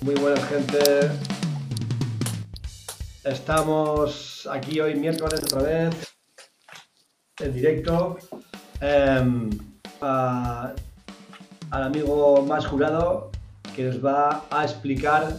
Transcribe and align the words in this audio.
Muy 0.00 0.14
buena 0.14 0.40
gente. 0.42 1.10
Estamos 3.24 4.48
aquí 4.50 4.80
hoy 4.80 4.94
miércoles 4.94 5.42
otra 5.42 5.62
vez 5.62 6.14
en 7.40 7.52
directo. 7.52 8.16
Em, 8.80 9.50
al 10.00 10.74
amigo 11.70 12.42
más 12.42 12.64
jurado 12.66 13.30
que 13.74 13.84
nos 13.84 14.04
va 14.04 14.44
a 14.50 14.64
explicar 14.64 15.36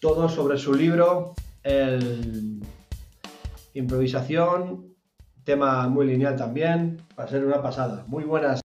todo 0.00 0.28
sobre 0.28 0.58
su 0.58 0.74
libro, 0.74 1.34
el 1.62 2.60
improvisación, 3.72 4.94
tema 5.44 5.88
muy 5.88 6.06
lineal 6.06 6.36
también, 6.36 7.00
va 7.18 7.24
a 7.24 7.28
ser 7.28 7.44
una 7.44 7.62
pasada. 7.62 8.04
Muy 8.06 8.24
buenas. 8.24 8.63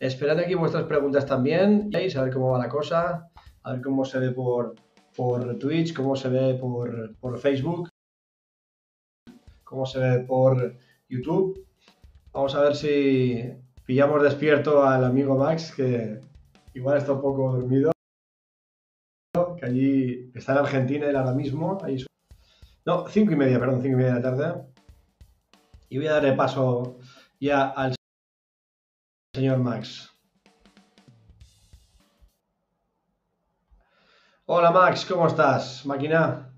Esperad 0.00 0.38
aquí 0.38 0.54
vuestras 0.54 0.84
preguntas 0.84 1.26
también 1.26 1.90
y 1.92 2.16
a 2.16 2.22
ver 2.22 2.32
cómo 2.32 2.52
va 2.52 2.58
la 2.58 2.68
cosa, 2.68 3.28
a 3.62 3.72
ver 3.72 3.82
cómo 3.82 4.04
se 4.04 4.20
ve 4.20 4.30
por, 4.30 4.76
por 5.16 5.58
Twitch, 5.58 5.92
cómo 5.92 6.14
se 6.14 6.28
ve 6.28 6.54
por, 6.54 7.16
por 7.16 7.36
Facebook, 7.38 7.88
cómo 9.64 9.86
se 9.86 9.98
ve 9.98 10.20
por 10.20 10.76
YouTube. 11.08 11.66
Vamos 12.32 12.54
a 12.54 12.60
ver 12.60 12.76
si 12.76 13.52
pillamos 13.84 14.22
despierto 14.22 14.84
al 14.84 15.04
amigo 15.04 15.36
Max, 15.36 15.74
que 15.74 16.20
igual 16.74 16.98
está 16.98 17.14
un 17.14 17.20
poco 17.20 17.52
dormido, 17.52 17.90
que 19.58 19.66
allí 19.66 20.30
está 20.32 20.52
en 20.52 20.58
Argentina 20.58 21.06
él 21.08 21.16
ahora 21.16 21.32
mismo. 21.32 21.78
No, 22.84 23.08
cinco 23.08 23.32
y 23.32 23.36
media, 23.36 23.58
perdón, 23.58 23.82
cinco 23.82 23.94
y 23.94 23.96
media 23.96 24.14
de 24.14 24.20
la 24.20 24.36
tarde. 24.36 24.62
Y 25.88 25.98
voy 25.98 26.06
a 26.06 26.12
darle 26.12 26.34
paso 26.34 26.98
ya 27.40 27.68
al 27.70 27.97
señor 29.38 29.58
Max. 29.58 30.10
Hola 34.46 34.70
Max, 34.72 35.04
¿cómo 35.08 35.28
estás? 35.28 35.86
Máquina. 35.86 36.52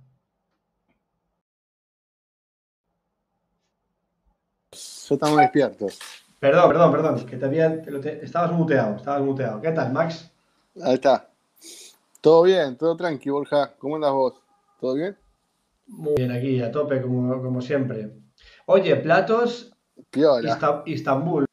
Estamos 4.73 5.37
despiertos. 5.39 5.99
Perdón, 6.39 6.69
perdón, 6.69 6.93
perdón, 6.93 7.27
que 7.27 7.37
te 7.37 7.45
había, 7.45 7.83
te- 7.83 8.25
estabas 8.25 8.53
muteado, 8.53 8.97
estabas 8.97 9.21
muteado. 9.21 9.61
¿Qué 9.61 9.73
tal, 9.73 9.93
Max? 9.93 10.31
Ahí 10.83 10.95
está. 10.95 11.29
Todo 12.23 12.45
bien, 12.45 12.79
todo 12.79 12.97
tranqui, 12.97 13.29
Borja. 13.29 13.75
¿Cómo 13.79 13.97
andas 13.97 14.13
vos? 14.13 14.35
¿Todo 14.81 14.95
bien? 14.95 15.19
Muy 15.89 16.15
bien, 16.17 16.31
aquí, 16.31 16.63
a 16.63 16.71
tope, 16.73 17.03
como, 17.03 17.43
como 17.43 17.61
siempre. 17.61 18.11
Oye, 18.67 18.97
platos 18.97 19.71
Piola. 20.11 20.49
Ista- 20.49 20.83
Istambul, 20.87 21.45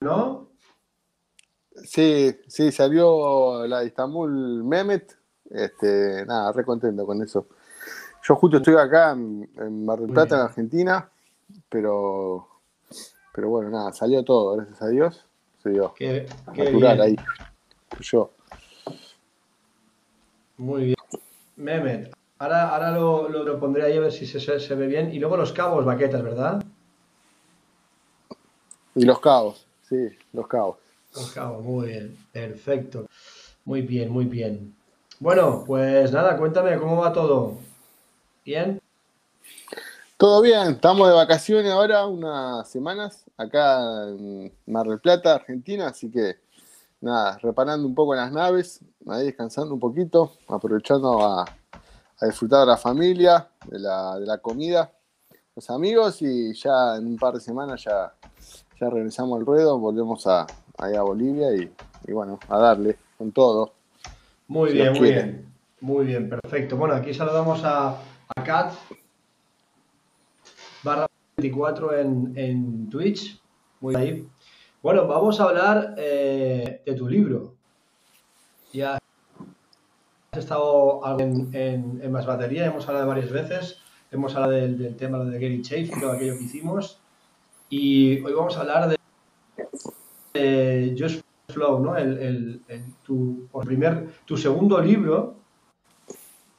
¿no? 0.00 0.50
Sí, 1.88 2.36
sí, 2.46 2.70
salió 2.70 3.66
la 3.66 3.80
de 3.80 3.86
Istambul 3.86 4.62
Mehmet. 4.62 5.16
Este, 5.48 6.26
nada, 6.26 6.52
re 6.52 6.62
contento 6.62 7.06
con 7.06 7.22
eso. 7.22 7.46
Yo 8.22 8.36
justo 8.36 8.58
estoy 8.58 8.74
acá 8.74 9.12
en, 9.12 9.48
en 9.56 9.86
Mar 9.86 9.98
del 9.98 10.10
Plata, 10.10 10.36
en. 10.36 10.42
Argentina, 10.42 11.08
pero, 11.70 12.46
pero 13.32 13.48
bueno, 13.48 13.70
nada, 13.70 13.90
salió 13.94 14.22
todo, 14.22 14.56
gracias 14.56 14.82
a 14.82 14.88
Dios. 14.88 15.24
Se 15.62 15.70
dio 15.70 15.94
Qué, 15.94 16.26
natural 16.54 17.00
ahí. 17.00 17.16
Yo. 18.00 18.32
Muy 20.58 20.84
bien. 20.84 20.96
Mehmet, 21.56 22.14
ahora, 22.38 22.68
ahora 22.68 22.90
lo, 22.90 23.30
lo, 23.30 23.44
lo 23.44 23.58
pondré 23.58 23.84
ahí 23.84 23.96
a 23.96 24.00
ver 24.00 24.12
si 24.12 24.26
se, 24.26 24.40
se- 24.40 24.60
se 24.60 24.74
ve 24.74 24.86
bien. 24.88 25.10
Y 25.10 25.18
luego 25.18 25.38
los 25.38 25.52
cabos, 25.52 25.86
baquetas, 25.86 26.22
¿verdad? 26.22 26.62
Y 28.94 29.06
los 29.06 29.20
cabos, 29.20 29.66
sí, 29.88 29.96
los 30.34 30.46
cabos. 30.46 30.76
Muy 31.62 31.88
bien, 31.88 32.16
perfecto. 32.32 33.06
Muy 33.64 33.82
bien, 33.82 34.10
muy 34.10 34.24
bien. 34.24 34.74
Bueno, 35.20 35.64
pues 35.66 36.12
nada, 36.12 36.36
cuéntame 36.36 36.78
cómo 36.78 36.98
va 36.98 37.12
todo. 37.12 37.58
¿Bien? 38.44 38.80
Todo 40.16 40.40
bien, 40.42 40.72
estamos 40.72 41.08
de 41.08 41.14
vacaciones 41.14 41.70
ahora, 41.70 42.06
unas 42.06 42.68
semanas, 42.68 43.24
acá 43.36 44.08
en 44.08 44.52
Mar 44.66 44.86
del 44.86 45.00
Plata, 45.00 45.34
Argentina, 45.34 45.88
así 45.88 46.10
que 46.10 46.36
nada, 47.00 47.38
reparando 47.38 47.86
un 47.86 47.94
poco 47.94 48.14
las 48.14 48.32
naves, 48.32 48.80
ahí 49.06 49.26
descansando 49.26 49.74
un 49.74 49.80
poquito, 49.80 50.32
aprovechando 50.48 51.24
a, 51.24 51.42
a 51.42 52.26
disfrutar 52.26 52.60
de 52.60 52.66
la 52.66 52.76
familia, 52.76 53.48
de 53.66 53.78
la, 53.78 54.18
de 54.18 54.26
la 54.26 54.38
comida, 54.38 54.92
los 55.54 55.70
amigos 55.70 56.20
y 56.22 56.52
ya 56.54 56.96
en 56.96 57.06
un 57.06 57.16
par 57.16 57.34
de 57.34 57.40
semanas 57.40 57.84
ya, 57.84 58.12
ya 58.80 58.90
regresamos 58.90 59.38
al 59.38 59.46
ruedo, 59.46 59.78
volvemos 59.78 60.26
a, 60.26 60.46
ahí 60.78 60.94
a 60.94 61.02
Bolivia 61.02 61.54
y, 61.54 61.70
y 62.06 62.12
bueno, 62.12 62.38
a 62.48 62.58
darle 62.58 62.96
con 63.16 63.32
todo. 63.32 63.74
Muy 64.46 64.70
Si 64.70 64.76
bien, 64.76 64.92
muy 64.92 65.10
bien. 65.10 65.46
Muy 65.80 66.06
bien, 66.06 66.28
perfecto. 66.28 66.76
Bueno, 66.76 66.94
aquí 66.94 67.14
saludamos 67.14 67.62
a, 67.64 68.00
a 68.36 68.44
Kat 68.44 68.72
barra 70.82 71.06
24 71.36 71.98
en, 71.98 72.32
en 72.36 72.90
Twitch. 72.90 73.40
Muy 73.80 73.94
bien. 73.96 74.28
Bueno, 74.82 75.06
vamos 75.06 75.40
a 75.40 75.44
hablar 75.44 75.94
eh, 75.98 76.82
de 76.84 76.94
tu 76.94 77.08
libro. 77.08 77.54
Ya 78.72 78.98
has 80.32 80.38
estado 80.38 81.00
en, 81.18 81.48
en, 81.54 82.00
en 82.02 82.12
Más 82.12 82.26
Batería, 82.26 82.66
hemos 82.66 82.86
hablado 82.88 83.06
varias 83.08 83.30
veces. 83.30 83.78
Hemos 84.10 84.34
hablado 84.34 84.52
del, 84.52 84.78
del 84.78 84.96
tema 84.96 85.18
de 85.18 85.38
Gary 85.38 85.62
Chase 85.62 85.90
y 85.96 86.00
todo 86.00 86.12
aquello 86.12 86.36
que 86.38 86.44
hicimos. 86.44 86.98
Y 87.68 88.20
hoy 88.22 88.32
vamos 88.32 88.56
a 88.56 88.60
hablar 88.60 88.88
de, 88.88 88.97
de 90.38 90.96
Just 90.98 91.22
Flow, 91.48 91.80
¿no? 91.80 91.96
El, 91.96 92.60
tu, 93.02 93.48
primer, 93.64 94.08
tu 94.24 94.36
segundo 94.36 94.80
libro, 94.80 95.36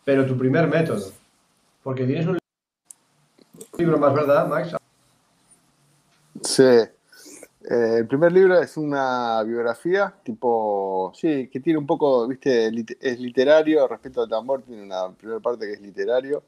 pero 0.04 0.26
tu 0.26 0.38
primer 0.38 0.68
método. 0.68 1.12
Porque 1.84 2.06
tienes 2.06 2.26
un 2.26 2.38
libro 3.78 3.98
más, 3.98 4.14
¿verdad, 4.14 4.48
Max? 4.48 4.76
Sí. 6.42 6.64
Eh, 6.64 7.98
el 8.00 8.08
primer 8.08 8.32
libro 8.32 8.60
es 8.60 8.78
una 8.78 9.44
biografía, 9.44 10.14
tipo, 10.24 11.12
sí, 11.14 11.50
que 11.50 11.60
tiene 11.60 11.78
un 11.78 11.86
poco, 11.86 12.28
viste, 12.28 12.72
es 13.00 13.20
literario, 13.20 13.88
respecto 13.88 14.24
al 14.24 14.30
tambor, 14.30 14.64
tiene 14.64 14.82
una 14.82 15.12
primera 15.12 15.40
parte 15.40 15.68
que 15.68 15.74
es 15.74 15.82
literario, 15.82 16.42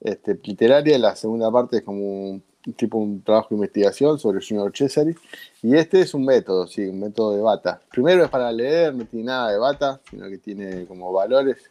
este, 0.00 0.38
literaria, 0.42 0.98
la 0.98 1.16
segunda 1.16 1.50
parte 1.50 1.78
es 1.78 1.82
como 1.82 2.30
un 2.30 2.42
tipo 2.76 2.98
un 2.98 3.22
trabajo 3.22 3.48
de 3.50 3.56
investigación 3.56 4.18
sobre 4.18 4.44
Junior 4.46 4.70
Cesari, 4.74 5.14
y 5.62 5.74
este 5.76 6.00
es 6.02 6.14
un 6.14 6.24
método, 6.24 6.66
sí, 6.66 6.86
un 6.86 7.00
método 7.00 7.34
de 7.34 7.42
bata. 7.42 7.80
Primero 7.90 8.24
es 8.24 8.30
para 8.30 8.52
leer, 8.52 8.94
no 8.94 9.04
tiene 9.04 9.26
nada 9.26 9.50
de 9.50 9.58
bata, 9.58 10.00
sino 10.10 10.28
que 10.28 10.38
tiene 10.38 10.86
como 10.86 11.12
valores 11.12 11.70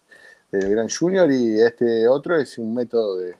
del 0.51 0.69
Gran 0.69 0.89
Junior, 0.89 1.31
y 1.31 1.59
este 1.59 2.07
otro 2.07 2.35
es 2.35 2.57
un 2.57 2.73
método 2.73 3.17
de, 3.17 3.35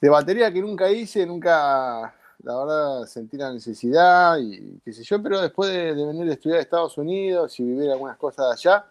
de 0.00 0.08
batería 0.08 0.52
que 0.52 0.60
nunca 0.60 0.90
hice, 0.90 1.26
nunca, 1.26 2.14
la 2.42 2.56
verdad, 2.58 3.06
sentí 3.06 3.36
la 3.36 3.52
necesidad 3.52 4.38
y 4.38 4.80
qué 4.84 4.92
sé 4.92 5.02
yo, 5.02 5.22
pero 5.22 5.40
después 5.40 5.70
de, 5.70 5.94
de 5.94 6.06
venir 6.06 6.30
a 6.30 6.32
estudiar 6.32 6.58
a 6.58 6.62
Estados 6.62 6.96
Unidos 6.96 7.58
y 7.60 7.64
vivir 7.64 7.90
algunas 7.90 8.16
cosas 8.16 8.46
allá, 8.52 8.86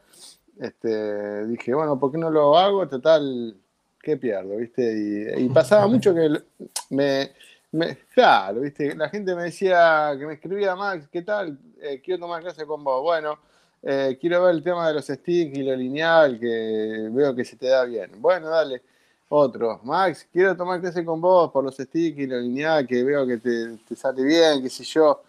este, 0.59 1.45
dije, 1.45 1.73
bueno, 1.73 1.99
¿por 1.99 2.11
qué 2.11 2.17
no 2.17 2.29
lo 2.29 2.57
hago? 2.57 2.87
Total, 2.87 3.55
¿qué 4.01 4.17
pierdo? 4.17 4.55
¿Viste? 4.57 4.83
Y, 5.37 5.43
y 5.45 5.49
pasaba 5.53 5.87
mucho 5.87 6.13
que 6.13 6.29
me, 6.89 7.31
me- 7.71 7.97
claro, 8.13 8.61
¿viste? 8.61 8.95
La 8.95 9.09
gente 9.09 9.35
me 9.35 9.43
decía, 9.43 10.13
que 10.17 10.25
me 10.25 10.33
escribía, 10.33 10.75
Max, 10.75 11.07
¿qué 11.11 11.21
tal? 11.21 11.57
Eh, 11.81 12.01
quiero 12.03 12.21
tomar 12.21 12.41
clase 12.41 12.65
con 12.65 12.83
vos. 12.83 13.01
Bueno, 13.03 13.37
eh, 13.83 14.17
quiero 14.19 14.43
ver 14.43 14.55
el 14.55 14.63
tema 14.63 14.87
de 14.87 14.95
los 14.95 15.05
sticks 15.05 15.57
y 15.57 15.63
lo 15.63 15.75
lineal, 15.75 16.39
que 16.39 17.09
veo 17.11 17.35
que 17.35 17.45
se 17.45 17.55
te 17.55 17.67
da 17.67 17.83
bien. 17.85 18.11
Bueno, 18.19 18.49
dale. 18.49 18.81
Otro, 19.29 19.81
Max, 19.83 20.25
quiero 20.31 20.55
tomar 20.55 20.79
clase 20.79 21.03
con 21.03 21.19
vos 21.19 21.51
por 21.51 21.61
los 21.61 21.75
sticks 21.75 22.17
y 22.17 22.27
lo 22.27 22.39
lineal, 22.39 22.87
que 22.87 23.03
veo 23.03 23.27
que 23.27 23.37
te, 23.37 23.75
te 23.87 23.93
sale 23.95 24.23
bien, 24.23 24.63
qué 24.63 24.69
sé 24.69 24.85
yo. 24.85 25.21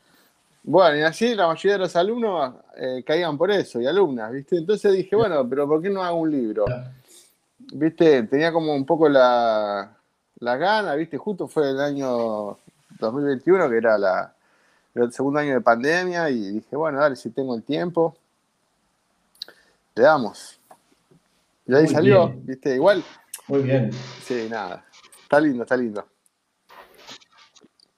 Bueno, 0.62 0.98
y 0.98 1.02
así 1.02 1.34
la 1.34 1.48
mayoría 1.48 1.72
de 1.72 1.78
los 1.78 1.96
alumnos 1.96 2.54
eh, 2.76 3.02
caían 3.04 3.36
por 3.36 3.50
eso, 3.50 3.80
y 3.80 3.86
alumnas, 3.86 4.30
¿viste? 4.32 4.56
Entonces 4.56 4.92
dije, 4.92 5.16
bueno, 5.16 5.48
pero 5.48 5.66
¿por 5.66 5.82
qué 5.82 5.90
no 5.90 6.02
hago 6.04 6.18
un 6.20 6.30
libro? 6.30 6.66
¿Viste? 7.72 8.22
Tenía 8.24 8.52
como 8.52 8.74
un 8.74 8.86
poco 8.86 9.08
la, 9.08 9.96
la 10.40 10.56
gana, 10.56 10.94
¿viste? 10.94 11.18
Justo 11.18 11.48
fue 11.48 11.70
el 11.70 11.80
año 11.80 12.58
2021, 12.98 13.68
que 13.68 13.76
era 13.76 13.98
la, 13.98 14.34
el 14.94 15.12
segundo 15.12 15.40
año 15.40 15.54
de 15.54 15.60
pandemia, 15.60 16.30
y 16.30 16.52
dije, 16.52 16.76
bueno, 16.76 16.98
dale, 16.98 17.16
si 17.16 17.30
tengo 17.30 17.54
el 17.54 17.62
tiempo, 17.62 18.16
le 19.94 20.02
damos. 20.02 20.58
Y 21.66 21.74
ahí 21.74 21.84
Muy 21.84 21.92
salió, 21.92 22.28
bien. 22.28 22.46
¿viste? 22.46 22.74
Igual, 22.74 23.04
Muy 23.48 23.62
bien. 23.62 23.90
sí, 24.22 24.48
nada. 24.50 24.84
Está 25.22 25.38
lindo, 25.40 25.62
está 25.64 25.76
lindo. 25.76 26.06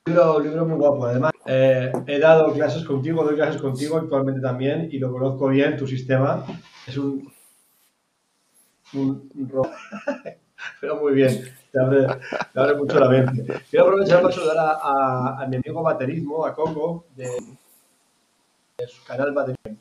Libro, 0.07 0.41
libro 0.41 0.67
muy 0.67 0.77
guapo. 0.79 1.05
Además, 1.07 1.33
eh, 1.47 1.93
he 2.09 2.19
dado 2.19 2.53
clases 2.53 2.85
contigo, 2.85 3.23
doy 3.23 3.37
clases 3.37 3.63
contigo 3.63 3.97
actualmente 3.99 4.41
también 4.41 4.89
y 4.91 4.99
lo 4.99 5.13
conozco 5.13 5.49
bien, 5.49 5.77
tu 5.77 5.87
sistema. 5.87 6.45
Es 6.87 6.97
un. 6.97 7.31
Un, 8.95 9.31
un 9.35 9.49
ro- 9.49 9.71
Pero 10.81 10.97
muy 11.01 11.15
bien, 11.15 11.43
te 11.73 11.81
abre, 11.81 12.07
te 12.53 12.61
abre 12.61 12.75
mucho 12.77 12.99
la 13.01 13.09
mente. 13.09 13.45
Quiero 13.71 13.87
aprovechar 13.87 14.21
para 14.21 14.35
saludar 14.35 14.59
a, 14.59 15.43
a- 15.43 15.47
mi 15.47 15.57
amigo 15.57 15.83
Baterismo, 15.83 16.45
a 16.45 16.55
Coco, 16.55 17.07
de, 17.17 17.29
su 18.87 19.05
canal 19.05 19.33
Baterismo. 19.33 19.77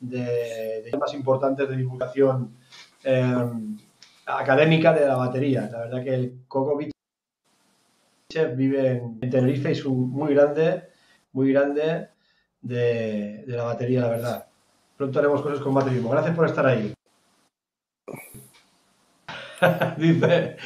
de, 0.00 0.82
de 0.90 0.98
más 0.98 1.12
importantes 1.14 1.68
de 1.68 1.76
divulgación 1.76 2.50
eh, 3.04 3.34
académica 4.26 4.92
de 4.92 5.06
la 5.06 5.16
batería. 5.16 5.68
La 5.70 5.78
verdad 5.80 6.04
que 6.04 6.14
el 6.14 6.38
Coco 6.48 6.76
Beach 6.76 6.90
vive 8.56 8.90
en, 9.20 9.30
Tenerife 9.30 9.70
y 9.70 9.72
es 9.72 9.84
muy 9.86 10.34
grande, 10.34 10.84
muy 11.32 11.52
grande 11.52 12.08
de, 12.60 13.44
de, 13.46 13.56
la 13.56 13.64
batería, 13.64 14.02
la 14.02 14.08
verdad. 14.08 14.46
Pronto 14.96 15.18
haremos 15.18 15.42
cosas 15.42 15.60
con 15.60 15.74
baterismo. 15.74 16.10
Gracias 16.10 16.34
por 16.36 16.46
estar 16.46 16.66
ahí. 16.66 16.92
dice 19.98 20.56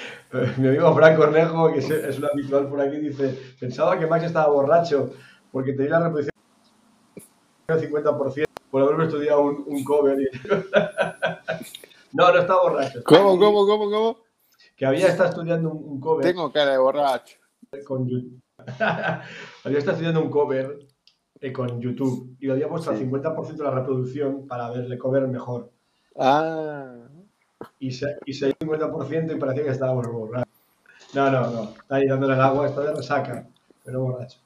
mi 0.59 0.69
amigo 0.69 0.95
Frank 0.95 1.17
Cornejo, 1.17 1.73
que 1.73 1.79
es, 1.79 2.19
un 2.19 2.25
habitual 2.25 2.69
por 2.69 2.81
aquí, 2.81 2.97
dice, 2.99 3.39
pensaba 3.61 3.99
que 3.99 4.07
Max 4.07 4.25
estaba 4.25 4.49
borracho 4.49 5.11
porque 5.51 5.73
tenía 5.73 5.99
la 5.99 6.09
reproducción 6.09 6.33
del 7.69 7.91
50% 7.91 8.47
por 8.71 8.83
haberme 8.83 9.05
estudiado 9.05 9.43
un, 9.43 9.65
un 9.67 9.85
cover. 9.85 10.17
no, 12.13 12.33
no 12.33 12.39
estaba 12.39 12.63
borracho. 12.63 13.03
¿Cómo, 13.05 13.39
cómo, 13.39 13.67
cómo, 13.67 13.91
cómo? 13.91 14.19
Que 14.75 14.87
había 14.87 15.09
estado 15.09 15.29
estudiando 15.29 15.71
un, 15.71 15.93
un 15.93 16.01
cover. 16.01 16.25
Tengo 16.25 16.51
cara 16.51 16.73
de 16.73 16.79
borracho. 16.79 17.37
Con, 17.87 18.09
había 19.65 19.79
estado 19.79 19.93
estudiando 19.93 20.23
un 20.23 20.31
cover 20.31 20.79
eh, 21.41 21.53
con 21.53 21.81
YouTube 21.81 22.37
y 22.41 22.47
lo 22.47 22.55
había 22.55 22.69
puesto 22.69 22.91
sí. 22.95 23.03
al 23.03 23.11
50% 23.11 23.57
de 23.57 23.65
la 23.65 23.71
reproducción 23.71 24.47
para 24.47 24.71
verle 24.71 24.97
cover 24.97 25.29
mejor. 25.29 25.71
Ah. 26.17 27.09
Y 27.83 27.91
se, 27.91 28.17
y 28.25 28.33
se 28.33 28.47
el 28.47 28.57
50% 28.57 29.35
y 29.35 29.41
parecía 29.41 29.65
que 29.65 29.71
estábamos 29.71 30.07
borrachos. 30.07 30.47
No, 31.15 31.29
no, 31.33 31.51
no. 31.51 31.63
Está 31.71 31.97
ahí 31.97 32.07
dándole 32.07 32.35
el 32.35 32.41
agua, 32.41 32.69
está 32.69 32.83
de 32.83 32.95
resaca, 32.95 33.45
pero 33.85 34.03
borracho. 34.03 34.39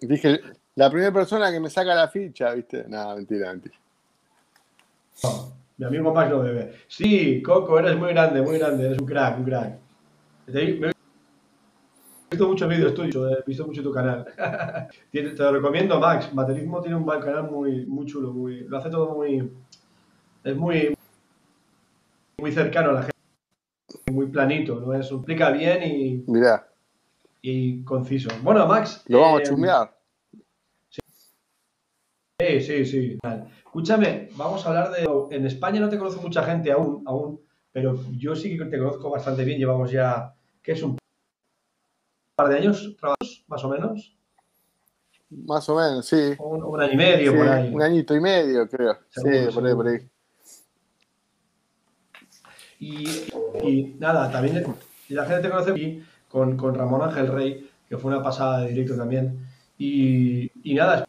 Dije, 0.00 0.40
la 0.76 0.88
primera 0.88 1.12
persona 1.12 1.50
que 1.50 1.58
me 1.58 1.68
saca 1.68 1.92
la 1.92 2.06
ficha, 2.06 2.54
¿viste? 2.54 2.84
No, 2.86 3.16
mentira, 3.16 3.48
mentira. 3.48 3.74
No, 5.24 5.52
mi 5.76 5.86
amigo 5.86 6.14
Max 6.14 6.30
no 6.30 6.40
bebe. 6.40 6.72
Sí, 6.86 7.42
Coco, 7.42 7.80
eres 7.80 7.96
muy 7.98 8.10
grande, 8.10 8.42
muy 8.42 8.58
grande, 8.58 8.86
eres 8.86 8.98
un 9.00 9.06
crack, 9.06 9.38
un 9.38 9.44
crack. 9.44 9.78
Me 10.46 10.62
he 10.62 10.92
visto 12.30 12.46
muchos 12.46 12.68
vídeos 12.68 12.94
tuyos, 12.94 13.32
he 13.32 13.42
visto 13.44 13.66
mucho 13.66 13.82
tu 13.82 13.90
canal. 13.90 14.24
te 15.10 15.22
lo 15.22 15.50
recomiendo, 15.50 15.98
Max. 15.98 16.32
Baterismo 16.32 16.80
tiene 16.80 16.96
un 16.96 17.06
canal 17.06 17.50
muy, 17.50 17.86
muy 17.86 18.06
chulo, 18.06 18.32
muy, 18.32 18.60
lo 18.68 18.78
hace 18.78 18.88
todo 18.88 19.16
muy. 19.16 19.50
Es 20.44 20.56
muy, 20.56 20.94
muy 22.40 22.52
cercano 22.52 22.90
a 22.90 22.92
la 22.94 23.02
gente, 23.02 23.16
muy 24.10 24.26
planito, 24.26 24.80
¿no? 24.80 24.94
Eso 24.94 25.16
explica 25.16 25.50
bien 25.50 25.82
y. 25.82 26.24
Mira. 26.26 26.66
Y 27.42 27.84
conciso. 27.84 28.30
Bueno, 28.42 28.66
Max. 28.66 29.04
Lo 29.06 29.20
vamos 29.20 29.40
eh, 29.40 29.42
a 29.42 29.46
chumear. 29.46 29.96
Sí, 32.38 32.60
sí, 32.60 32.86
sí. 32.86 33.18
Escúchame, 33.64 34.30
vamos 34.36 34.64
a 34.64 34.70
hablar 34.70 34.90
de. 34.90 35.36
En 35.36 35.46
España 35.46 35.80
no 35.80 35.88
te 35.88 35.98
conoce 35.98 36.20
mucha 36.20 36.42
gente 36.42 36.72
aún, 36.72 37.02
aún, 37.06 37.40
pero 37.70 37.98
yo 38.12 38.34
sí 38.34 38.56
que 38.56 38.64
te 38.64 38.78
conozco 38.78 39.10
bastante 39.10 39.44
bien. 39.44 39.58
Llevamos 39.58 39.90
ya, 39.90 40.34
¿qué 40.62 40.72
es 40.72 40.82
un 40.82 40.96
par 42.34 42.48
de 42.48 42.56
años 42.56 42.96
trabajados, 42.98 43.44
más 43.46 43.64
o 43.64 43.68
menos? 43.68 44.16
Más 45.30 45.68
o 45.68 45.76
menos, 45.76 46.06
sí. 46.06 46.34
Un, 46.38 46.64
un 46.64 46.80
año 46.80 46.92
y 46.92 46.96
medio 46.96 47.30
sí, 47.30 47.38
por 47.38 47.48
ahí. 47.48 47.74
Un 47.74 47.82
añito 47.82 48.16
y 48.16 48.20
medio, 48.20 48.68
creo. 48.68 48.98
Sí, 49.10 49.54
por 49.54 49.66
ahí, 49.66 49.74
por 49.74 49.88
ahí. 49.88 50.10
Y, 52.80 53.06
y, 53.62 53.96
nada, 54.00 54.30
también 54.30 54.64
la 55.10 55.24
gente 55.26 55.42
te 55.42 55.50
conoce 55.50 55.70
aquí 55.72 56.02
con, 56.28 56.56
con 56.56 56.74
Ramón 56.74 57.02
Ángel 57.02 57.28
Rey, 57.28 57.68
que 57.88 57.98
fue 57.98 58.10
una 58.10 58.22
pasada 58.22 58.62
de 58.62 58.68
directo 58.70 58.96
también. 58.96 59.46
Y, 59.78 60.50
y 60.64 60.74
nada, 60.74 61.06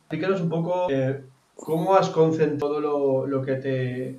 explícanos 0.00 0.40
un 0.40 0.48
poco 0.48 0.86
eh, 0.90 1.22
cómo 1.54 1.94
has 1.94 2.08
concentrado 2.08 2.80
lo, 2.80 3.26
lo 3.26 3.42
que 3.42 3.56
te, 3.56 4.18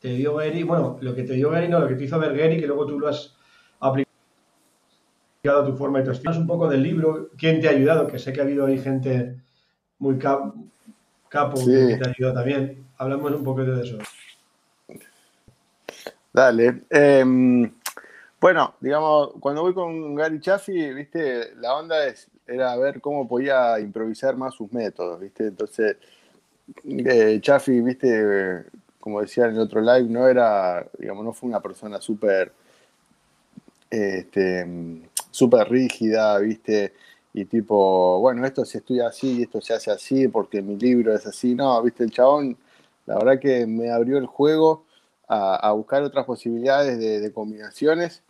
te, 0.00 0.08
dio 0.14 0.34
Gary, 0.36 0.62
bueno, 0.62 0.98
lo 1.00 1.14
que 1.14 1.24
te 1.24 1.34
dio 1.34 1.50
Gary, 1.50 1.68
no, 1.68 1.78
lo 1.78 1.88
que 1.88 1.94
te 1.94 2.04
hizo 2.04 2.18
ver 2.18 2.36
Gary, 2.36 2.58
que 2.58 2.66
luego 2.66 2.86
tú 2.86 2.98
lo 2.98 3.08
has 3.08 3.36
aplicado 3.80 4.06
a 5.44 5.66
tu 5.66 5.74
forma 5.76 6.00
y 6.00 6.04
te 6.04 6.10
explicanos 6.10 6.40
un 6.40 6.46
poco 6.46 6.68
del 6.68 6.82
libro, 6.82 7.28
quién 7.36 7.60
te 7.60 7.68
ha 7.68 7.72
ayudado, 7.72 8.06
que 8.06 8.18
sé 8.18 8.32
que 8.32 8.40
ha 8.40 8.44
habido 8.44 8.66
ahí 8.66 8.78
gente 8.78 9.36
muy 9.98 10.18
cap, 10.18 10.54
capo 11.28 11.56
Sí. 11.58 11.66
que 11.66 11.96
te 11.96 12.08
ha 12.08 12.12
ayudado 12.12 12.34
también. 12.36 12.86
Hablamos 12.98 13.32
un 13.32 13.44
poquito 13.44 13.72
de 13.76 13.84
eso. 13.84 13.98
Dale. 16.36 16.82
Eh, 16.90 17.24
bueno, 18.38 18.74
digamos, 18.80 19.30
cuando 19.40 19.62
voy 19.62 19.72
con 19.72 20.14
Gary 20.14 20.38
Chaffee, 20.38 20.92
viste, 20.92 21.54
la 21.54 21.74
onda 21.74 22.06
es, 22.06 22.28
era 22.46 22.76
ver 22.76 23.00
cómo 23.00 23.26
podía 23.26 23.80
improvisar 23.80 24.36
más 24.36 24.54
sus 24.54 24.70
métodos, 24.70 25.18
viste. 25.18 25.46
Entonces, 25.46 25.96
eh, 26.84 27.40
viste, 27.82 28.66
como 29.00 29.22
decía 29.22 29.46
en 29.46 29.52
el 29.52 29.60
otro 29.60 29.80
live, 29.80 30.10
no 30.10 30.28
era, 30.28 30.86
digamos, 30.98 31.24
no 31.24 31.32
fue 31.32 31.48
una 31.48 31.62
persona 31.62 32.02
súper, 32.02 32.52
este, 33.88 34.66
súper 35.30 35.70
rígida, 35.70 36.38
viste, 36.38 36.92
y 37.32 37.46
tipo, 37.46 38.20
bueno, 38.20 38.44
esto 38.44 38.62
se 38.66 38.78
estudia 38.78 39.08
así, 39.08 39.44
esto 39.44 39.62
se 39.62 39.72
hace 39.72 39.90
así, 39.90 40.28
porque 40.28 40.60
mi 40.60 40.76
libro 40.76 41.14
es 41.14 41.26
así. 41.26 41.54
No, 41.54 41.82
viste, 41.82 42.04
el 42.04 42.10
chabón, 42.10 42.58
la 43.06 43.14
verdad 43.14 43.40
que 43.40 43.66
me 43.66 43.90
abrió 43.90 44.18
el 44.18 44.26
juego 44.26 44.85
a, 45.28 45.72
buscar 45.72 46.02
otras 46.02 46.24
posibilidades 46.24 46.98
de, 46.98 47.32
combinaciones. 47.32 48.22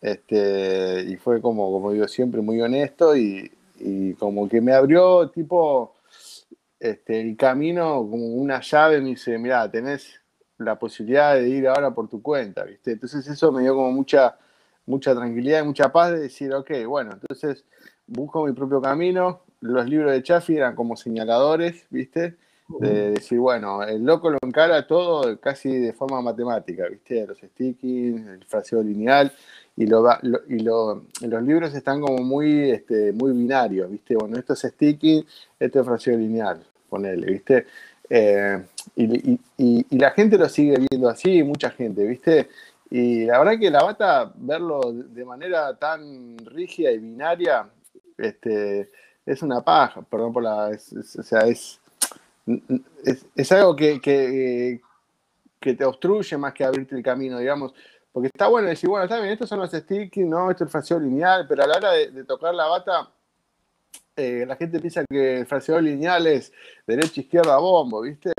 Este, 0.00 1.02
y 1.08 1.16
fue 1.16 1.40
como, 1.40 1.72
como 1.72 1.92
digo 1.92 2.06
siempre, 2.06 2.40
muy 2.40 2.60
honesto 2.60 3.16
y, 3.16 3.50
y 3.80 4.14
como 4.14 4.48
que 4.48 4.60
me 4.60 4.72
abrió 4.72 5.28
tipo 5.30 5.94
este, 6.80 7.20
el 7.20 7.36
camino 7.36 8.06
como 8.08 8.26
una 8.34 8.60
llave, 8.60 9.00
me 9.00 9.10
dice, 9.10 9.36
mira, 9.38 9.68
tenés 9.70 10.20
la 10.58 10.78
posibilidad 10.78 11.34
de 11.34 11.48
ir 11.48 11.68
ahora 11.68 11.92
por 11.92 12.08
tu 12.08 12.22
cuenta, 12.22 12.64
¿viste? 12.64 12.92
Entonces 12.92 13.26
eso 13.26 13.52
me 13.52 13.62
dio 13.62 13.74
como 13.74 13.92
mucha, 13.92 14.36
mucha 14.86 15.14
tranquilidad 15.14 15.62
y 15.62 15.66
mucha 15.66 15.90
paz 15.90 16.12
de 16.12 16.20
decir, 16.20 16.52
ok, 16.52 16.70
bueno, 16.86 17.12
entonces 17.12 17.64
busco 18.06 18.46
mi 18.46 18.52
propio 18.52 18.80
camino. 18.80 19.42
Los 19.60 19.88
libros 19.88 20.12
de 20.12 20.22
Chaffee 20.22 20.56
eran 20.56 20.74
como 20.74 20.96
señaladores, 20.96 21.84
¿viste? 21.90 22.36
De 22.68 23.12
decir, 23.12 23.38
bueno, 23.38 23.82
el 23.82 24.04
loco 24.04 24.30
lo 24.30 24.38
encara 24.42 24.86
todo 24.86 25.40
casi 25.40 25.74
de 25.74 25.94
forma 25.94 26.20
matemática, 26.20 26.86
¿viste? 26.86 27.26
Los 27.26 27.38
stickings, 27.38 28.26
el 28.26 28.44
fraseo 28.44 28.82
lineal, 28.82 29.32
y, 29.74 29.86
lo, 29.86 30.02
lo, 30.22 30.40
y 30.48 30.58
lo, 30.58 31.04
los 31.22 31.42
libros 31.42 31.74
están 31.74 32.00
como 32.00 32.22
muy, 32.22 32.70
este, 32.70 33.12
muy 33.12 33.32
binarios, 33.32 33.90
¿viste? 33.90 34.16
Bueno, 34.16 34.36
esto 34.36 34.52
es 34.52 34.60
sticking, 34.60 35.24
esto 35.58 35.80
es 35.80 35.86
fraseo 35.86 36.18
lineal, 36.18 36.62
ponele, 36.90 37.32
¿viste? 37.32 37.66
Eh, 38.10 38.62
y, 38.96 39.32
y, 39.32 39.40
y, 39.56 39.98
la 39.98 40.10
gente 40.10 40.36
lo 40.36 40.48
sigue 40.48 40.76
viendo 40.90 41.08
así, 41.08 41.42
mucha 41.42 41.70
gente, 41.70 42.04
¿viste? 42.04 42.48
Y 42.90 43.26
la 43.26 43.38
verdad 43.38 43.58
que 43.58 43.70
la 43.70 43.84
bata, 43.84 44.32
verlo 44.36 44.92
de 44.92 45.24
manera 45.24 45.74
tan 45.76 46.38
rígida 46.38 46.90
y 46.90 46.98
binaria, 46.98 47.68
este, 48.16 48.90
es 49.26 49.42
una 49.42 49.60
paja, 49.60 50.02
perdón 50.02 50.32
por 50.32 50.42
la. 50.42 50.70
Es, 50.70 50.92
es, 50.92 51.16
o 51.16 51.22
sea, 51.22 51.40
es, 51.40 51.80
es, 53.04 53.26
es 53.34 53.52
algo 53.52 53.76
que, 53.76 54.00
que, 54.00 54.80
que, 55.60 55.74
te 55.74 55.84
obstruye 55.84 56.36
más 56.36 56.52
que 56.52 56.64
abrirte 56.64 56.96
el 56.96 57.02
camino, 57.02 57.38
digamos. 57.38 57.74
Porque 58.12 58.28
está 58.28 58.48
bueno 58.48 58.68
decir, 58.68 58.88
bueno, 58.88 59.04
está 59.04 59.18
bien, 59.18 59.32
estos 59.32 59.48
son 59.48 59.60
los 59.60 59.70
sticky, 59.70 60.24
no, 60.24 60.50
esto 60.50 60.64
es 60.64 60.68
el 60.68 60.72
fraseo 60.72 60.98
lineal, 60.98 61.46
pero 61.46 61.62
a 61.62 61.66
la 61.66 61.76
hora 61.76 61.92
de, 61.92 62.10
de 62.10 62.24
tocar 62.24 62.54
la 62.54 62.66
bata, 62.66 63.10
eh, 64.16 64.44
la 64.46 64.56
gente 64.56 64.80
piensa 64.80 65.04
que 65.08 65.40
el 65.40 65.46
fraseo 65.46 65.80
lineal 65.80 66.26
es 66.26 66.52
derecha, 66.84 67.20
izquierda, 67.20 67.56
bombo, 67.58 68.00
¿viste? 68.00 68.32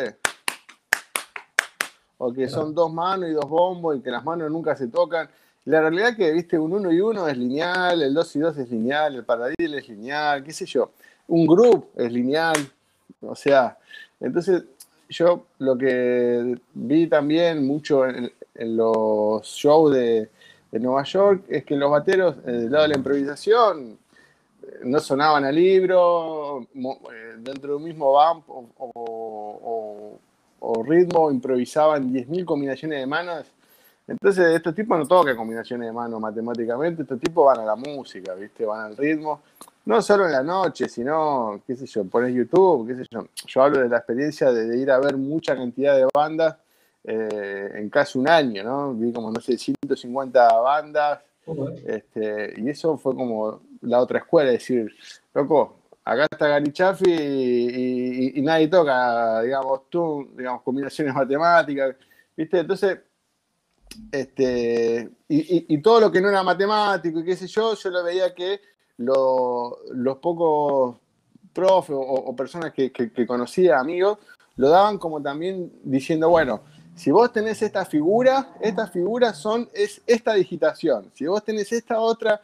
O 2.17 2.33
que 2.33 2.49
son 2.49 2.75
dos 2.75 2.91
manos 2.91 3.29
y 3.29 3.31
dos 3.31 3.47
bombos 3.47 3.95
y 3.95 4.01
que 4.01 4.11
las 4.11 4.25
manos 4.25 4.51
nunca 4.51 4.75
se 4.75 4.89
tocan. 4.89 5.29
La 5.63 5.79
realidad 5.79 6.09
es 6.09 6.17
que, 6.17 6.31
viste, 6.33 6.59
un 6.59 6.73
1 6.73 6.91
y 6.91 6.99
1 6.99 7.27
es 7.29 7.37
lineal, 7.37 8.01
el 8.01 8.13
2 8.13 8.35
y 8.35 8.39
2 8.39 8.57
es 8.57 8.69
lineal, 8.69 9.15
el 9.15 9.23
paradil 9.23 9.73
es 9.73 9.87
lineal, 9.87 10.43
qué 10.43 10.51
sé 10.51 10.65
yo. 10.65 10.91
Un 11.27 11.47
group 11.47 11.91
es 11.95 12.11
lineal. 12.11 12.57
O 13.21 13.35
sea, 13.35 13.77
entonces 14.19 14.63
yo 15.09 15.45
lo 15.59 15.77
que 15.77 16.57
vi 16.73 17.07
también 17.07 17.65
mucho 17.65 18.05
en, 18.05 18.31
en 18.55 18.77
los 18.77 19.45
shows 19.45 19.93
de, 19.93 20.29
de, 20.71 20.79
Nueva 20.79 21.03
York 21.03 21.43
es 21.49 21.65
que 21.65 21.75
los 21.75 21.89
bateros, 21.91 22.35
eh, 22.45 22.51
del 22.51 22.71
lado 22.71 22.83
de 22.83 22.89
la 22.89 22.97
improvisación, 22.97 23.97
no 24.83 24.99
sonaban 24.99 25.45
a 25.45 25.51
libro, 25.51 26.61
eh, 26.61 27.35
dentro 27.39 27.71
de 27.71 27.75
un 27.75 27.83
mismo 27.83 28.11
bump 28.11 28.45
o, 28.47 30.19
ritmo 30.87 31.31
improvisaban 31.31 32.11
10.000 32.11 32.45
combinaciones 32.45 32.99
de 32.99 33.05
manos 33.05 33.45
entonces, 34.09 34.55
estos 34.55 34.73
tipos 34.73 34.97
no 34.97 35.05
tocan 35.05 35.37
combinaciones 35.37 35.87
de 35.87 35.93
mano 35.93 36.19
matemáticamente, 36.19 37.03
estos 37.03 37.19
tipos 37.19 37.45
van 37.45 37.59
a 37.59 37.63
la 37.63 37.75
música, 37.75 38.33
¿viste? 38.33 38.65
Van 38.65 38.87
al 38.87 38.97
ritmo. 38.97 39.41
No 39.89 40.03
solo 40.03 40.27
en 40.27 40.33
la 40.33 40.43
noche, 40.43 40.87
sino, 40.87 41.63
qué 41.65 41.75
sé 41.75 41.87
yo, 41.87 42.05
pones 42.05 42.31
YouTube, 42.31 42.87
qué 42.87 42.95
sé 42.95 43.07
yo. 43.09 43.27
Yo 43.47 43.63
hablo 43.63 43.79
de 43.79 43.89
la 43.89 43.97
experiencia 43.97 44.51
de, 44.51 44.67
de 44.67 44.77
ir 44.77 44.91
a 44.91 44.99
ver 44.99 45.17
mucha 45.17 45.55
cantidad 45.55 45.95
de 45.95 46.05
bandas 46.13 46.57
eh, 47.03 47.71
en 47.73 47.89
casi 47.89 48.19
un 48.19 48.29
año, 48.29 48.63
¿no? 48.63 48.93
Vi 48.93 49.11
como, 49.11 49.31
no 49.31 49.41
sé, 49.41 49.57
150 49.57 50.59
bandas. 50.59 51.21
Este, 51.87 52.53
y 52.57 52.69
eso 52.69 52.99
fue 52.99 53.15
como 53.15 53.61
la 53.81 53.99
otra 53.99 54.19
escuela, 54.19 54.51
es 54.51 54.59
decir, 54.59 54.95
loco, 55.33 55.77
acá 56.05 56.27
está 56.29 56.47
Gary 56.49 56.71
Chaffee 56.71 57.11
y, 57.11 58.37
y, 58.37 58.41
nadie 58.43 58.67
toca, 58.67 59.41
digamos, 59.41 59.89
tú, 59.89 60.29
digamos, 60.37 60.61
combinaciones 60.61 61.15
matemáticas, 61.15 61.95
¿viste? 62.37 62.59
Entonces, 62.59 62.99
este, 64.11 65.09
y, 65.27 65.81
todo 65.81 66.01
lo 66.01 66.11
que 66.11 66.21
no 66.21 66.29
era 66.29 66.43
matemático 66.43 67.21
y 67.21 67.25
qué 67.25 67.35
sé 67.35 67.47
yo, 67.47 67.73
yo 67.73 67.89
lo 67.89 68.03
veía 68.03 68.35
que 68.35 68.61
los 68.99 70.17
pocos 70.17 70.97
profes 71.53 71.95
o, 71.97 72.35
personas 72.35 72.73
que, 72.73 72.91
conocía, 73.25 73.79
amigos, 73.79 74.17
lo 74.57 74.69
daban 74.69 74.97
como 74.97 75.21
también 75.21 75.71
diciendo, 75.83 76.29
bueno, 76.29 76.61
si 76.95 77.11
vos 77.11 77.31
tenés 77.31 77.61
esta 77.61 77.85
figura, 77.85 78.55
estas 78.59 78.91
figuras 78.91 79.37
son, 79.37 79.69
es 79.73 80.01
esta 80.05 80.33
digitación. 80.33 81.09
Si 81.13 81.25
vos 81.25 81.43
tenés 81.43 81.71
esta 81.71 81.99
otra, 81.99 82.41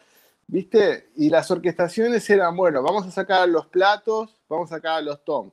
¿viste? 0.48 1.10
Y 1.18 1.30
las 1.30 1.52
orquestaciones 1.52 2.30
eran, 2.30 2.56
bueno, 2.56 2.82
vamos 2.82 3.06
a 3.06 3.12
sacar 3.12 3.50
los 3.50 3.68
platos, 3.68 4.34
vamos 4.48 4.72
a 4.72 4.76
sacar 4.76 5.04
los 5.04 5.24
toms. 5.26 5.52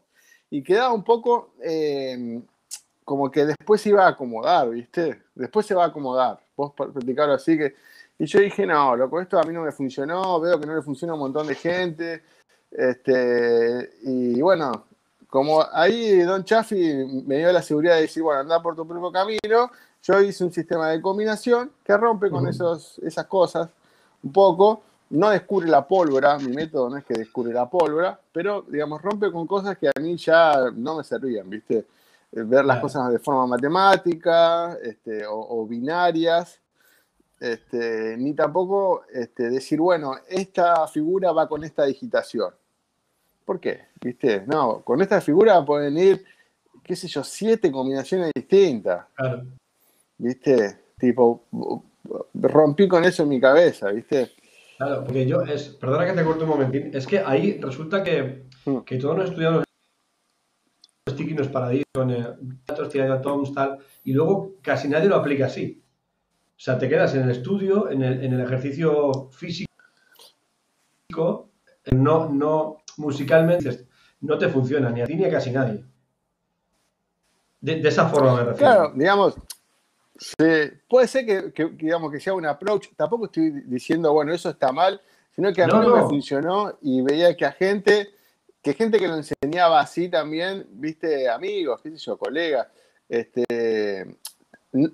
Y 0.51 0.63
quedaba 0.63 0.93
un 0.93 1.03
poco 1.03 1.55
eh, 1.61 2.41
como 3.05 3.29
que 3.29 3.45
después 3.45 3.81
se 3.81 3.89
iba 3.89 4.05
a 4.07 4.11
acomodar, 4.11 4.71
¿viste? 4.71 5.23
Después 5.35 5.67
se 5.67 5.75
va 5.75 5.85
a 5.85 5.89
acomodar. 5.89 6.39
Vos 6.57 6.73
practicarlo 6.75 7.35
así 7.35 7.59
que... 7.59 7.75
Y 8.19 8.27
yo 8.27 8.41
dije, 8.41 8.67
no, 8.67 8.95
loco, 8.97 9.21
esto 9.21 9.39
a 9.39 9.43
mí 9.43 9.53
no 9.53 9.63
me 9.63 9.73
funcionó, 9.73 10.41
veo 10.41 10.61
que 10.61 10.67
no 10.67 10.75
le 10.75 10.83
funciona 10.83 11.13
a 11.13 11.15
un 11.15 11.21
montón 11.21 11.47
de 11.47 11.55
gente. 11.55 12.23
Este, 12.71 13.91
y 14.03 14.41
bueno, 14.41 14.87
como 15.29 15.65
ahí 15.73 16.21
Don 16.21 16.45
Chaffee 16.45 17.07
me 17.27 17.39
dio 17.39 17.53
la 17.53 17.63
seguridad 17.63 17.97
de 17.97 18.03
decir, 18.03 18.23
bueno, 18.23 18.41
anda 18.41 18.63
por 18.63 18.77
tu 18.77 18.87
propio 18.87 19.11
camino, 19.11 19.71
yo 20.03 20.21
hice 20.21 20.45
un 20.45 20.53
sistema 20.53 20.91
de 20.91 21.01
combinación 21.01 21.71
que 21.85 21.97
rompe 21.97 22.31
con 22.31 22.47
esos, 22.47 22.99
esas 22.99 23.27
cosas 23.27 23.71
un 24.23 24.33
poco, 24.33 24.83
no 25.11 25.31
descubre 25.31 25.69
la 25.69 25.87
pólvora, 25.87 26.39
mi 26.39 26.53
método 26.53 26.89
no 26.89 26.97
es 26.97 27.05
que 27.05 27.15
descubre 27.15 27.53
la 27.53 27.69
pólvora, 27.69 28.19
pero 28.33 28.63
digamos, 28.69 29.03
rompe 29.03 29.31
con 29.31 29.47
cosas 29.47 29.77
que 29.77 29.89
a 29.89 30.01
mí 30.01 30.17
ya 30.17 30.71
no 30.75 30.97
me 30.97 31.05
servían, 31.05 31.49
¿viste? 31.51 31.87
Eh, 32.33 32.43
ver 32.43 32.65
las 32.65 32.81
cosas 32.81 33.13
de 33.13 33.19
forma 33.19 33.47
matemática 33.47 34.77
este, 34.83 35.25
o, 35.29 35.67
binarias, 35.67 36.59
este, 37.43 38.17
ni 38.19 38.35
tampoco 38.35 39.03
este, 39.13 39.51
decir, 39.51 39.81
bueno, 39.81 40.15
esta 40.29 40.87
figura 40.87 41.33
va 41.33 41.49
con 41.49 41.65
esta 41.65 41.85
digitación. 41.85 42.55
¿Por 43.45 43.59
qué? 43.59 43.87
¿Viste? 44.01 44.45
No, 44.47 44.83
con 44.83 45.03
esta 45.03 45.21
figura 45.21 45.65
pueden 45.65 45.99
ir, 45.99 46.25
qué 46.85 46.95
sé 46.95 47.09
yo, 47.09 47.25
siete 47.25 47.73
combinaciones 47.73 48.31
distintas. 48.33 49.07
Claro. 49.17 49.43
¿Viste? 50.19 50.85
Tipo, 50.97 51.43
rompí 52.35 52.87
con 52.87 53.05
eso 53.05 53.25
en 53.25 53.31
mi 53.31 53.41
cabeza, 53.41 53.91
¿viste? 53.91 54.31
Claro, 54.77 55.03
porque 55.05 55.27
yo, 55.27 55.43
es, 55.43 55.71
perdona 55.71 56.07
que 56.07 56.13
te 56.13 56.25
corte 56.25 56.45
un 56.45 56.51
momentín, 56.51 56.91
es 56.95 57.09
que 57.09 57.19
ahí 57.19 57.59
resulta 57.61 58.05
que, 58.05 58.45
mm. 58.67 58.79
que 58.83 58.99
todos 58.99 59.17
nos 59.17 59.31
estudiamos 59.31 59.65
los 61.07 61.15
sticky 61.17 61.35
nos 61.35 61.49
paradigmas, 61.49 61.87
con 61.93 62.63
datos, 62.69 62.89
tirando 62.89 63.21
toms, 63.21 63.53
tal, 63.53 63.79
y 64.05 64.13
luego 64.13 64.55
casi 64.63 64.87
nadie 64.89 65.09
lo 65.09 65.17
aplica 65.17 65.47
así. 65.47 65.82
O 66.63 66.65
sea, 66.65 66.79
te 66.79 66.89
quedas 66.89 67.13
en 67.17 67.23
el 67.23 67.31
estudio, 67.33 67.91
en 67.91 68.05
el, 68.05 68.23
en 68.23 68.35
el 68.35 68.41
ejercicio 68.41 69.29
físico, 69.33 69.67
no, 71.91 72.29
no 72.29 72.77
musicalmente, 72.99 73.89
no 74.21 74.39
te 74.39 74.49
funciona 74.49 74.89
ni 74.91 75.01
a 75.01 75.05
ti 75.05 75.17
ni 75.17 75.25
a 75.25 75.31
casi 75.33 75.51
nadie. 75.51 75.85
De, 77.61 77.81
de 77.81 77.89
esa 77.89 78.09
forma 78.09 78.37
me 78.37 78.45
refiero. 78.45 78.59
Claro, 78.59 78.93
digamos, 78.95 79.35
puede 80.87 81.09
ser 81.09 81.53
que, 81.53 81.65
digamos, 81.71 82.13
que 82.13 82.21
sea 82.21 82.35
un 82.35 82.47
approach, 82.47 82.91
tampoco 82.95 83.25
estoy 83.25 83.51
diciendo, 83.67 84.13
bueno, 84.13 84.33
eso 84.33 84.51
está 84.51 84.71
mal, 84.71 85.01
sino 85.35 85.53
que 85.53 85.65
a 85.65 85.67
mí 85.67 85.73
no, 85.73 85.97
me 85.97 86.03
funcionó 86.03 86.79
y 86.81 87.03
veía 87.03 87.37
que 87.37 87.45
a 87.45 87.51
gente, 87.51 88.15
que 88.63 88.75
gente 88.75 89.01
que 89.01 89.09
lo 89.09 89.17
enseñaba 89.17 89.81
así 89.81 90.09
también, 90.09 90.65
viste, 90.71 91.29
amigos, 91.29 91.81
qué 91.83 91.91
sé 91.91 91.97
yo, 91.97 92.17
colegas, 92.17 92.69
este, 93.09 94.17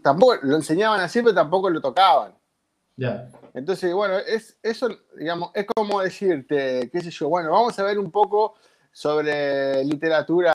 tampoco 0.02 0.36
lo 0.42 0.56
enseñaban 0.56 1.00
así, 1.00 1.20
pero 1.22 1.34
tampoco 1.34 1.70
lo 1.70 1.80
tocaban. 1.80 2.34
Ya. 2.96 3.30
Entonces, 3.54 3.94
bueno, 3.94 4.18
es, 4.18 4.58
eso, 4.62 4.88
digamos, 5.16 5.50
es 5.54 5.66
como 5.66 6.00
decirte, 6.00 6.90
qué 6.90 7.00
sé 7.00 7.10
yo, 7.10 7.28
bueno, 7.28 7.50
vamos 7.50 7.78
a 7.78 7.84
ver 7.84 7.98
un 7.98 8.10
poco 8.10 8.54
sobre 8.92 9.84
literatura, 9.84 10.52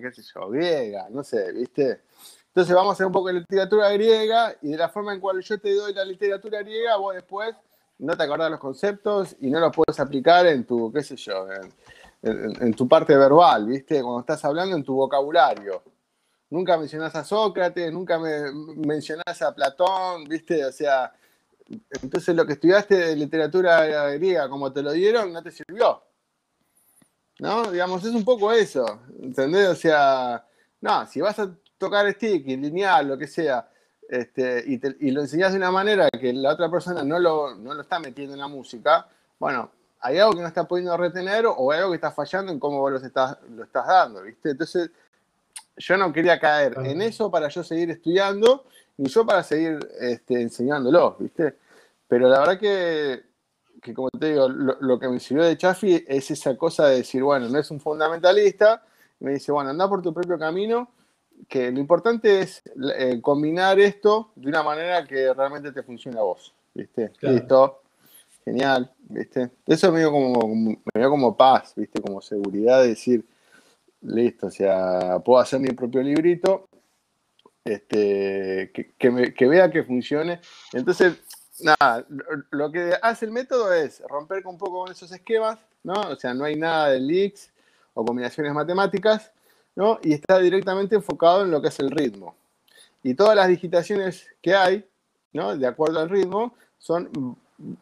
qué 0.00 0.10
sé 0.12 0.22
yo, 0.22 0.48
griega, 0.48 1.06
no 1.10 1.22
sé, 1.22 1.52
¿viste? 1.52 2.02
Entonces 2.48 2.74
vamos 2.74 2.90
a 2.90 2.92
hacer 2.94 3.06
un 3.06 3.12
poco 3.12 3.28
de 3.28 3.34
literatura 3.34 3.90
griega 3.90 4.56
y 4.62 4.70
de 4.70 4.76
la 4.78 4.88
forma 4.88 5.12
en 5.14 5.20
cual 5.20 5.40
yo 5.40 5.60
te 5.60 5.74
doy 5.74 5.92
la 5.92 6.04
literatura 6.04 6.60
griega, 6.62 6.96
vos 6.96 7.14
después 7.14 7.54
no 7.98 8.16
te 8.16 8.22
acordás 8.22 8.50
los 8.50 8.60
conceptos 8.60 9.36
y 9.40 9.50
no 9.50 9.60
los 9.60 9.74
puedes 9.74 10.00
aplicar 10.00 10.46
en 10.46 10.64
tu, 10.64 10.92
qué 10.92 11.02
sé 11.02 11.16
yo, 11.16 11.46
en, 12.22 12.74
tu 12.74 12.88
parte 12.88 13.16
verbal, 13.16 13.66
¿viste? 13.66 14.02
Cuando 14.02 14.20
estás 14.20 14.44
hablando 14.44 14.74
en 14.76 14.82
tu 14.82 14.94
vocabulario. 14.94 15.82
Nunca 16.56 16.78
mencionás 16.78 17.14
a 17.14 17.22
Sócrates, 17.22 17.92
nunca 17.92 18.18
me, 18.18 18.50
mencionás 18.76 19.42
a 19.42 19.54
Platón, 19.54 20.24
¿viste? 20.24 20.64
O 20.64 20.72
sea, 20.72 21.12
entonces 22.00 22.34
lo 22.34 22.46
que 22.46 22.54
estudiaste 22.54 22.94
de 22.94 23.14
literatura 23.14 24.08
griega, 24.14 24.48
como 24.48 24.72
te 24.72 24.80
lo 24.80 24.92
dieron, 24.92 25.34
no 25.34 25.42
te 25.42 25.50
sirvió. 25.50 26.02
¿No? 27.40 27.70
Digamos, 27.70 28.02
es 28.06 28.14
un 28.14 28.24
poco 28.24 28.52
eso, 28.52 29.02
¿entendés? 29.20 29.68
O 29.68 29.74
sea, 29.74 30.46
no, 30.80 31.06
si 31.06 31.20
vas 31.20 31.38
a 31.38 31.54
tocar 31.76 32.10
stick, 32.14 32.46
lineal, 32.46 33.06
lo 33.06 33.18
que 33.18 33.26
sea, 33.26 33.68
este, 34.08 34.64
y, 34.66 35.10
lo 35.10 35.20
enseñas 35.20 35.52
de 35.52 35.58
una 35.58 35.70
manera 35.70 36.08
que 36.08 36.32
la 36.32 36.54
otra 36.54 36.70
persona 36.70 37.04
no 37.04 37.18
lo, 37.18 37.54
no 37.54 37.74
lo 37.74 37.82
está 37.82 37.98
metiendo 37.98 38.32
en 38.32 38.40
la 38.40 38.48
música, 38.48 39.06
bueno, 39.38 39.70
hay 40.00 40.16
algo 40.16 40.32
que 40.32 40.40
no 40.40 40.48
está 40.48 40.64
pudiendo 40.64 40.96
retener 40.96 41.44
o 41.46 41.70
algo 41.70 41.90
que 41.90 41.96
está 41.96 42.12
fallando 42.12 42.50
en 42.50 42.58
cómo 42.58 42.80
vos 42.80 42.92
lo 42.92 42.98
estás, 42.98 43.36
lo 43.50 43.62
estás 43.62 43.86
dando, 43.86 44.22
¿viste? 44.22 44.52
Entonces, 44.52 44.90
yo 45.76 45.96
no 45.96 46.12
quería 46.12 46.38
caer 46.38 46.76
en 46.84 47.02
eso 47.02 47.30
para 47.30 47.48
yo 47.48 47.62
seguir 47.62 47.90
estudiando, 47.90 48.64
ni 48.96 49.08
yo 49.08 49.26
para 49.26 49.42
seguir 49.42 49.78
este, 50.00 50.40
enseñándolo, 50.40 51.16
¿viste? 51.18 51.56
Pero 52.08 52.28
la 52.28 52.40
verdad 52.40 52.58
que, 52.58 53.22
que 53.82 53.92
como 53.92 54.10
te 54.10 54.30
digo, 54.30 54.48
lo, 54.48 54.98
que 54.98 55.08
me 55.08 55.20
sirvió 55.20 55.44
de 55.44 55.56
Chaffee 55.56 56.04
es 56.08 56.30
esa 56.30 56.56
cosa 56.56 56.86
de 56.88 56.98
decir, 56.98 57.22
bueno, 57.22 57.48
no 57.48 57.58
es 57.58 57.70
un 57.70 57.80
fundamentalista, 57.80 58.84
me 59.20 59.32
dice, 59.32 59.52
bueno, 59.52 59.70
anda 59.70 59.88
por 59.88 60.02
tu 60.02 60.14
propio 60.14 60.38
camino, 60.38 60.90
que 61.48 61.70
lo 61.70 61.80
importante 61.80 62.40
es 62.40 62.62
eh, 62.96 63.20
combinar 63.20 63.78
esto 63.78 64.32
de 64.36 64.48
una 64.48 64.62
manera 64.62 65.04
que 65.04 65.32
realmente 65.34 65.72
te 65.72 65.82
funcione 65.82 66.18
a 66.18 66.22
vos, 66.22 66.54
¿viste? 66.72 67.12
Listo, 67.20 67.82
genial, 68.44 68.90
¿viste? 69.00 69.50
Eso 69.66 69.92
me 69.92 69.98
dio 69.98 70.10
como, 70.10 70.48
me 70.48 71.00
dio 71.00 71.10
como 71.10 71.36
paz, 71.36 71.74
¿viste? 71.76 72.00
Como 72.00 72.22
seguridad 72.22 72.82
de 72.82 72.88
decir, 72.88 73.26
listo, 74.06 74.46
o 74.46 74.50
sea, 74.50 75.18
puedo 75.24 75.40
hacer 75.40 75.60
mi 75.60 75.68
propio 75.68 76.02
librito, 76.02 76.68
este, 77.64 78.70
que, 78.72 79.34
que 79.34 79.46
vea 79.48 79.70
que 79.70 79.82
funcione. 79.82 80.40
Entonces, 80.72 81.18
nada, 81.60 82.06
lo 82.50 82.70
que 82.70 82.94
hace 83.00 83.24
el 83.24 83.32
método 83.32 83.72
es 83.72 84.02
romper 84.08 84.46
un 84.46 84.58
poco 84.58 84.84
con 84.84 84.92
esos 84.92 85.10
esquemas, 85.12 85.58
¿no? 85.82 85.94
O 85.94 86.16
sea, 86.16 86.34
no 86.34 86.44
hay 86.44 86.56
nada 86.56 86.90
de 86.90 87.00
leaks 87.00 87.50
o 87.94 88.04
combinaciones 88.04 88.52
matemáticas, 88.52 89.32
¿no? 89.74 89.98
Y 90.02 90.14
está 90.14 90.38
directamente 90.38 90.96
enfocado 90.96 91.42
en 91.42 91.50
lo 91.50 91.60
que 91.60 91.68
es 91.68 91.78
el 91.80 91.90
ritmo. 91.90 92.34
Y 93.02 93.14
todas 93.14 93.36
las 93.36 93.48
digitaciones 93.48 94.26
que 94.42 94.54
hay, 94.54 94.84
¿no? 95.32 95.56
De 95.56 95.66
acuerdo 95.66 96.00
al 96.00 96.10
ritmo, 96.10 96.54
son 96.78 97.36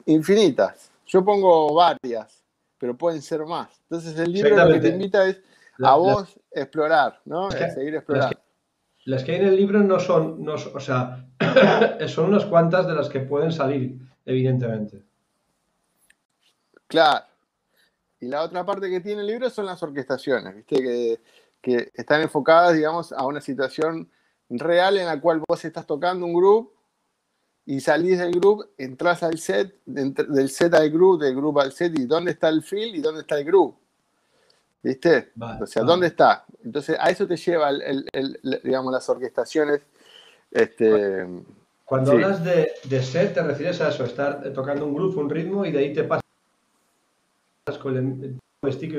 infinitas. 0.06 0.90
Yo 1.06 1.24
pongo 1.24 1.74
varias, 1.74 2.42
pero 2.78 2.96
pueden 2.96 3.22
ser 3.22 3.44
más. 3.44 3.68
Entonces 3.82 4.18
el 4.18 4.32
libro 4.32 4.56
lo 4.56 4.74
que 4.74 4.80
te 4.80 4.88
invita 4.88 5.26
es 5.26 5.40
a 5.82 5.96
vos 5.96 6.40
explorar, 6.50 7.20
¿no? 7.24 7.48
a 7.48 7.70
seguir 7.70 7.94
explorando. 7.94 8.38
Las 9.06 9.22
que, 9.22 9.32
hay 9.32 9.40
en 9.40 9.48
el 9.48 9.56
libro 9.56 9.80
no 9.80 10.00
son, 10.00 10.42
no, 10.42 10.54
o 10.54 10.80
sea, 10.80 11.26
son 12.08 12.30
unas 12.30 12.46
cuantas 12.46 12.86
de 12.86 12.94
las 12.94 13.08
que 13.08 13.20
pueden 13.20 13.52
salir, 13.52 13.98
evidentemente. 14.24 15.02
Claro. 16.86 17.26
Y 18.20 18.28
la 18.28 18.42
otra 18.42 18.64
parte 18.64 18.88
que 18.88 19.00
tiene 19.00 19.20
el 19.20 19.26
libro 19.26 19.50
son 19.50 19.66
las 19.66 19.82
orquestaciones, 19.82 20.54
¿viste? 20.54 20.76
Que 20.76 21.20
que 21.64 21.90
están 21.94 22.20
enfocadas, 22.20 22.74
digamos, 22.74 23.10
a 23.12 23.26
una 23.26 23.40
situación 23.40 24.10
real 24.50 24.98
en 24.98 25.06
la 25.06 25.18
cual 25.18 25.42
vos 25.48 25.64
estás 25.64 25.86
tocando 25.86 26.26
un 26.26 26.34
grupo 26.34 26.74
y 27.64 27.80
salís 27.80 28.18
del 28.18 28.32
grupo, 28.32 28.66
entras 28.76 29.22
al 29.22 29.38
set, 29.38 29.80
del 29.86 30.50
set 30.50 30.74
al 30.74 30.90
grupo, 30.90 31.24
del 31.24 31.34
grupo 31.34 31.62
al 31.62 31.72
set, 31.72 31.98
y 31.98 32.04
dónde 32.04 32.32
está 32.32 32.50
el 32.50 32.62
feel 32.62 32.94
y 32.94 33.00
dónde 33.00 33.22
está 33.22 33.38
el 33.38 33.46
grupo. 33.46 33.80
¿Viste? 34.84 35.32
o 35.60 35.66
sea, 35.66 35.82
¿dónde 35.82 36.08
está? 36.08 36.44
Entonces, 36.62 36.98
a 37.00 37.08
eso 37.08 37.26
te 37.26 37.38
lleva, 37.38 37.70
el, 37.70 38.06
digamos, 38.62 38.92
las 38.92 39.08
orquestaciones. 39.08 39.80
Este, 40.50 41.26
Cuando 41.86 42.12
hablas 42.12 42.44
de, 42.44 43.02
set, 43.02 43.32
te 43.32 43.42
refieres 43.42 43.80
a 43.80 43.88
eso, 43.88 44.04
estar 44.04 44.42
tocando 44.52 44.84
un 44.84 44.94
grupo, 44.94 45.20
un 45.20 45.30
ritmo, 45.30 45.64
y 45.64 45.72
de 45.72 45.78
ahí 45.78 45.94
te 45.94 46.04
pasas 46.04 46.22
con 47.80 47.96
el 47.96 48.72
stick 48.72 48.94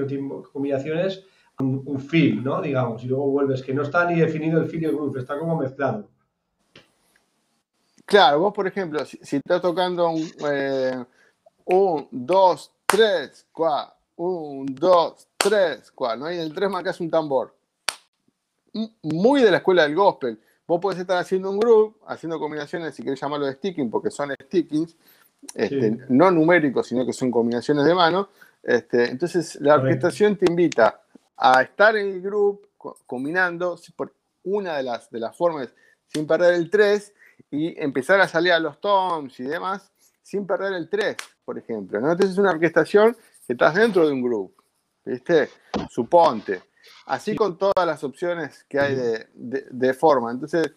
combinaciones 0.51 1.23
un, 1.59 1.83
un 1.85 1.99
feel, 1.99 2.43
¿no? 2.43 2.59
Digamos, 2.63 3.03
y 3.03 3.07
luego 3.07 3.27
vuelves, 3.27 3.61
que 3.61 3.73
no 3.73 3.83
está 3.83 4.09
ni 4.09 4.19
definido 4.19 4.59
el 4.59 4.67
feel 4.67 4.81
y 4.81 4.85
el 4.87 4.95
groove, 4.95 5.19
está 5.19 5.37
como 5.37 5.55
mezclado. 5.55 6.09
Claro, 8.07 8.39
vos 8.39 8.53
por 8.53 8.65
ejemplo, 8.65 9.05
si, 9.05 9.19
estás 9.35 9.61
tocando 9.61 10.09
un, 10.09 12.07
2, 12.11 12.71
3, 12.87 13.47
4, 13.51 13.95
1, 14.15 14.65
2, 14.79 15.27
tres, 15.49 15.91
cuatro, 15.91 16.25
¿no? 16.25 16.31
Y 16.31 16.35
en 16.35 16.41
el 16.41 16.53
tres 16.53 16.69
marcas 16.69 16.99
un 16.99 17.09
tambor. 17.09 17.55
Muy 19.03 19.41
de 19.41 19.51
la 19.51 19.57
escuela 19.57 19.83
del 19.83 19.95
gospel. 19.95 20.39
Vos 20.67 20.81
podés 20.81 20.99
estar 20.99 21.17
haciendo 21.17 21.51
un 21.51 21.59
groove, 21.59 21.95
haciendo 22.07 22.39
combinaciones, 22.39 22.95
si 22.95 23.03
querés 23.03 23.21
llamarlo 23.21 23.45
de 23.45 23.53
sticking, 23.53 23.89
porque 23.91 24.09
son 24.09 24.33
stickings, 24.45 24.95
este, 25.53 25.97
no 26.09 26.31
numéricos, 26.31 26.87
sino 26.87 27.05
que 27.05 27.13
son 27.13 27.29
combinaciones 27.29 27.85
de 27.85 27.93
mano. 27.93 28.29
Este, 28.63 29.11
entonces, 29.11 29.59
la 29.61 29.75
orquestación 29.75 30.35
te 30.35 30.49
invita 30.49 31.01
a 31.37 31.61
estar 31.61 31.95
en 31.95 32.07
el 32.07 32.21
groove, 32.21 32.61
combinando 33.05 33.79
por 33.95 34.13
una 34.43 34.77
de 34.77 34.83
las, 34.83 35.09
de 35.11 35.19
las 35.19 35.37
formas, 35.37 35.69
sin 36.07 36.25
perder 36.25 36.55
el 36.55 36.69
3, 36.69 37.13
y 37.51 37.79
empezar 37.81 38.19
a 38.21 38.27
salir 38.27 38.53
a 38.53 38.59
los 38.59 38.79
toms 38.81 39.39
y 39.39 39.43
demás, 39.43 39.91
sin 40.23 40.47
perder 40.47 40.73
el 40.73 40.89
3, 40.89 41.15
por 41.43 41.59
ejemplo. 41.59 41.99
¿no? 42.01 42.11
Entonces, 42.11 42.31
es 42.31 42.39
una 42.39 42.51
orquestación 42.51 43.15
que 43.45 43.53
estás 43.53 43.75
dentro 43.75 44.07
de 44.07 44.13
un 44.13 44.23
groove, 44.23 44.51
¿viste? 45.05 45.49
Suponte. 45.89 46.63
Así 47.05 47.35
con 47.35 47.57
todas 47.57 47.85
las 47.85 48.03
opciones 48.03 48.65
que 48.67 48.79
hay 48.79 48.95
de, 49.33 49.93
forma. 49.93 50.31
Entonces, 50.31 50.71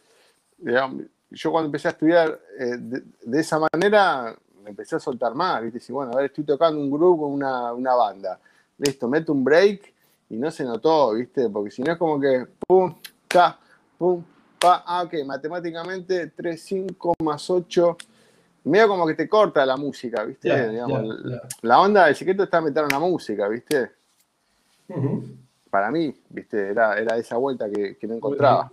yo 1.30 1.50
cuando 1.50 1.66
empecé 1.66 1.88
a 1.88 1.92
estudiar 1.92 2.40
eh, 2.58 2.76
de, 2.78 3.40
esa 3.40 3.58
manera, 3.58 4.37
me 4.62 4.70
empecé 4.70 4.97
a 4.97 5.00
soltar 5.00 5.35
más, 5.35 5.62
¿viste? 5.62 5.80
Si, 5.80 5.92
bueno, 5.92 6.12
a 6.12 6.16
ver, 6.16 6.26
estoy 6.26 6.44
tocando 6.44 6.80
un 6.80 6.90
grupo 6.90 7.25
con 7.25 7.32
una, 7.32 7.94
banda. 7.94 8.38
Listo, 8.78 9.08
meto 9.08 9.32
un 9.32 9.42
break 9.42 9.94
y 10.30 10.37
no 10.37 10.50
se 10.50 10.64
notó, 10.64 11.14
¿viste? 11.14 11.49
Porque 11.49 11.70
si 11.70 11.82
no 11.82 11.92
es 11.92 11.99
como 11.99 12.20
que, 12.20 12.47
pum, 12.66 12.94
ta, 13.26 13.58
pum, 13.97 14.23
pa, 14.58 14.85
ah, 14.87 15.02
ok, 15.02 15.14
matemáticamente 15.25 16.28
3, 16.28 16.62
5 16.62 17.14
más 17.23 17.49
8 17.49 17.97
medio 18.64 18.88
como 18.88 19.06
que 19.06 19.14
te 19.14 19.28
corta 19.28 19.64
la 19.64 19.76
música, 19.76 20.25
¿viste? 20.25 20.50
La 21.62 21.80
onda 21.80 22.06
del 22.06 22.14
secreto 22.14 22.42
está 22.42 22.61
meter 22.61 22.85
una 22.85 22.99
música, 22.99 23.49
¿viste? 23.49 23.98
Para 25.71 25.90
mí, 25.90 26.14
viste, 26.30 26.71
era, 26.71 26.99
era 26.99 27.16
esa 27.16 27.37
vuelta 27.37 27.68
que, 27.71 27.99
no 28.02 28.14
encontraba. 28.14 28.73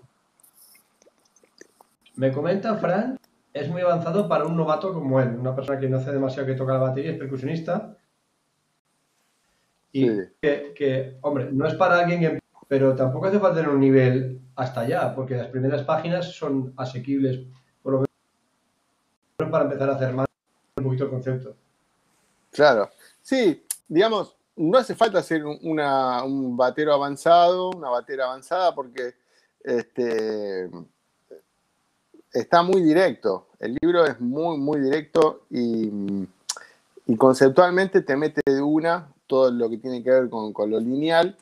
Me 2.15 2.31
comenta 2.31 2.75
Fran, 2.75 3.19
es 3.53 3.69
muy 3.69 3.81
avanzado 3.81 4.27
para 4.27 4.45
un 4.45 4.55
novato 4.55 4.93
como 4.93 5.19
él, 5.19 5.35
una 5.37 5.55
persona 5.55 5.79
que 5.79 5.89
no 5.89 5.97
hace 5.97 6.11
demasiado 6.11 6.47
que 6.47 6.55
toca 6.55 6.73
la 6.73 6.79
batería, 6.79 7.11
es 7.11 7.17
percusionista. 7.17 7.97
Y 9.91 10.09
que, 10.41 11.17
hombre, 11.21 11.49
no 11.51 11.65
es 11.67 11.75
para 11.75 11.99
alguien 11.99 12.39
pero 12.67 12.95
tampoco 12.95 13.27
hace 13.27 13.39
falta 13.39 13.57
tener 13.57 13.69
un 13.69 13.79
nivel 13.79 14.41
hasta 14.55 14.81
allá, 14.81 15.13
porque 15.13 15.35
las 15.35 15.47
primeras 15.47 15.83
páginas 15.83 16.33
son 16.33 16.73
asequibles, 16.77 17.45
por 17.81 17.93
lo 17.93 17.99
menos 17.99 19.51
para 19.51 19.65
empezar 19.65 19.89
a 19.89 19.95
hacer 19.95 20.13
más 20.13 20.27
un 20.77 20.83
poquito 20.83 21.03
el 21.05 21.09
concepto. 21.11 21.55
Claro, 22.51 22.89
sí, 23.21 23.65
digamos, 23.87 24.35
no 24.57 24.77
hace 24.77 24.95
falta 24.95 25.21
ser 25.21 25.45
un 25.45 26.57
batero 26.57 26.93
avanzado, 26.93 27.71
una 27.71 27.89
batera 27.89 28.25
avanzada, 28.25 28.73
porque 28.73 29.13
este, 29.63 30.69
está 32.31 32.61
muy 32.63 32.81
directo. 32.81 33.47
El 33.59 33.77
libro 33.81 34.05
es 34.05 34.19
muy, 34.19 34.57
muy 34.57 34.79
directo 34.79 35.45
y, 35.49 36.27
conceptualmente 37.17 38.01
te 38.01 38.15
mete 38.15 38.41
de 38.45 38.61
una 38.61 39.07
todo 39.27 39.51
lo 39.51 39.69
que 39.69 39.77
tiene 39.77 40.03
que 40.03 40.09
ver 40.09 40.29
con, 40.29 40.53
lo 40.69 40.79
lineal, 40.79 41.35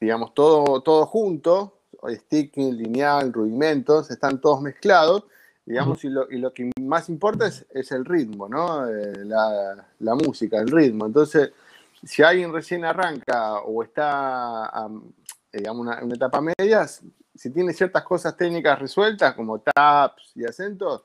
digamos, 0.00 0.34
todo, 0.34 0.80
todo 0.82 1.06
junto, 1.06 1.74
sticking, 2.06 2.76
lineal, 2.76 3.32
rudimentos, 3.32 4.10
están 4.10 4.40
todos 4.40 4.60
mezclados, 4.60 5.24
digamos, 5.64 6.04
y, 6.04 6.08
lo, 6.08 6.52
que 6.52 6.70
más 6.80 7.08
importa 7.08 7.46
es, 7.46 7.92
el 7.92 8.04
ritmo, 8.04 8.48
¿no? 8.48 8.86
Eh, 8.88 9.24
la, 9.24 9.86
la, 9.98 10.14
música, 10.14 10.58
el 10.58 10.68
ritmo. 10.68 11.06
Entonces, 11.06 11.52
si 12.02 12.22
alguien 12.22 12.52
recién 12.52 12.84
arranca 12.84 13.60
o 13.60 13.82
está, 13.82 14.88
digamos, 15.52 15.86
una, 15.86 16.14
etapa 16.14 16.40
media, 16.40 16.86
si 16.86 17.50
tiene 17.50 17.72
ciertas 17.72 18.04
cosas 18.04 18.36
técnicas 18.36 18.78
resueltas, 18.78 19.34
como 19.34 19.60
taps 19.60 20.32
y 20.34 20.44
acentos, 20.44 21.04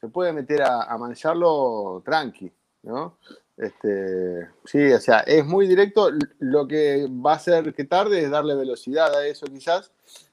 se 0.00 0.08
puede 0.08 0.32
meter 0.32 0.62
a, 0.62 0.96
mancharlo 0.98 2.02
tranqui, 2.04 2.52
¿no? 2.82 3.18
Este, 3.56 4.48
sí, 4.64 4.92
o 4.92 4.98
sea, 4.98 5.20
es 5.20 5.44
muy 5.44 5.68
directo. 5.68 6.10
Lo 6.40 6.66
que 6.66 7.06
va 7.08 7.34
a 7.34 7.36
hacer 7.36 7.72
que 7.74 7.84
tarde 7.84 8.24
es 8.24 8.30
darle 8.30 8.54
velocidad 8.56 9.14
a 9.14 9.26
eso 9.26 9.46
quizás, 9.46 9.92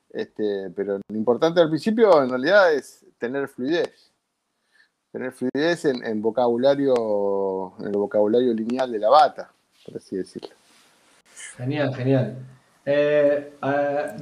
este, 0.10 0.72
pero 0.76 1.00
lo 1.08 1.18
importante 1.18 1.62
al 1.62 1.70
principio 1.70 2.24
en 2.24 2.30
realidad 2.30 2.74
es 2.74 3.06
tener 3.20 3.48
fluidez. 3.48 4.12
Tener 5.12 5.32
fluidez 5.34 5.86
en 5.86 6.22
vocabulario, 6.22 7.74
en 7.80 7.88
el 7.88 7.98
vocabulario 7.98 8.54
lineal 8.54 8.92
de 8.92 9.00
la 9.00 9.10
bata 9.10 9.52
por 9.86 9.98
así 9.98 10.18
decirlo. 10.18 10.50
Genial, 11.58 11.94
genial. 11.96 12.38
Eh, 12.86 13.54
eh 13.62 14.18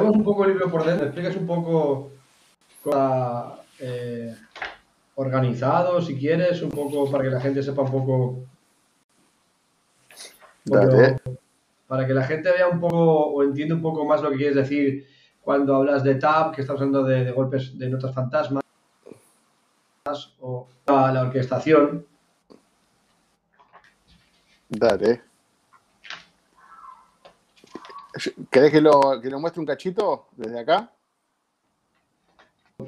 un 0.00 0.22
poco 0.22 0.44
el 0.44 0.52
libro 0.52 0.70
por 0.70 0.84
dentro, 0.84 1.06
explicas 1.06 1.36
un 1.36 1.46
poco 1.46 2.12
eh, 3.80 4.34
organizado, 5.16 6.00
si 6.00 6.16
quieres, 6.16 6.62
un 6.62 6.70
poco 6.70 7.10
para 7.10 7.24
que 7.24 7.30
la 7.30 7.40
gente 7.40 7.62
sepa 7.62 7.82
un 7.82 7.90
poco. 7.90 8.44
para 11.88 12.06
que 12.06 12.14
la 12.14 12.24
gente 12.24 12.52
vea 12.52 12.68
un 12.68 12.80
poco 12.80 13.32
o 13.32 13.42
entienda 13.42 13.74
un 13.74 13.82
poco 13.82 14.04
más 14.04 14.22
lo 14.22 14.30
que 14.30 14.36
quieres 14.36 14.54
decir 14.56 15.06
cuando 15.42 15.74
hablas 15.74 16.04
de 16.04 16.14
tap, 16.14 16.54
que 16.54 16.60
estás 16.60 16.74
hablando 16.76 17.02
de, 17.02 17.32
golpes 17.32 17.76
de 17.76 17.88
notas 17.88 18.14
fantasmas, 18.14 18.62
o 20.40 20.68
la 20.86 21.22
orquestación. 21.22 22.06
Dale. 24.70 25.22
¿Querés 28.50 28.70
que 28.70 28.80
lo, 28.80 29.20
que 29.20 29.28
lo 29.28 29.40
muestre 29.40 29.60
un 29.60 29.66
cachito 29.66 30.28
desde 30.36 30.60
acá? 30.60 30.92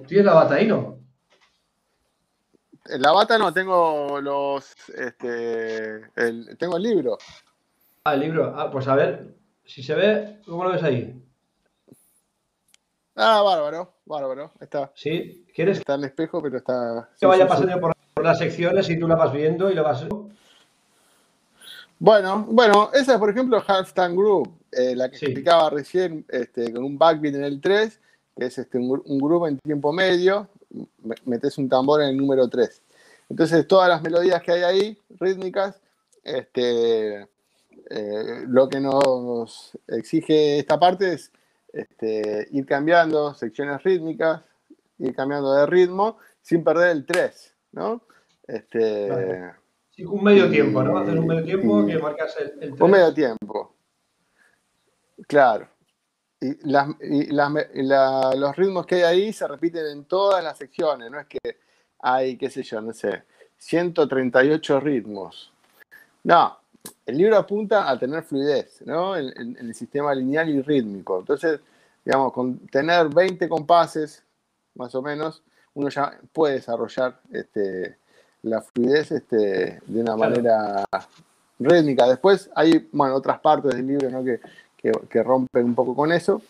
¿Tienes 0.07 0.27
la 0.27 0.35
bata 0.35 0.55
ahí, 0.55 0.67
no? 0.67 0.99
La 2.85 3.13
bata 3.13 3.37
no, 3.37 3.53
tengo 3.53 4.21
los. 4.21 4.75
Este, 4.89 6.03
el, 6.17 6.57
tengo 6.57 6.77
el 6.77 6.83
libro. 6.83 7.19
Ah, 8.05 8.15
el 8.15 8.21
libro. 8.21 8.55
Ah, 8.57 8.71
pues 8.71 8.87
a 8.89 8.95
ver, 8.95 9.35
si 9.65 9.83
se 9.83 9.95
ve, 9.95 10.41
¿cómo 10.45 10.65
lo 10.65 10.73
ves 10.73 10.83
ahí? 10.83 11.21
Ah, 13.17 13.43
bárbaro, 13.43 13.95
bárbaro. 14.05 14.53
Está. 14.61 14.93
¿Sí? 14.95 15.47
¿Quieres? 15.55 15.79
Está 15.79 15.95
en 15.95 16.01
el 16.01 16.07
espejo, 16.07 16.41
pero 16.43 16.59
está. 16.59 17.11
Que 17.19 17.27
vaya 17.27 17.47
pasando 17.47 17.81
por 17.81 18.25
las 18.25 18.39
secciones 18.39 18.89
y 18.89 18.99
tú 18.99 19.07
la 19.09 19.17
vas 19.17 19.33
viendo 19.33 19.71
y 19.71 19.75
lo 19.75 19.83
vas. 19.83 20.07
Bueno, 22.03 22.45
bueno, 22.49 22.91
esa 22.93 23.13
es 23.13 23.19
por 23.21 23.31
ejemplo 23.31 23.63
Halftime 23.65 24.17
Group, 24.17 24.59
eh, 24.73 24.97
la 24.97 25.09
que 25.09 25.19
explicaba 25.19 25.71
recién 25.71 26.27
este, 26.31 26.73
con 26.73 26.83
un 26.83 26.99
backbeat 26.99 27.37
en 27.37 27.45
el 27.45 27.61
3, 27.61 28.01
que 28.37 28.47
es 28.47 28.59
este, 28.59 28.77
un, 28.77 29.21
grupo 29.21 29.47
en 29.47 29.57
tiempo 29.61 29.93
medio, 29.93 30.49
metes 31.25 31.59
un 31.59 31.69
tambor 31.69 32.03
en 32.03 32.09
el 32.09 32.17
número 32.17 32.49
3. 32.49 32.83
Entonces 33.31 33.69
todas 33.69 33.89
las 33.89 34.03
melodías 34.03 34.43
que 34.43 34.51
hay 34.51 34.63
ahí, 34.65 34.99
rítmicas, 35.21 35.81
este, 36.25 37.21
eh, 37.21 38.47
lo 38.49 38.69
que 38.69 38.81
nos 38.81 39.79
exige 39.87 40.59
esta 40.59 40.81
parte 40.81 41.13
es 41.13 41.31
este, 41.73 42.49
ir 42.51 42.67
cambiando 42.67 43.33
secciones 43.35 43.81
rítmicas, 43.85 44.43
ir 44.99 45.15
cambiando 45.15 45.55
de 45.55 45.67
ritmo, 45.67 46.17
sin 46.41 46.65
perder 46.65 46.97
el 46.97 47.07
3, 47.07 47.55
¿no? 47.71 48.03
Este, 48.49 49.53
un 49.99 50.25
medio 50.25 50.51
tiempo, 50.51 50.83
¿no? 50.83 50.99
Hacer 50.99 51.19
un 51.19 51.27
medio 51.27 51.45
tiempo 51.45 51.87
que 51.87 51.99
marcas 51.99 52.37
el, 52.61 52.73
Un 52.81 52.91
medio 52.91 53.13
tiempo. 53.13 53.75
Claro. 55.27 55.69
Y, 56.41 57.31
los 57.33 58.57
ritmos 58.57 58.87
que 58.87 58.97
hay 58.97 59.03
ahí 59.03 59.33
se 59.33 59.47
repiten 59.47 59.87
en 59.87 60.05
todas 60.05 60.43
las 60.43 60.59
secciones, 60.59 61.11
no 61.11 61.21
es 61.21 61.27
que 61.27 61.39
hay, 62.01 62.37
qué 62.37 62.51
sé 62.51 62.63
yo, 62.63 62.81
no 62.81 62.93
sé, 62.93 63.23
138 63.59 64.81
ritmos. 64.81 65.53
No, 66.25 66.59
el 67.07 67.17
libro 67.17 67.37
apunta 67.37 67.89
a 67.89 67.99
tener 67.99 68.25
fluidez, 68.25 68.83
¿no? 68.85 69.17
En, 69.17 69.57
el 69.57 69.75
sistema 69.75 70.15
lineal 70.15 70.49
y 70.49 70.63
rítmico. 70.63 71.21
Entonces, 71.21 71.61
digamos, 72.05 72.33
con 72.33 72.59
tener 72.67 73.09
20 73.09 73.49
compases, 73.49 74.25
más 74.75 74.95
o 74.95 75.03
menos, 75.03 75.43
uno 75.75 75.89
ya 75.91 76.19
puede 76.33 76.55
desarrollar 76.55 77.21
este, 77.31 77.99
la 78.43 78.61
fluidez 78.61 79.13
este, 79.13 79.81
de 79.87 80.01
una 80.01 80.17
manera 80.17 80.85
rítmica. 81.59 82.09
Después 82.09 82.51
hay 82.55 82.89
bueno, 82.93 83.15
otras 83.15 83.41
partes 83.41 83.75
del 83.75 83.87
libro 83.87 84.11
¿no? 84.11 84.25
que, 84.25 84.41
que, 85.09 85.23
rompen 85.23 85.65
un 85.65 85.75
poco 85.75 85.95
con 85.95 86.13
eso, 86.13 86.43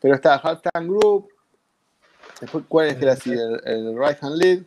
pero 0.00 0.14
está 0.14 0.36
Halftime 0.36 0.86
Group, 0.86 1.28
después 2.40 2.64
cuál 2.68 2.88
es 2.88 3.26
el, 3.26 3.60
el, 3.64 3.98
right 3.98 4.22
hand 4.22 4.36
lead. 4.36 4.62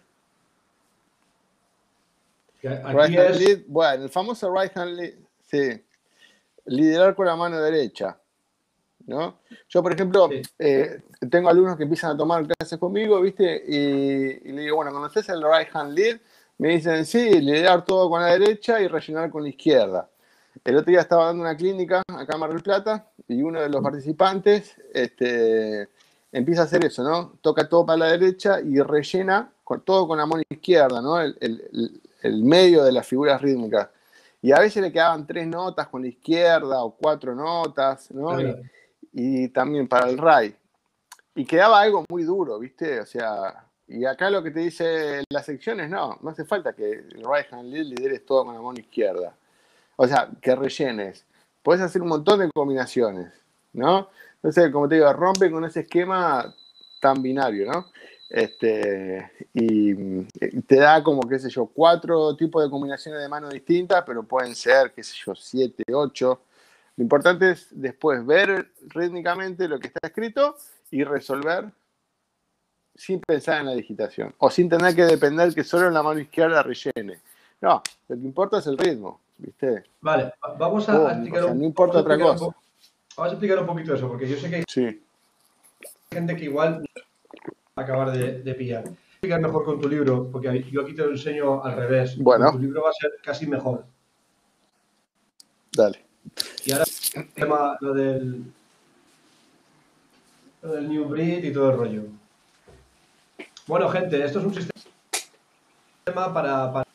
Right 2.62 3.18
hand 3.18 3.36
lead, 3.36 3.60
bueno, 3.68 4.06
el 4.06 4.10
famoso 4.10 4.54
right 4.54 4.76
hand 4.76 4.96
lead, 4.96 5.14
sí, 5.46 5.84
liderar 6.66 7.14
con 7.16 7.28
la 7.28 7.36
mano 7.36 7.60
derecha. 7.60 8.18
¿no? 9.06 9.40
Yo, 9.68 9.84
por 9.84 9.94
ejemplo, 9.94 10.30
eh, 10.58 11.02
tengo 11.30 11.50
alumnos 11.50 11.76
que 11.76 11.84
empiezan 11.84 12.12
a 12.12 12.18
tomar 12.18 12.48
clases 12.48 12.80
conmigo, 12.80 13.20
¿viste? 13.20 13.62
Y, 13.68 14.50
y, 14.50 14.52
le 14.54 14.62
digo, 14.62 14.78
bueno, 14.78 14.94
¿conoces 14.94 15.28
el 15.28 15.44
right 15.44 15.68
hand 15.74 15.94
lead? 15.94 16.20
Me 16.64 16.70
dicen, 16.70 17.06
sí, 17.06 17.42
liderar 17.42 17.84
todo 17.84 18.10
con 18.10 18.22
la 18.22 18.28
derecha 18.28 18.80
y 18.80 18.88
rellenar 18.88 19.30
con 19.30 19.44
la 19.44 19.50
izquierda. 19.50 20.10
El 20.64 20.78
otro 20.78 20.92
día 20.92 21.02
estaba 21.02 21.26
dando 21.26 21.42
una 21.42 21.58
clínica 21.58 22.02
acá 22.08 22.36
en 22.36 22.40
Mar 22.40 22.54
del 22.54 22.64
Plata 22.64 23.06
y 23.28 23.42
uno 23.42 23.60
de 23.60 23.68
los 23.68 23.84
participantes 23.84 24.74
este, 24.94 25.90
empieza 26.32 26.62
a 26.62 26.64
hacer 26.64 26.86
eso, 26.86 27.04
¿no? 27.04 27.34
Toca 27.42 27.68
todo 27.68 27.86
para 27.86 27.98
la 27.98 28.12
derecha 28.14 28.62
y 28.62 28.80
rellena 28.80 29.52
con, 29.62 29.82
todo 29.82 30.08
con 30.08 30.18
la 30.18 30.26
mano 30.26 30.42
izquierda, 30.50 31.02
¿no? 31.02 31.20
El, 31.20 31.34
medio 32.24 32.86
de 32.86 32.94
las 32.94 33.06
figuras 33.06 33.42
rítmicas. 33.42 33.90
Y 34.42 34.54
a 34.54 34.60
veces 34.60 34.82
le 34.82 34.94
quedaban 34.94 35.28
tres 35.28 35.46
notas 35.46 35.90
con 35.90 36.02
la 36.04 36.08
izquierda 36.08 36.82
o 36.82 36.96
cuatro 36.96 37.36
notas, 37.36 38.10
¿no? 38.12 38.38
Y, 39.12 39.50
también 39.50 39.90
para 39.90 40.10
el 40.10 40.18
ray. 40.18 40.56
Y 41.36 41.44
quedaba 41.44 41.82
algo 41.82 42.06
muy 42.08 42.24
duro, 42.24 42.58
¿viste? 42.58 43.02
O 43.02 43.06
sea, 43.06 43.66
y 43.94 44.06
acá 44.06 44.32
lo 44.32 44.42
que 44.42 44.50
te 44.50 44.62
dice 44.62 45.24
las 45.30 45.46
secciones, 45.46 45.88
no, 45.88 46.18
no 46.22 46.30
hace 46.32 46.46
falta 46.46 46.74
que 46.74 46.90
el 46.92 47.24
right 47.24 47.52
hand 47.52 47.72
lead 47.72 47.86
lideres 47.86 48.26
todo 48.26 48.46
con 48.46 48.56
la 48.56 48.62
mano 48.62 48.80
izquierda. 48.80 49.36
O 49.96 50.08
sea, 50.08 50.30
que 50.42 50.56
rellenes. 50.56 51.26
Puedes 51.62 51.82
hacer 51.84 52.02
un 52.02 52.08
montón 52.08 52.40
de 52.40 52.50
combinaciones, 52.52 53.32
¿no? 53.72 54.10
Entonces, 54.36 54.72
como 54.72 54.90
te 54.90 54.96
digo, 54.96 55.14
rompe 55.14 55.52
con 55.52 55.64
ese 55.64 55.82
esquema 55.82 56.54
tan 57.00 57.22
binario, 57.22 57.72
¿no? 57.72 57.86
Este, 58.30 59.32
y 59.54 60.24
te 60.64 60.78
da 60.78 61.04
como, 61.04 61.22
qué 61.30 61.38
sé 61.38 61.52
yo, 61.52 61.68
cuatro 61.68 62.36
tipos 62.36 62.64
de 62.64 62.72
combinaciones 62.72 63.22
de 63.22 63.30
mano 63.30 63.48
distintas, 63.48 64.04
pero 64.08 64.24
pueden 64.24 64.56
ser, 64.56 64.92
qué 64.92 65.04
sé 65.04 65.16
yo, 65.24 65.36
siete, 65.36 65.84
ocho. 65.94 66.42
Lo 66.96 67.04
importante 67.04 67.52
es 67.52 67.68
después 67.70 68.26
ver 68.26 68.72
rítmicamente 68.88 69.68
lo 69.68 69.80
que 69.80 69.88
está 69.88 70.08
escrito 70.08 70.58
y 70.90 71.04
resolver 71.04 71.72
sin 72.96 73.20
pensar 73.20 73.62
en 73.62 73.68
la 73.68 73.74
digitación 73.74 74.34
o 74.38 74.50
sin 74.50 74.70
tener 74.70 74.96
que 74.96 75.04
depender 75.04 75.54
que 75.54 75.64
solo 75.64 75.88
en 75.88 75.94
la 75.94 76.04
mano 76.04 76.20
izquierda 76.20 76.64
rellene. 76.64 77.20
No, 77.62 77.82
lo 78.08 78.16
que 78.16 78.22
importa 78.22 78.60
es 78.60 78.68
el 78.68 78.78
ritmo, 78.78 79.22
¿viste? 79.38 79.84
Vale, 80.02 80.34
vamos 80.58 80.88
a, 80.90 81.14
explicar 81.14 81.46
un, 81.46 81.60
no 81.60 81.66
importa 81.66 82.00
otra 82.00 82.18
cosa. 82.18 82.46
vamos 83.16 83.32
a 83.32 83.34
explicar 83.34 83.60
un 83.60 83.68
poquito 83.68 83.94
eso, 83.96 84.08
porque 84.08 84.28
yo 84.28 84.38
sé 84.38 84.50
que 84.50 84.56
hay 84.58 84.64
sí. 84.68 85.02
gente 86.12 86.36
que 86.36 86.46
igual 86.46 86.84
va 87.78 87.82
a 87.82 87.82
acabar 87.82 88.12
de, 88.12 88.42
de 88.42 88.54
pillar. 88.54 88.84
Explicar 89.14 89.42
mejor 89.42 89.64
con 89.64 89.80
tu 89.80 89.88
libro, 89.88 90.30
porque 90.30 90.64
yo 90.70 90.82
aquí 90.82 90.94
te 90.94 91.04
lo 91.04 91.12
enseño 91.12 91.64
al 91.64 91.78
revés. 91.78 92.18
Bueno. 92.18 92.52
Tu 92.52 92.60
libro 92.60 92.84
va 92.84 92.90
a 92.90 92.94
ser 92.94 93.12
casi 93.24 93.48
mejor. 93.48 93.86
Dale. 95.72 96.04
Y 96.66 96.72
ahora 96.72 96.86
el 97.16 97.30
tema, 97.30 97.78
lo 97.80 97.94
del, 97.94 98.44
lo 100.62 100.72
del 100.74 100.90
New 100.90 101.06
Breed 101.06 101.44
y 101.46 101.54
todo 101.54 101.72
el 101.72 101.78
rollo. 101.78 102.04
Bueno, 103.66 103.88
gente, 103.90 104.22
esto 104.24 104.40
es 104.40 104.46
un 104.46 104.54
sistema 104.54 106.34
para, 106.34 106.74
para 106.74 106.86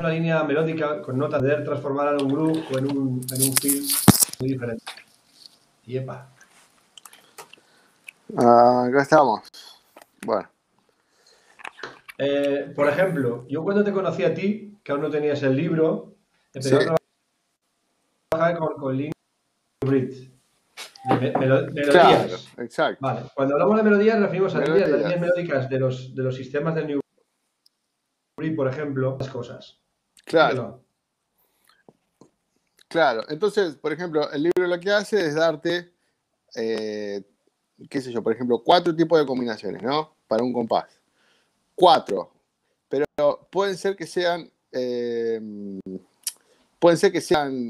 una 0.00 0.08
línea 0.08 0.42
melódica 0.42 1.02
con 1.02 1.18
notas 1.18 1.42
de 1.42 1.56
transformar 1.56 2.14
en 2.14 2.22
un 2.24 2.32
groove 2.32 2.64
o 2.72 2.78
en 2.78 2.86
un, 2.86 3.20
en 3.30 3.42
un 3.42 3.56
feel 3.56 3.84
muy 4.40 4.48
diferente. 4.52 4.84
Y 5.84 5.98
epa. 5.98 6.30
Ah, 8.38 8.86
acá 8.88 9.02
estamos. 9.02 9.42
Bueno. 10.24 10.48
Eh, 12.16 12.72
por 12.74 12.88
ejemplo, 12.88 13.44
yo 13.48 13.62
cuando 13.62 13.84
te 13.84 13.92
conocí 13.92 14.24
a 14.24 14.34
ti, 14.34 14.78
que 14.82 14.92
aún 14.92 15.02
no 15.02 15.10
tenías 15.10 15.42
el 15.42 15.54
libro, 15.54 16.14
empecé 16.54 16.76
a 16.76 16.96
trabajar 18.30 18.58
con, 18.58 18.74
con 18.76 18.96
Link 18.96 19.12
Bridge 19.84 20.33
melodías. 21.04 22.48
exacto. 22.56 22.98
Vale, 23.00 23.22
cuando 23.34 23.54
hablamos 23.54 23.76
de 23.76 23.82
melodías, 23.82 24.18
referimos 24.18 24.54
a 24.54 24.60
las 24.60 24.68
líneas 24.68 25.20
melódicas 25.20 25.68
de 25.68 25.78
los, 25.78 26.14
de 26.14 26.22
los 26.22 26.34
sistemas 26.34 26.74
de 26.74 26.84
New 26.86 27.00
por 28.56 28.68
ejemplo, 28.68 29.16
las 29.18 29.28
cosas. 29.28 29.78
Claro. 30.24 30.82
Claro, 32.88 33.22
entonces, 33.28 33.76
por 33.76 33.92
ejemplo, 33.92 34.30
el 34.30 34.42
libro 34.44 34.66
lo 34.68 34.78
que 34.78 34.90
hace 34.90 35.26
es 35.26 35.34
darte, 35.34 35.92
eh, 36.54 37.22
qué 37.88 38.00
sé 38.00 38.12
yo, 38.12 38.22
por 38.22 38.32
ejemplo, 38.32 38.62
cuatro 38.62 38.94
tipos 38.94 39.18
de 39.18 39.26
combinaciones, 39.26 39.82
¿no? 39.82 40.16
Para 40.28 40.44
un 40.44 40.52
compás. 40.52 41.00
Cuatro. 41.74 42.32
Pero 42.88 43.06
pueden 43.50 43.76
ser 43.76 43.96
que 43.96 44.06
sean, 44.06 44.48
eh, 44.70 45.40
pueden 46.78 46.98
ser 46.98 47.10
que 47.10 47.20
sean 47.20 47.68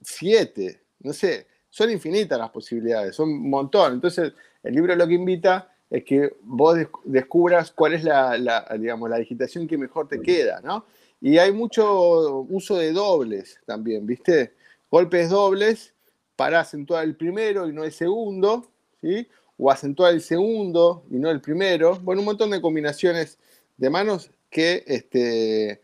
siete, 0.00 0.82
no 1.00 1.12
sé 1.12 1.46
son 1.76 1.90
infinitas 1.90 2.38
las 2.38 2.48
posibilidades, 2.48 3.14
son 3.14 3.28
un 3.28 3.50
montón. 3.50 3.92
Entonces, 3.92 4.32
el 4.62 4.74
libro 4.74 4.96
lo 4.96 5.06
que 5.06 5.12
invita 5.12 5.70
es 5.90 6.04
que 6.04 6.34
vos 6.40 6.78
descubras 7.04 7.70
cuál 7.70 7.92
es 7.92 8.02
la, 8.02 8.64
digamos, 8.78 9.10
la 9.10 9.18
digitación 9.18 9.68
que 9.68 9.76
mejor 9.76 10.08
te 10.08 10.22
queda, 10.22 10.62
¿no? 10.62 10.86
Y 11.20 11.36
hay 11.36 11.52
mucho 11.52 12.46
uso 12.48 12.78
de 12.78 12.92
dobles 12.92 13.60
también, 13.66 14.06
¿viste? 14.06 14.54
Golpes 14.90 15.28
dobles 15.28 15.92
para 16.34 16.60
acentuar 16.60 17.04
el 17.04 17.14
primero 17.14 17.68
y 17.68 17.74
no 17.74 17.84
el 17.84 17.92
segundo, 17.92 18.64
¿sí? 19.02 19.28
O 19.58 19.70
acentuar 19.70 20.14
el 20.14 20.22
segundo 20.22 21.04
y 21.10 21.16
no 21.16 21.30
el 21.30 21.42
primero. 21.42 21.98
Bueno, 22.00 22.22
un 22.22 22.26
montón 22.26 22.52
de 22.52 22.62
combinaciones 22.62 23.38
de 23.76 23.90
manos 23.90 24.30
que 24.48 24.82
este, 24.86 25.82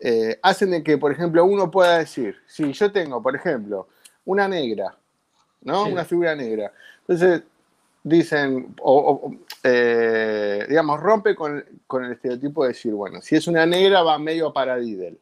eh, 0.00 0.38
hacen 0.42 0.70
de 0.70 0.82
que, 0.82 0.98
por 0.98 1.12
ejemplo, 1.12 1.46
uno 1.46 1.70
pueda 1.70 1.96
decir, 1.96 2.36
si 2.46 2.70
yo 2.74 2.92
tengo, 2.92 3.22
por 3.22 3.34
ejemplo, 3.34 3.88
una 4.26 4.46
negra, 4.48 4.98
¿no? 5.64 5.84
Una 5.84 6.04
figura 6.04 6.34
negra. 6.34 6.72
Entonces, 7.00 7.42
dicen, 8.02 8.74
o, 8.82 9.32
eh, 9.62 10.66
digamos, 10.68 11.00
rompe 11.00 11.34
con, 11.34 11.56
el 11.56 12.12
estereotipo 12.12 12.62
de 12.62 12.68
decir, 12.68 12.92
bueno, 12.92 13.20
si 13.20 13.34
es 13.34 13.46
una 13.48 13.66
negra 13.66 14.02
va 14.02 14.18
medio 14.18 14.52
para 14.52 14.76
Diddle. 14.76 15.18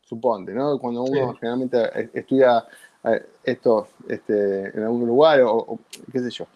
Suponte, 0.00 0.52
¿no? 0.52 0.78
Cuando 0.78 1.02
uno 1.02 1.34
generalmente 1.34 2.10
estudia 2.14 2.64
eh, 3.04 3.26
esto 3.44 3.88
este, 4.08 4.68
en 4.68 4.82
algún 4.82 5.06
lugar 5.06 5.42
o, 5.42 5.78
qué 6.10 6.20
sé 6.20 6.30
yo. 6.30 6.46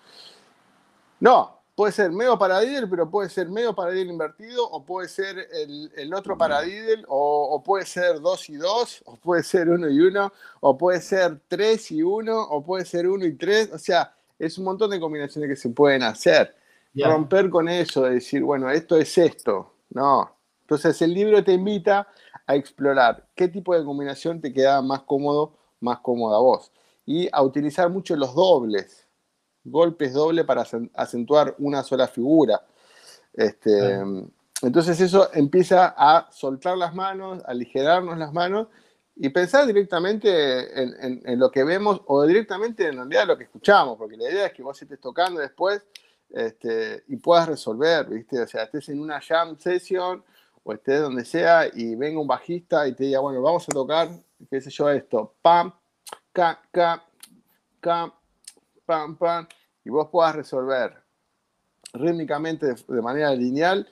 No, 1.20 1.61
puede 1.82 1.94
ser 1.94 2.12
medio 2.12 2.38
paradiddle, 2.38 2.86
pero 2.86 3.10
puede 3.10 3.28
ser 3.28 3.48
medio 3.48 3.74
paradiddle 3.74 4.12
invertido, 4.12 4.64
o 4.70 4.84
puede 4.84 5.08
ser 5.08 5.48
el, 5.96 6.14
otro 6.14 6.38
paradiddle, 6.38 7.02
o, 7.08 7.56
o, 7.56 7.60
puede 7.60 7.84
ser 7.84 8.20
dos 8.20 8.48
y 8.48 8.54
dos, 8.54 9.02
o 9.04 9.16
puede 9.16 9.42
ser 9.42 9.68
uno 9.68 9.90
y 9.90 9.98
uno, 9.98 10.32
o 10.60 10.78
puede 10.78 11.00
ser 11.00 11.40
tres 11.48 11.90
y 11.90 12.00
uno, 12.04 12.40
o 12.40 12.62
puede 12.62 12.84
ser 12.84 13.08
uno 13.08 13.26
y 13.26 13.34
tres. 13.36 13.72
O 13.72 13.78
sea, 13.78 14.14
es 14.38 14.58
un 14.58 14.64
montón 14.64 14.90
de 14.90 15.00
combinaciones 15.00 15.50
que 15.50 15.56
se 15.56 15.70
pueden 15.70 16.04
hacer. 16.04 16.54
Romper 16.94 17.50
con 17.50 17.68
eso, 17.68 18.02
de 18.04 18.14
decir, 18.14 18.44
bueno, 18.44 18.70
esto 18.70 18.96
es 18.96 19.18
esto. 19.18 19.72
No. 19.90 20.36
Entonces 20.60 21.02
el 21.02 21.12
libro 21.12 21.42
te 21.42 21.52
invita 21.52 22.06
a 22.46 22.54
explorar 22.54 23.26
qué 23.34 23.48
tipo 23.48 23.76
de 23.76 23.84
combinación 23.84 24.40
te 24.40 24.52
queda 24.52 24.80
más 24.82 25.02
cómodo, 25.02 25.54
más 25.80 25.98
cómoda 25.98 26.36
a 26.36 26.40
vos. 26.40 26.70
Y 27.04 27.28
a 27.32 27.42
utilizar 27.42 27.90
mucho 27.90 28.14
los 28.14 28.36
dobles 28.36 29.01
golpes 29.64 30.12
doble 30.12 30.44
para 30.44 30.64
acentuar 30.94 31.54
una 31.58 31.82
sola 31.82 32.08
figura. 32.08 32.62
Este, 33.32 34.00
Entonces 34.62 35.00
eso 35.00 35.30
empieza 35.32 35.94
a 35.96 36.30
soltar 36.30 36.76
las 36.76 36.94
manos, 36.94 37.42
a 37.44 37.50
aligerarnos 37.50 38.18
las 38.18 38.32
manos 38.32 38.68
y 39.16 39.28
pensar 39.28 39.66
directamente 39.66 40.82
en, 40.82 41.38
lo 41.38 41.50
que 41.50 41.64
vemos 41.64 42.00
o 42.06 42.24
directamente 42.24 42.86
en 42.88 42.96
realidad 42.96 43.26
lo 43.26 43.36
que 43.36 43.44
escuchamos, 43.44 43.98
porque 43.98 44.16
la 44.16 44.30
idea 44.30 44.46
es 44.46 44.52
que 44.52 44.62
vos 44.62 44.80
estés 44.80 45.00
tocando 45.00 45.40
después 45.40 45.84
este, 46.30 47.04
y 47.08 47.16
puedas 47.16 47.48
resolver, 47.48 48.06
¿viste? 48.08 48.40
O 48.40 48.46
sea, 48.46 48.64
estés 48.64 48.88
en 48.88 49.00
una 49.00 49.20
jam 49.20 49.58
session 49.58 50.24
o 50.64 50.72
estés 50.72 51.00
donde 51.00 51.24
sea 51.24 51.66
y 51.72 51.94
venga 51.94 52.20
un 52.20 52.26
bajista 52.26 52.86
y 52.86 52.94
te 52.94 53.04
diga, 53.04 53.20
bueno, 53.20 53.42
vamos 53.42 53.68
a 53.68 53.72
tocar, 53.72 54.08
qué 54.48 54.60
sé 54.60 54.70
yo, 54.70 54.88
esto, 54.88 55.34
pam, 55.42 55.72
ca, 56.32 56.62
ca, 56.70 57.04
ca, 57.80 58.14
pam, 58.84 59.16
pam, 59.16 59.46
y 59.84 59.90
vos 59.90 60.08
puedas 60.10 60.34
resolver 60.36 61.02
rítmicamente 61.94 62.74
de, 62.88 63.02
manera 63.02 63.34
lineal, 63.34 63.86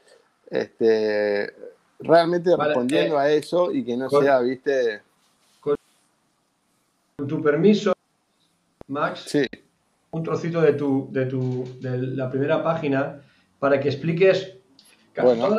este, 0.49 1.53
realmente 1.99 2.57
respondiendo 2.57 3.17
eh, 3.17 3.19
a 3.19 3.31
eso 3.31 3.73
y 3.73 3.85
que 3.85 3.97
no 3.97 4.09
sea, 4.09 4.41
viste. 4.41 5.03
Con 5.61 5.77
tu 7.29 7.43
permiso, 7.43 7.93
Max, 8.89 9.25
sí. 9.27 9.47
un 10.11 10.23
trocito 10.23 10.63
de 10.63 10.73
tu, 10.73 11.09
de 11.11 11.27
tu, 11.27 11.79
de 11.81 11.99
la 11.99 12.31
primera 12.31 12.63
página 12.63 13.21
para 13.59 13.79
que 13.79 13.89
expliques 13.89 14.57
bueno. 15.21 15.59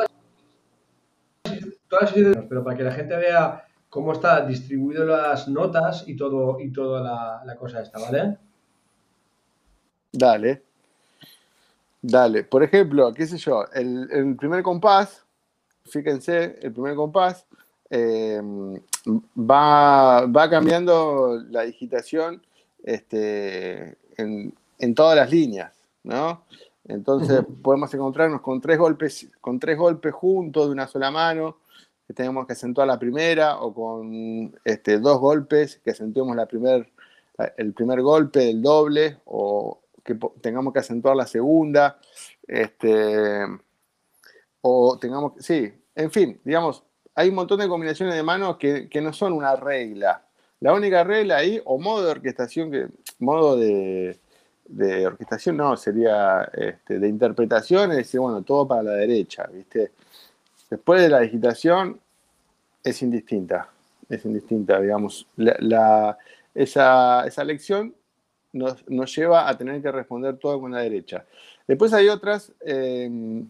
todas, 1.88 2.16
las, 2.16 2.44
pero 2.48 2.64
para 2.64 2.76
que 2.76 2.82
la 2.82 2.92
gente 2.92 3.16
vea 3.16 3.64
cómo 3.88 4.12
está 4.12 4.44
distribuido 4.44 5.04
las 5.04 5.46
notas 5.46 6.04
y 6.08 6.16
todo 6.16 6.58
y 6.58 6.72
toda 6.72 7.00
la, 7.00 7.42
la 7.44 7.56
cosa 7.56 7.80
esta, 7.80 8.00
¿vale? 8.00 8.38
Dale. 10.12 10.62
Dale. 12.02 12.44
Por 12.44 12.62
ejemplo, 12.62 13.14
qué 13.14 13.26
sé 13.26 13.38
yo, 13.38 13.64
el, 13.72 14.36
primer 14.36 14.62
compás, 14.62 15.24
fíjense, 15.86 16.58
el 16.60 16.72
primer 16.72 16.96
compás 16.96 17.46
em, 17.88 18.74
va, 19.38 20.26
va, 20.26 20.50
cambiando 20.50 21.40
la 21.48 21.62
digitación 21.62 22.42
este, 22.82 23.96
en, 24.16 24.94
todas 24.94 25.16
las 25.16 25.30
líneas, 25.30 25.72
¿no? 26.02 26.42
Entonces 26.88 27.40
podemos 27.62 27.94
encontrarnos 27.94 28.40
con 28.40 28.60
tres 28.60 28.78
golpes, 28.78 29.28
con 29.40 29.60
tres 29.60 29.78
golpes 29.78 30.12
juntos 30.12 30.66
de 30.66 30.72
una 30.72 30.88
sola 30.88 31.12
mano, 31.12 31.58
que 32.08 32.12
tenemos 32.12 32.46
que 32.48 32.54
acentuar 32.54 32.88
la 32.88 32.98
primera 32.98 33.60
o 33.60 33.72
con 33.72 34.52
este, 34.64 34.98
dos 34.98 35.20
golpes 35.20 35.80
que 35.84 35.92
acentuemos 35.92 36.34
la 36.34 36.46
primer, 36.46 36.90
el 37.56 37.72
primer 37.72 38.02
golpe 38.02 38.40
del 38.40 38.60
doble 38.60 39.18
o 39.26 39.81
que 40.02 40.16
tengamos 40.40 40.72
que 40.72 40.80
acentuar 40.80 41.16
la 41.16 41.26
segunda. 41.26 41.98
Este, 42.46 43.46
o 44.60 44.98
tengamos 44.98 45.34
que, 45.34 45.42
sí, 45.42 45.72
en 45.94 46.10
fin, 46.10 46.40
digamos, 46.44 46.84
hay 47.14 47.28
un 47.28 47.34
montón 47.34 47.60
de 47.60 47.68
combinaciones 47.68 48.14
de 48.14 48.22
manos 48.22 48.56
que, 48.56 48.88
no 49.02 49.12
son 49.12 49.32
una 49.32 49.56
regla. 49.56 50.24
La 50.60 50.72
única 50.72 51.04
regla 51.04 51.38
ahí, 51.38 51.60
o 51.64 51.78
modo 51.78 52.04
de 52.04 52.10
orquestación, 52.12 52.70
que, 52.70 52.88
modo 53.18 53.56
de, 53.56 54.18
orquestación 55.06 55.56
no, 55.56 55.76
sería 55.76 56.50
este, 56.54 56.98
de 56.98 57.08
interpretación, 57.08 57.90
es 57.90 57.98
decir, 57.98 58.20
bueno, 58.20 58.42
todo 58.42 58.66
para 58.66 58.82
la 58.82 58.92
derecha, 58.92 59.46
¿viste? 59.52 59.92
Después 60.70 61.02
de 61.02 61.08
la 61.10 61.20
digitación 61.20 62.00
es 62.82 63.02
indistinta, 63.02 63.68
es 64.08 64.24
indistinta, 64.24 64.80
digamos. 64.80 65.26
esa, 66.54 67.44
lección 67.44 67.94
nos, 68.52 69.16
lleva 69.16 69.48
a 69.48 69.56
tener 69.56 69.80
que 69.82 69.90
responder 69.90 70.36
todo 70.36 70.60
con 70.60 70.72
la 70.72 70.80
derecha. 70.80 71.24
Después 71.66 71.92
hay 71.92 72.08
otras 72.08 72.52
eh, 72.60 73.44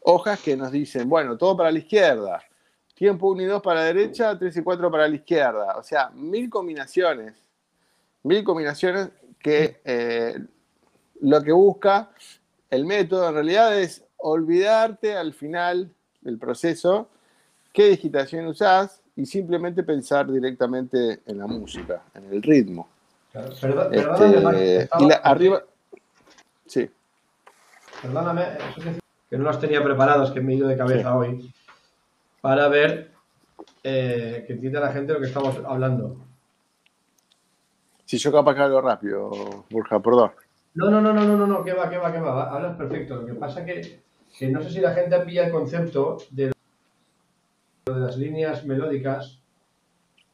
hojas 0.00 0.40
que 0.40 0.56
nos 0.56 0.72
dicen, 0.72 1.08
bueno, 1.08 1.36
todo 1.36 1.56
para 1.56 1.70
la 1.70 1.78
izquierda, 1.78 2.42
tiempo 2.94 3.28
1 3.30 3.42
y 3.42 3.46
2 3.46 3.62
para 3.62 3.80
la 3.80 3.86
derecha, 3.86 4.38
3 4.38 4.56
y 4.56 4.62
4 4.62 4.90
para 4.90 5.08
la 5.08 5.14
izquierda. 5.14 5.76
O 5.76 5.82
sea, 5.82 6.10
mil 6.10 6.50
combinaciones, 6.50 7.34
mil 8.22 8.44
combinaciones 8.44 9.10
que 9.38 9.80
eh, 9.84 10.38
lo 11.20 11.42
que 11.42 11.52
busca 11.52 12.10
el 12.68 12.84
método 12.84 13.28
en 13.28 13.34
realidad 13.34 13.78
es 13.78 14.04
olvidarte 14.16 15.16
al 15.16 15.32
final 15.32 15.90
del 16.20 16.38
proceso 16.38 17.08
qué 17.72 17.88
digitación 17.88 18.46
usás 18.46 19.02
y 19.16 19.26
simplemente 19.26 19.82
pensar 19.82 20.30
directamente 20.30 21.20
en 21.26 21.38
la 21.38 21.46
música, 21.46 22.02
en 22.14 22.32
el 22.32 22.42
ritmo. 22.42 22.88
Perdón, 23.32 23.94
este, 23.94 24.88
y 24.98 25.08
arriba, 25.22 25.62
sí. 26.66 26.90
Perdóname, 28.02 28.44
que 29.28 29.38
no 29.38 29.44
los 29.44 29.60
tenía 29.60 29.82
preparados, 29.82 30.32
que 30.32 30.40
me 30.40 30.52
he 30.52 30.56
ido 30.56 30.68
de 30.68 30.76
cabeza 30.76 31.16
hoy 31.16 31.52
para 32.40 32.68
ver 32.68 33.12
eh, 33.84 34.44
que 34.46 34.54
entienda 34.54 34.80
la 34.80 34.92
gente 34.92 35.12
lo 35.12 35.20
que 35.20 35.26
estamos 35.26 35.56
hablando. 35.64 36.16
Si 38.04 38.18
yo 38.18 38.32
capaz 38.32 38.54
que 38.54 38.62
algo 38.62 38.80
rápido, 38.80 39.30
Burja, 39.70 40.00
perdón. 40.00 40.32
No, 40.74 40.90
no, 40.90 41.00
no, 41.00 41.12
no, 41.12 41.24
no, 41.24 41.46
no, 41.46 41.64
que 41.64 41.72
va, 41.72 41.88
que 41.88 41.98
va, 41.98 42.12
que 42.12 42.20
va. 42.20 42.50
Hablas 42.50 42.76
perfecto. 42.76 43.16
Lo 43.16 43.26
que 43.26 43.34
pasa 43.34 43.64
que, 43.64 44.02
que 44.36 44.48
no 44.48 44.62
sé 44.62 44.70
si 44.70 44.80
la 44.80 44.94
gente 44.94 45.18
pilla 45.20 45.46
el 45.46 45.52
concepto 45.52 46.18
de, 46.30 46.52
de 47.86 48.00
las 48.00 48.16
líneas 48.16 48.64
melódicas. 48.64 49.40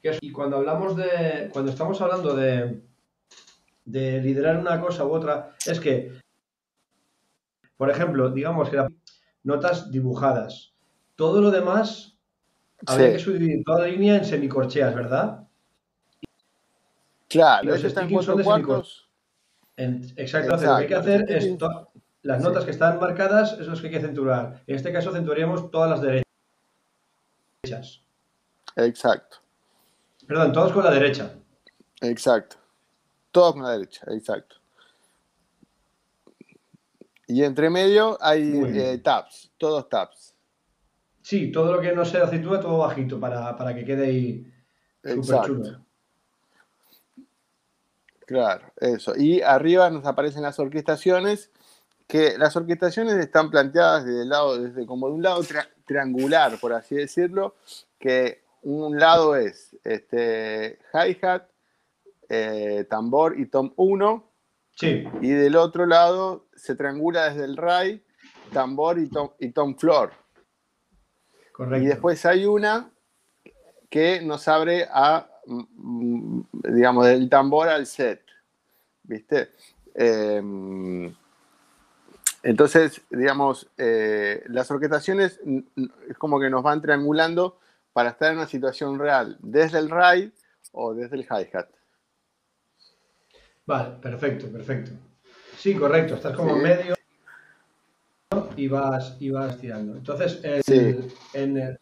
Que 0.02 0.16
y 0.20 0.32
cuando 0.32 0.56
hablamos 0.56 0.96
de. 0.96 1.50
Cuando 1.52 1.70
estamos 1.70 2.00
hablando 2.00 2.34
de, 2.34 2.80
de 3.86 4.20
liderar 4.20 4.58
una 4.58 4.78
cosa 4.80 5.06
u 5.06 5.12
otra, 5.12 5.56
es 5.64 5.80
que, 5.80 6.12
por 7.78 7.88
ejemplo, 7.88 8.30
digamos 8.30 8.68
que 8.68 8.76
las 8.76 8.92
notas 9.42 9.90
dibujadas 9.90 10.76
todo 11.16 11.40
lo 11.40 11.50
demás 11.50 12.14
habría 12.86 13.12
que 13.12 13.18
subir 13.18 13.64
toda 13.64 13.80
la 13.80 13.86
línea 13.88 14.16
en 14.16 14.24
semicorcheas, 14.24 14.94
¿verdad? 14.94 15.48
Claro, 17.28 17.70
los 17.70 17.82
están 17.82 18.04
en 18.04 18.14
cuatro 18.14 18.38
cuartos. 18.44 19.08
exacto, 19.76 20.56
lo 20.56 20.60
que 20.60 20.66
hay 20.68 20.86
que 20.86 20.94
hacer 20.94 21.24
es 21.28 21.56
las 22.22 22.42
notas 22.42 22.64
que 22.64 22.70
están 22.70 23.00
marcadas, 23.00 23.54
es 23.54 23.66
lo 23.66 23.74
que 23.74 23.86
hay 23.86 23.90
que 23.90 23.98
acentuar. 23.98 24.62
En 24.66 24.76
este 24.76 24.92
caso 24.92 25.10
acentuaríamos 25.10 25.70
todas 25.70 25.90
las 25.90 26.00
derechas. 27.62 28.04
Exacto. 28.76 29.38
Perdón, 30.26 30.52
todos 30.52 30.72
con 30.72 30.84
la 30.84 30.90
derecha. 30.90 31.32
Exacto. 32.00 32.56
Todos 33.36 33.52
con 33.52 33.64
la 33.64 33.72
derecha, 33.72 34.06
exacto. 34.08 34.56
Y 37.26 37.44
entre 37.44 37.68
medio 37.68 38.16
hay 38.18 38.62
eh, 38.64 38.96
tabs, 39.04 39.52
todos 39.58 39.90
tabs. 39.90 40.34
Sí, 41.20 41.52
todo 41.52 41.74
lo 41.74 41.82
que 41.82 41.92
no 41.92 42.06
sea 42.06 42.24
aceituna, 42.24 42.60
todo 42.60 42.78
bajito, 42.78 43.20
para, 43.20 43.74
que 43.74 43.84
quede 43.84 44.06
ahí 44.06 44.52
súper 45.04 45.40
chulo. 45.42 45.84
Claro, 48.20 48.72
eso. 48.78 49.14
Y 49.14 49.42
arriba 49.42 49.90
nos 49.90 50.06
aparecen 50.06 50.40
las 50.40 50.58
orquestaciones, 50.58 51.50
que 52.06 52.38
las 52.38 52.56
orquestaciones 52.56 53.16
están 53.16 53.50
planteadas 53.50 54.06
desde 54.06 54.22
el 54.22 54.30
lado, 54.30 54.58
desde 54.58 54.86
como 54.86 55.08
de 55.08 55.12
un 55.12 55.22
lado 55.22 55.42
triangular, 55.84 56.58
por 56.58 56.72
así 56.72 56.94
decirlo, 56.94 57.54
que 57.98 58.40
un 58.62 58.98
lado 58.98 59.36
es 59.36 59.76
este, 59.84 60.78
hi-hat, 60.94 61.42
eh, 62.28 62.86
tambor 62.88 63.38
y 63.38 63.46
tom 63.46 63.72
1, 63.76 64.32
sí. 64.72 65.04
y 65.20 65.28
del 65.28 65.56
otro 65.56 65.86
lado 65.86 66.46
se 66.54 66.74
triangula 66.74 67.28
desde 67.28 67.44
el 67.44 67.56
ray, 67.56 68.04
tambor 68.52 68.98
y 68.98 69.08
tom, 69.08 69.30
y 69.38 69.50
tom 69.50 69.76
floor. 69.76 70.12
Y 71.58 71.86
después 71.86 72.24
hay 72.26 72.44
una 72.44 72.90
que 73.88 74.20
nos 74.20 74.46
abre 74.48 74.86
a, 74.90 75.26
mm, 75.46 76.40
digamos, 76.74 77.06
del 77.06 77.30
tambor 77.30 77.68
al 77.68 77.86
set. 77.86 78.22
¿Viste? 79.02 79.52
Em, 79.94 81.14
entonces, 82.42 83.00
digamos, 83.10 83.70
eh, 83.78 84.44
las 84.48 84.70
orquestaciones 84.70 85.40
es 86.08 86.18
como 86.18 86.38
que 86.38 86.50
nos 86.50 86.62
van 86.62 86.82
triangulando 86.82 87.58
para 87.92 88.10
estar 88.10 88.30
en 88.30 88.38
una 88.38 88.46
situación 88.46 88.98
real, 88.98 89.38
desde 89.40 89.78
el 89.78 89.90
ride 89.90 90.32
o 90.72 90.92
desde 90.92 91.16
el 91.16 91.22
hi-hat. 91.22 91.68
Vale, 93.66 93.96
perfecto, 94.00 94.46
perfecto. 94.46 94.92
Sí, 95.56 95.74
correcto, 95.74 96.14
estás 96.14 96.36
como 96.36 96.56
en 96.56 96.62
medio 96.62 96.94
y 98.56 98.68
vas, 98.68 99.16
y 99.20 99.30
vas 99.30 99.58
tirando. 99.58 99.96
Entonces, 99.96 100.40
en, 101.34 101.78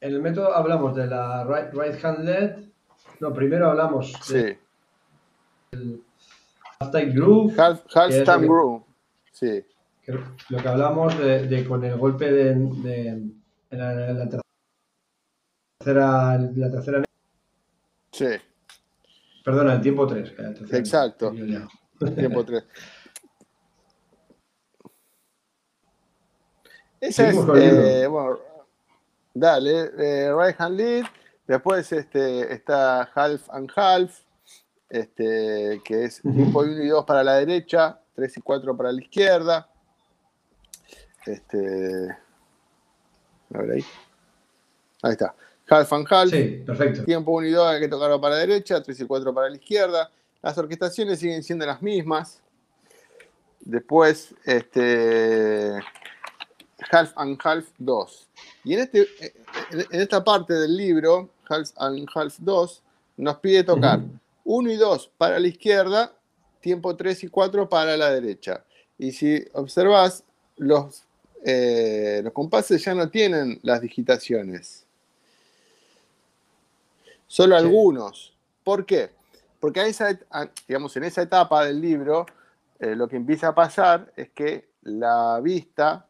el, 0.00 0.20
método 0.22 0.54
hablamos 0.54 0.96
de 0.96 1.06
la 1.06 1.44
right, 1.44 1.72
right 1.72 2.04
hand 2.04 2.24
led. 2.24 2.56
No, 3.20 3.32
primero 3.32 3.70
hablamos 3.70 4.12
sí. 4.22 4.56
del 5.72 6.02
half 6.80 6.90
time 6.90 7.12
groove. 7.12 7.54
Half, 7.58 7.84
time 7.86 8.46
groove, 8.46 8.82
sí. 9.32 9.64
lo 10.48 10.62
que 10.62 10.68
hablamos 10.68 11.18
de, 11.18 11.64
con 11.68 11.84
el 11.84 11.96
golpe 11.98 12.32
de, 12.32 12.50
en 12.50 13.42
la, 13.70 14.28
tercera, 15.78 16.38
la 16.38 16.70
tercera. 16.70 17.02
Sí. 18.12 18.26
Perdona, 19.44 19.74
el 19.74 19.80
tiempo 19.80 20.06
3. 20.06 20.32
Exacto. 20.72 21.32
Tiempo 22.14 22.44
3. 22.44 22.64
Esa 27.02 27.28
es, 27.30 27.36
eh, 27.56 28.06
bueno, 28.06 28.38
dale, 29.34 29.90
eh, 29.98 30.32
right 30.32 30.54
hand 30.56 30.76
lead, 30.76 31.04
después 31.48 31.90
este, 31.90 32.54
está 32.54 33.10
half 33.12 33.50
and 33.50 33.68
half, 33.74 34.20
este, 34.88 35.82
que 35.84 36.04
es 36.04 36.22
tiempo 36.22 36.60
1 36.60 36.80
y 36.80 36.86
2 36.86 37.04
para 37.04 37.24
la 37.24 37.38
derecha, 37.38 38.00
3 38.14 38.36
y 38.36 38.40
4 38.40 38.76
para 38.76 38.92
la 38.92 39.02
izquierda. 39.02 39.68
Este, 41.26 42.16
a 43.52 43.58
ver 43.58 43.70
ahí. 43.72 43.84
Ahí 45.02 45.12
está. 45.12 45.34
Half 45.72 45.92
and 45.92 46.06
half. 46.10 46.28
Sí, 46.28 46.62
perfecto. 46.66 47.04
Tiempo 47.04 47.32
1 47.32 47.46
y 47.46 47.50
2 47.50 47.66
hay 47.66 47.80
que 47.80 47.88
tocarlo 47.88 48.20
para 48.20 48.34
la 48.34 48.40
derecha, 48.42 48.82
3 48.82 49.00
y 49.00 49.04
4 49.06 49.32
para 49.34 49.48
la 49.48 49.56
izquierda. 49.56 50.10
Las 50.42 50.58
orquestaciones 50.58 51.18
siguen 51.18 51.42
siendo 51.42 51.64
las 51.64 51.80
mismas. 51.80 52.40
Después, 53.60 54.34
este, 54.44 55.72
Half 56.90 57.12
and 57.16 57.38
Half 57.42 57.68
2. 57.78 58.28
Y 58.64 58.74
en, 58.74 58.80
este, 58.80 59.08
en 59.70 60.00
esta 60.00 60.22
parte 60.22 60.54
del 60.54 60.76
libro, 60.76 61.30
Half 61.48 61.70
and 61.76 62.06
Half 62.14 62.36
2, 62.40 62.82
nos 63.16 63.36
pide 63.38 63.64
tocar 63.64 64.00
1 64.44 64.70
y 64.70 64.76
2 64.76 65.10
para 65.16 65.38
la 65.38 65.46
izquierda, 65.46 66.12
tiempo 66.60 66.94
3 66.96 67.24
y 67.24 67.28
4 67.28 67.68
para 67.68 67.96
la 67.96 68.10
derecha. 68.10 68.64
Y 68.98 69.12
si 69.12 69.42
observas, 69.54 70.24
los, 70.56 71.04
eh, 71.44 72.20
los 72.22 72.32
compases 72.32 72.84
ya 72.84 72.94
no 72.94 73.08
tienen 73.08 73.58
las 73.62 73.80
digitaciones. 73.80 74.81
Solo 77.32 77.56
algunos. 77.56 78.36
¿Por 78.62 78.84
qué? 78.84 79.08
Porque 79.58 79.80
a 79.80 79.86
esa, 79.86 80.18
digamos, 80.68 80.94
en 80.98 81.04
esa 81.04 81.22
etapa 81.22 81.64
del 81.64 81.80
libro, 81.80 82.26
eh, 82.78 82.94
lo 82.94 83.08
que 83.08 83.16
empieza 83.16 83.48
a 83.48 83.54
pasar 83.54 84.12
es 84.16 84.28
que 84.32 84.68
la 84.82 85.40
vista 85.40 86.04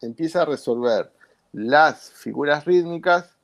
empieza 0.00 0.42
a 0.42 0.44
resolver 0.44 1.10
las 1.52 2.12
figuras 2.12 2.64
rítmicas 2.64 3.34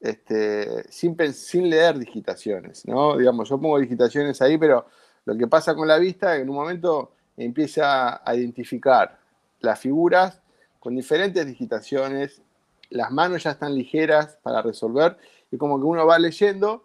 este, 0.00 0.88
sin, 0.88 1.16
sin 1.34 1.70
leer 1.70 1.98
digitaciones, 1.98 2.86
¿no? 2.86 3.16
Digamos, 3.16 3.48
yo 3.48 3.60
pongo 3.60 3.80
digitaciones 3.80 4.40
ahí, 4.40 4.56
pero 4.56 4.86
lo 5.24 5.36
que 5.36 5.48
pasa 5.48 5.74
con 5.74 5.88
la 5.88 5.98
vista 5.98 6.34
es 6.34 6.36
que 6.36 6.42
en 6.42 6.50
un 6.50 6.54
momento 6.54 7.10
empieza 7.36 8.22
a 8.24 8.36
identificar 8.36 9.18
las 9.58 9.80
figuras 9.80 10.40
con 10.78 10.94
diferentes 10.94 11.44
digitaciones 11.44 12.42
las 12.90 13.10
manos 13.10 13.42
ya 13.42 13.50
están 13.50 13.74
ligeras 13.74 14.38
para 14.42 14.62
resolver 14.62 15.16
y 15.50 15.56
como 15.56 15.78
que 15.78 15.84
uno 15.84 16.06
va 16.06 16.18
leyendo 16.18 16.84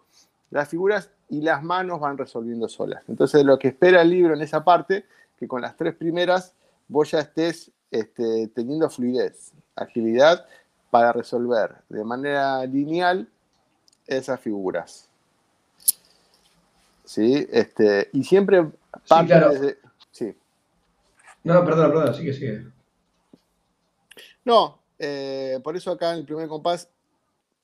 las 0.50 0.68
figuras 0.68 1.10
y 1.28 1.40
las 1.40 1.62
manos 1.62 2.00
van 2.00 2.18
resolviendo 2.18 2.68
solas. 2.68 3.02
Entonces 3.08 3.44
lo 3.44 3.58
que 3.58 3.68
espera 3.68 4.02
el 4.02 4.10
libro 4.10 4.34
en 4.34 4.42
esa 4.42 4.64
parte, 4.64 5.06
que 5.38 5.48
con 5.48 5.62
las 5.62 5.76
tres 5.76 5.94
primeras 5.94 6.54
vos 6.88 7.10
ya 7.10 7.20
estés 7.20 7.70
este, 7.90 8.48
teniendo 8.48 8.88
fluidez, 8.90 9.52
agilidad 9.74 10.46
para 10.90 11.12
resolver 11.12 11.76
de 11.88 12.04
manera 12.04 12.64
lineal 12.66 13.28
esas 14.06 14.38
figuras. 14.40 15.08
¿Sí? 17.04 17.46
Este, 17.50 18.10
y 18.12 18.24
siempre 18.24 18.70
parte 19.08 19.58
sí, 19.58 19.74
Sí. 20.10 20.36
No, 21.44 21.64
perdón, 21.64 21.92
perdón, 21.92 22.14
sigue, 22.14 22.34
sigue. 22.34 22.66
No, 24.44 24.78
eh, 24.98 25.58
por 25.64 25.76
eso 25.76 25.92
acá 25.92 26.12
en 26.12 26.18
el 26.18 26.24
primer 26.24 26.48
compás 26.48 26.88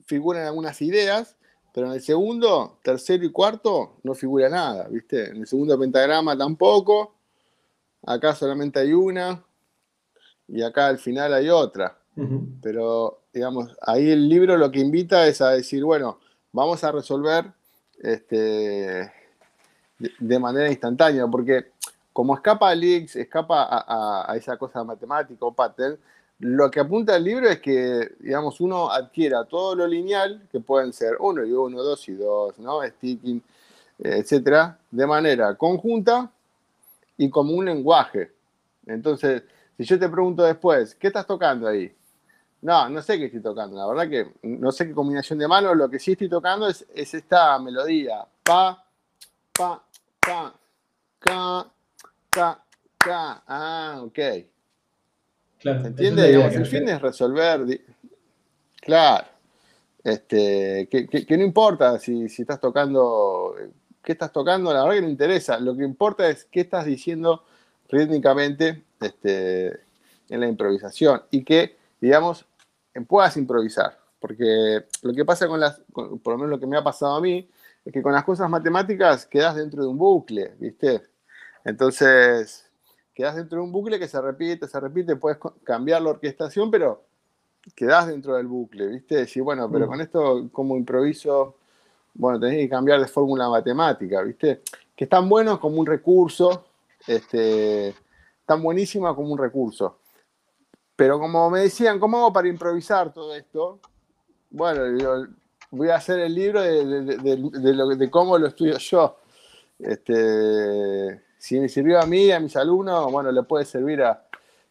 figuran 0.09 0.47
algunas 0.47 0.81
ideas, 0.83 1.37
pero 1.73 1.87
en 1.89 1.93
el 1.93 2.01
segundo, 2.01 2.79
tercero 2.83 3.25
y 3.25 3.31
cuarto 3.31 3.99
no 4.03 4.15
figura 4.15 4.49
nada, 4.49 4.89
¿viste? 4.89 5.31
En 5.31 5.37
el 5.37 5.47
segundo 5.47 5.79
pentagrama 5.79 6.37
tampoco, 6.37 7.15
acá 8.05 8.35
solamente 8.35 8.81
hay 8.81 8.95
una, 8.95 9.45
y 10.49 10.63
acá 10.63 10.89
al 10.89 10.99
final 10.99 11.35
hay 11.35 11.51
otra. 11.51 11.97
Pero, 12.61 13.21
digamos, 13.33 13.77
ahí 13.81 14.11
el 14.11 14.29
libro 14.29 14.57
lo 14.57 14.73
que 14.73 14.81
invita 14.81 15.29
es 15.29 15.41
a 15.41 15.51
decir, 15.51 15.85
bueno, 15.85 16.19
vamos 16.51 16.83
a 16.83 16.91
resolver 16.91 17.45
este, 18.01 19.13
de, 20.19 20.39
manera 20.41 20.69
instantánea, 20.69 21.29
porque 21.29 21.71
como 22.13 22.35
escapa 22.35 22.71
a 22.71 22.75
Leaks, 22.75 23.15
escapa 23.15 23.63
a, 23.63 24.33
a, 24.33 24.37
esa 24.37 24.57
cosa 24.57 24.83
matemática 24.83 25.47
o 25.47 25.55
pattern, 25.55 25.97
lo 26.41 26.71
que 26.71 26.81
apunta 26.81 27.17
el 27.17 27.25
libro 27.25 27.49
es 27.49 27.61
que, 27.61 28.13
digamos, 28.21 28.61
uno 28.61 28.91
adquiera 28.91 29.45
todo 29.45 29.75
lo 29.75 29.87
lineal, 29.87 30.47
que 30.51 30.61
pueden 30.61 30.93
ser 30.93 31.17
1 31.19 31.45
y 31.45 31.53
1, 31.53 31.83
2 31.83 32.09
y 32.09 32.15
2, 32.15 32.59
¿no? 32.61 32.83
Sticking, 32.83 33.43
etcétera, 33.99 34.79
de 34.91 35.07
manera 35.07 35.57
conjunta 35.57 36.31
y 37.17 37.29
como 37.29 37.55
un 37.55 37.65
lenguaje. 37.65 38.33
Entonces, 38.87 39.43
si 39.77 39.85
yo 39.85 39.99
te 39.99 40.09
pregunto 40.09 40.45
después, 40.45 40.95
¿qué 40.95 41.09
estás 41.09 41.27
tocando 41.27 41.67
ahí? 41.67 41.93
No, 42.63 42.89
no 42.89 43.03
sé 43.03 43.19
qué 43.19 43.27
estoy 43.27 43.43
tocando. 43.43 43.77
La 43.77 43.87
verdad 43.87 44.09
que 44.09 44.33
no 44.43 44.73
sé 44.73 44.87
qué 44.87 44.93
combinación 44.93 45.39
de 45.39 45.47
manos. 45.47 45.77
Lo 45.77 45.89
que 45.89 45.99
sí 45.99 46.13
estoy 46.13 46.29
tocando 46.29 46.69
es, 46.69 46.85
es 46.95 47.15
esta 47.15 47.59
melodía. 47.59 48.27
Pa, 48.43 48.85
pa, 49.53 49.85
pa, 50.21 50.55
ca, 51.21 51.67
ca, 52.31 52.65
ca. 52.99 53.43
Ah, 53.47 54.01
ok. 54.03 54.19
Claro, 55.59 55.83
¿Se 55.83 55.89
entiende? 55.89 56.35
el 56.35 56.67
fin 56.67 56.89
es 56.89 57.01
resolver. 57.01 57.81
Claro. 58.81 59.27
Este, 60.05 60.89
que, 60.89 61.37
no 61.37 61.43
importa 61.43 61.99
si, 61.99 62.25
estás 62.25 62.61
tocando, 62.61 63.55
qué 64.03 64.13
estás 64.13 64.33
tocando, 64.33 64.73
la 64.73 64.83
verdad 64.83 64.97
que 64.97 65.03
no 65.03 65.09
interesa. 65.09 65.59
Lo 65.59 65.77
que 65.77 65.85
importa 65.85 66.29
es 66.29 66.45
qué 66.45 66.61
estás 66.61 66.87
diciendo 66.87 67.45
rítmicamente 67.89 68.85
este, 69.01 69.81
en 70.29 70.41
la 70.41 70.49
improvisación 70.49 71.23
y 71.31 71.45
que, 71.45 71.77
digamos, 72.01 72.47
puedas 73.07 73.37
improvisar. 73.37 73.99
Porque 74.21 74.85
lo 75.03 75.13
que 75.13 75.25
pasa 75.25 75.47
con 75.47 75.61
las, 75.61 75.81
por 75.93 76.33
lo 76.33 76.39
menos 76.39 76.51
lo 76.51 76.61
que 76.61 76.67
me 76.67 76.77
ha 76.77 76.83
pasado 76.85 77.17
a 77.17 77.21
mí, 77.21 77.49
es 77.85 77.93
que 77.93 78.03
con 78.03 78.13
las 78.13 78.25
cosas 78.25 78.51
matemáticas 78.51 79.27
quedas 79.27 79.57
dentro 79.57 79.83
de 79.83 79.89
un 79.89 79.99
bucle, 79.99 80.55
¿viste? 80.59 81.03
Entonces, 81.65 82.68
quedas 83.19 83.35
dentro 83.35 83.59
de 83.59 83.65
un 83.65 83.73
bucle 83.73 83.99
que 83.99 84.07
se 84.07 84.21
repite, 84.21 84.69
se 84.69 84.79
repite, 84.79 85.17
puedes 85.17 85.41
cambiar 85.65 86.01
la 86.01 86.11
orquestación, 86.11 86.71
pero 86.71 87.03
quedas 87.75 88.07
dentro 88.07 88.37
del 88.37 88.47
bucle, 88.47 88.87
¿viste? 88.87 89.17
Decir, 89.17 89.43
bueno, 89.43 89.69
pero 89.69 89.87
mm. 89.87 89.89
con 89.89 90.01
esto, 90.01 90.49
como 90.53 90.77
improviso? 90.77 91.57
Bueno, 92.15 92.39
tenés 92.39 92.59
que 92.59 92.69
cambiar 92.69 93.01
de 93.01 93.09
fórmula 93.09 93.49
matemática, 93.49 94.23
¿viste? 94.23 94.63
Que 94.95 95.03
es 95.03 95.11
tan 95.11 95.29
bueno 95.29 95.59
como 95.59 95.81
un 95.81 95.87
recurso, 95.87 96.67
este, 97.09 97.93
tan 98.47 98.63
buenísima 98.63 99.13
como 99.17 99.33
un 99.33 99.39
recurso. 99.39 99.99
Pero 100.95 101.19
como 101.19 101.51
me 101.51 101.63
decían, 101.63 101.99
¿cómo 101.99 102.19
hago 102.19 102.33
para 102.33 102.47
improvisar 102.47 103.13
todo 103.13 103.35
esto? 103.35 103.81
Bueno, 104.49 105.27
voy 105.73 105.89
a 105.89 105.97
hacer 105.97 106.21
el 106.21 106.37
libro 106.37 106.63
de, 106.63 107.03
de, 107.03 107.97
de 107.97 108.11
cómo 108.13 108.39
lo 108.39 108.47
estudio 108.47 108.79
yo. 108.79 109.17
Este, 109.81 111.21
si 111.39 111.61
me 111.61 111.69
sirvió 111.69 112.01
a 112.01 112.07
mí, 112.07 112.31
a 112.31 112.41
mis 112.41 112.57
alumnos, 112.57 113.11
bueno, 113.11 113.31
le 113.31 113.43
puede 113.45 113.65
servir 113.65 114.03
a, 114.03 114.23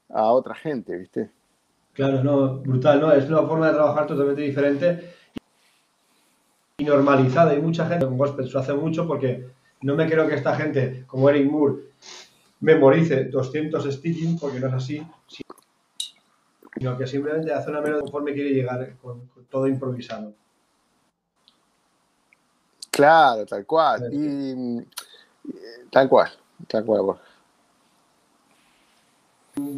otra 0.09 0.53
gente, 0.55 0.95
¿viste? 0.97 1.29
Claro, 1.93 2.23
no, 2.23 2.57
brutal, 2.59 3.01
¿no? 3.01 3.11
Es 3.11 3.27
una 3.27 3.41
forma 3.43 3.67
de 3.67 3.73
trabajar 3.73 4.05
totalmente 4.07 4.41
diferente 4.41 5.13
y 6.77 6.83
normalizada. 6.83 7.51
Hay 7.51 7.61
mucha 7.61 7.87
gente 7.87 8.05
con 8.05 8.17
gospel 8.17 8.49
lo 8.51 8.59
hace 8.59 8.73
mucho 8.73 9.07
porque 9.07 9.47
no 9.81 9.95
me 9.95 10.07
creo 10.07 10.27
que 10.27 10.35
esta 10.35 10.55
gente, 10.55 11.05
como 11.07 11.29
Eric 11.29 11.49
Moore, 11.49 11.75
memorice 12.59 13.25
200 13.25 13.93
sticking, 13.93 14.37
porque 14.39 14.59
no 14.59 14.67
es 14.67 14.73
así, 14.73 15.07
sino 15.27 16.97
que 16.97 17.07
simplemente 17.07 17.53
hace 17.53 17.69
una 17.69 17.81
melodía 17.81 18.03
conforme 18.03 18.33
quiere 18.33 18.51
llegar, 18.51 18.95
con, 19.01 19.29
todo 19.49 19.67
improvisado. 19.67 20.33
Claro, 22.91 23.45
tal 23.45 23.65
cual. 23.65 24.09
Y, 24.11 24.85
tal 25.91 26.09
cual. 26.09 26.31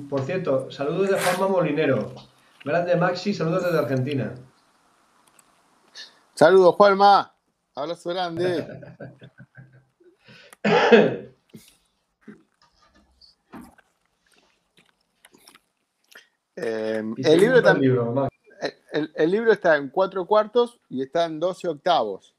Por 0.10 0.22
cierto, 0.22 0.70
saludos 0.72 1.10
de 1.10 1.20
Juanma 1.20 1.48
Molinero. 1.48 2.14
Grande 2.64 2.96
Maxi, 2.96 3.34
saludos 3.34 3.64
desde 3.64 3.80
Argentina. 3.80 4.36
Saludos, 6.34 6.76
Juanma. 6.76 7.34
Abrazo 7.76 8.10
grande. 8.10 8.68
Eh, 16.62 17.02
el, 17.24 17.40
libro 17.40 17.62
el, 19.16 19.32
libro 19.32 19.54
está 19.54 19.78
en 19.78 19.88
cuatro 19.90 20.26
cuartos 20.28 20.82
y 20.90 21.02
está 21.02 21.24
en 21.24 21.40
12 21.40 21.70
octavos. 21.70 22.36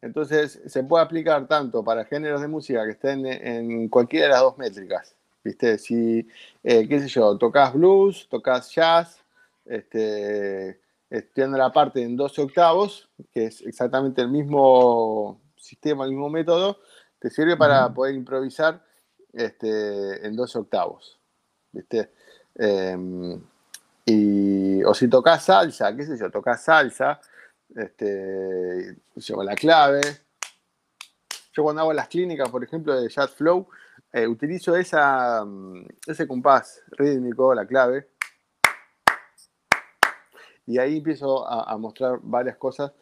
Entonces 0.00 0.60
se 0.66 0.84
puede 0.84 1.04
aplicar 1.04 1.46
tanto 1.48 1.82
para 1.82 2.04
géneros 2.04 2.40
de 2.40 2.48
música 2.48 2.84
que 2.84 2.92
estén 2.92 3.26
en 3.26 3.88
cualquiera 3.88 4.26
de 4.26 4.32
las 4.32 4.40
dos 4.42 4.58
métricas. 4.58 5.14
¿Viste? 5.42 5.78
Si, 5.78 6.26
eh, 6.62 6.88
qué 6.88 7.00
sé 7.00 7.08
yo, 7.08 7.36
tocas 7.38 7.72
blues, 7.72 8.28
tocas 8.28 8.70
jazz, 8.74 9.24
este, 9.64 10.80
estudiando 11.10 11.56
la 11.56 11.72
parte 11.72 12.02
en 12.02 12.16
12 12.16 12.42
octavos, 12.42 13.08
que 13.32 13.46
es 13.46 13.62
exactamente 13.62 14.20
el 14.20 14.28
mismo 14.28 15.40
sistema, 15.56 16.04
el 16.04 16.10
mismo 16.10 16.28
método, 16.28 16.78
te 17.18 17.30
sirve 17.30 17.56
para 17.56 17.92
poder 17.92 18.14
improvisar 18.14 18.82
este, 19.32 20.26
en 20.26 20.36
12 20.36 20.58
octavos. 20.58 21.18
¿Viste? 21.72 22.10
Em, 22.54 23.40
y, 24.04 24.82
o 24.84 24.94
si 24.94 25.08
tocas 25.08 25.44
salsa, 25.44 25.94
qué 25.94 26.04
sé 26.04 26.18
yo, 26.18 26.30
tocas 26.30 26.62
salsa, 26.62 27.20
este, 27.74 28.96
yo, 29.16 29.42
la 29.42 29.54
clave. 29.54 30.00
Yo 31.52 31.62
cuando 31.62 31.82
hago 31.82 31.92
las 31.92 32.08
clínicas, 32.08 32.48
por 32.50 32.62
ejemplo, 32.62 33.00
de 33.00 33.08
Jazz 33.08 33.30
Flow, 33.32 33.68
eh, 34.12 34.26
utilizo 34.26 34.76
esa, 34.76 35.44
mm, 35.44 35.86
ese 36.06 36.26
compás 36.26 36.82
rítmico, 36.92 37.54
la 37.54 37.66
clave, 37.66 38.08
y 40.68 40.78
ahí 40.78 40.98
empiezo 40.98 41.48
a, 41.48 41.76
mostrar 41.78 42.18
varias 42.22 42.58
cosas 42.58 42.92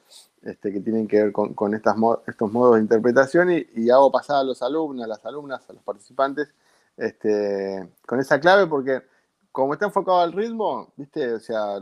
este, 0.42 0.72
que 0.72 0.78
tienen 0.78 1.08
que 1.08 1.24
ver 1.24 1.32
con, 1.32 1.74
estas 1.74 1.96
estos 2.28 2.52
modos 2.52 2.76
de 2.76 2.82
interpretación 2.82 3.50
y, 3.50 3.90
hago 3.90 4.12
pasar 4.12 4.36
a 4.36 4.44
los 4.44 4.62
alumnos, 4.62 5.04
a 5.04 5.08
las 5.08 5.26
alumnas, 5.26 5.68
a 5.68 5.72
los 5.72 5.82
participantes, 5.82 6.48
este, 6.96 7.88
con 8.06 8.20
esa 8.20 8.38
clave 8.38 8.68
porque 8.68 9.02
como 9.50 9.72
está 9.72 9.86
enfocado 9.86 10.20
al 10.20 10.32
ritmo, 10.32 10.92
¿viste? 10.96 11.34
O 11.34 11.40
sea, 11.40 11.80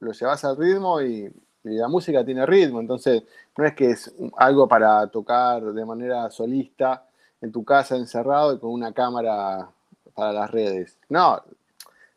lo 0.00 0.12
llevas 0.12 0.44
al 0.44 0.56
ritmo 0.56 1.00
y 1.00 1.32
la 1.62 1.88
música 1.88 2.24
tiene 2.24 2.46
ritmo, 2.46 2.80
entonces 2.80 3.22
no 3.56 3.64
es 3.64 3.74
que 3.74 3.90
es 3.90 4.12
algo 4.36 4.66
para 4.66 5.06
tocar 5.08 5.62
de 5.62 5.84
manera 5.84 6.30
solista 6.30 7.06
en 7.40 7.52
tu 7.52 7.64
casa 7.64 7.96
encerrado 7.96 8.54
y 8.54 8.58
con 8.58 8.70
una 8.70 8.92
cámara 8.92 9.70
para 10.14 10.32
las 10.32 10.50
redes. 10.50 10.98
No, 11.08 11.42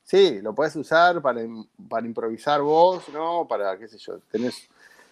sí, 0.04 0.42
lo 0.42 0.54
puedes 0.54 0.76
usar 0.76 1.22
para, 1.22 1.42
para 1.90 2.06
improvisar 2.06 2.62
vos, 2.62 3.08
¿no? 3.10 3.48
Para, 3.48 3.78
qué 3.78 3.88
sé 3.88 3.98
yo, 3.98 4.20
tenés 4.32 4.70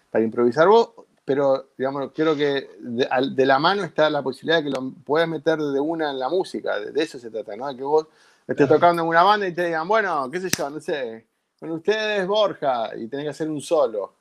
para 0.10 0.24
improvisar 0.24 0.68
vos, 0.68 0.92
pero 1.24 1.70
digamos, 1.78 2.12
creo 2.14 2.36
que 2.36 2.70
de, 2.80 3.46
la 3.46 3.60
mano 3.60 3.84
está 3.84 4.10
la 4.10 4.22
posibilidad 4.22 4.58
de 4.58 4.64
que 4.66 4.70
lo 4.70 4.92
puedas 5.06 5.28
meter 5.28 5.58
de 5.58 5.80
una 5.80 6.12
en 6.12 6.20
la 6.20 6.30
música, 6.30 6.80
de, 6.80 7.02
eso 7.02 7.20
se 7.20 7.30
trata, 7.30 7.56
¿no? 7.56 7.68
De 7.68 7.76
que 7.76 7.84
vos 7.84 8.08
estés 8.48 8.68
tocando 8.68 9.02
en 9.02 9.08
una 9.08 9.24
banda 9.24 9.48
y 9.48 9.54
te 9.54 9.66
digan, 9.66 9.88
bueno, 9.88 10.30
qué 10.30 10.40
sé 10.42 10.50
yo, 10.50 10.70
no 10.70 10.80
sé, 10.82 11.26
con 11.60 11.72
ustedes 11.72 12.28
Borja 12.28 12.90
y 12.98 13.08
tenés 13.08 13.26
que 13.26 13.30
hacer 13.30 13.50
un 13.50 13.62
solo 13.62 14.21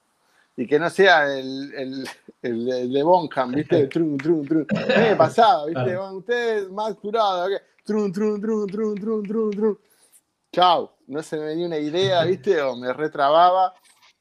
y 0.60 0.66
que 0.66 0.78
no 0.78 0.90
sea 0.90 1.26
el, 1.38 1.72
el, 1.74 2.08
el, 2.42 2.92
de 2.92 3.02
Bonham, 3.02 3.52
¿viste? 3.52 3.86
Trun, 3.88 4.18
trun, 4.18 4.46
trun. 4.46 4.66
me 4.94 5.16
pasaba, 5.16 5.64
¿viste? 5.64 5.98
Ustedes 5.98 6.68
más 6.68 6.94
curados, 6.96 7.50
trun, 7.82 8.12
trun, 8.12 8.38
trun, 8.38 8.66
trun, 8.66 8.94
trun, 8.94 9.22
trun, 9.22 9.50
trun. 9.52 9.78
Chau, 10.52 10.90
no 11.06 11.22
se 11.22 11.38
me 11.38 11.46
venía 11.46 11.66
una 11.66 11.78
idea, 11.78 12.22
¿viste? 12.26 12.60
O 12.60 12.76
me 12.76 12.92
retrababa 12.92 13.72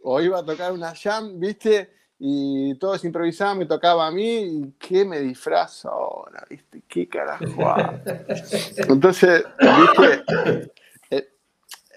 o 0.01 0.21
iba 0.21 0.39
a 0.39 0.45
tocar 0.45 0.71
una 0.71 0.95
jam, 0.95 1.37
¿viste? 1.37 1.91
Y 2.19 2.75
todos 2.75 3.03
improvisaban, 3.03 3.57
me 3.57 3.65
tocaba 3.65 4.07
a 4.07 4.11
mí, 4.11 4.37
y 4.37 4.73
¿qué 4.79 5.03
me 5.03 5.19
disfrazo 5.19 5.89
ahora? 5.89 6.45
¿Viste? 6.49 6.83
¿Qué 6.87 7.09
carajo? 7.09 7.43
Entonces, 8.77 9.43
¿viste? 9.59 10.71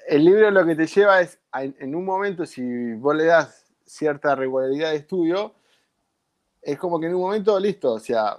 El, 0.08 0.24
libro 0.24 0.50
lo 0.50 0.66
que 0.66 0.74
te 0.74 0.86
lleva 0.88 1.20
es, 1.20 1.38
en 1.54 1.94
un 1.94 2.04
momento, 2.04 2.44
si 2.44 2.94
vos 2.94 3.14
le 3.14 3.26
das 3.26 3.61
cierta 3.92 4.34
regularidad 4.34 4.90
de 4.90 4.96
estudio, 4.96 5.54
es 6.62 6.78
como 6.78 6.98
que 6.98 7.06
en 7.06 7.14
un 7.14 7.20
momento, 7.20 7.58
listo, 7.60 7.94
o 7.94 7.98
sea, 7.98 8.38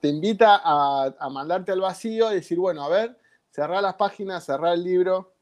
te 0.00 0.08
invita 0.08 0.60
a, 0.64 1.28
mandarte 1.30 1.72
al 1.72 1.80
vacío 1.80 2.32
y 2.32 2.36
decir, 2.36 2.58
bueno, 2.58 2.82
a 2.82 2.88
ver, 2.88 3.16
cerrar 3.50 3.82
las 3.82 3.94
páginas, 3.94 4.44
cerrar 4.44 4.74
el 4.74 4.82
libro, 4.82 5.32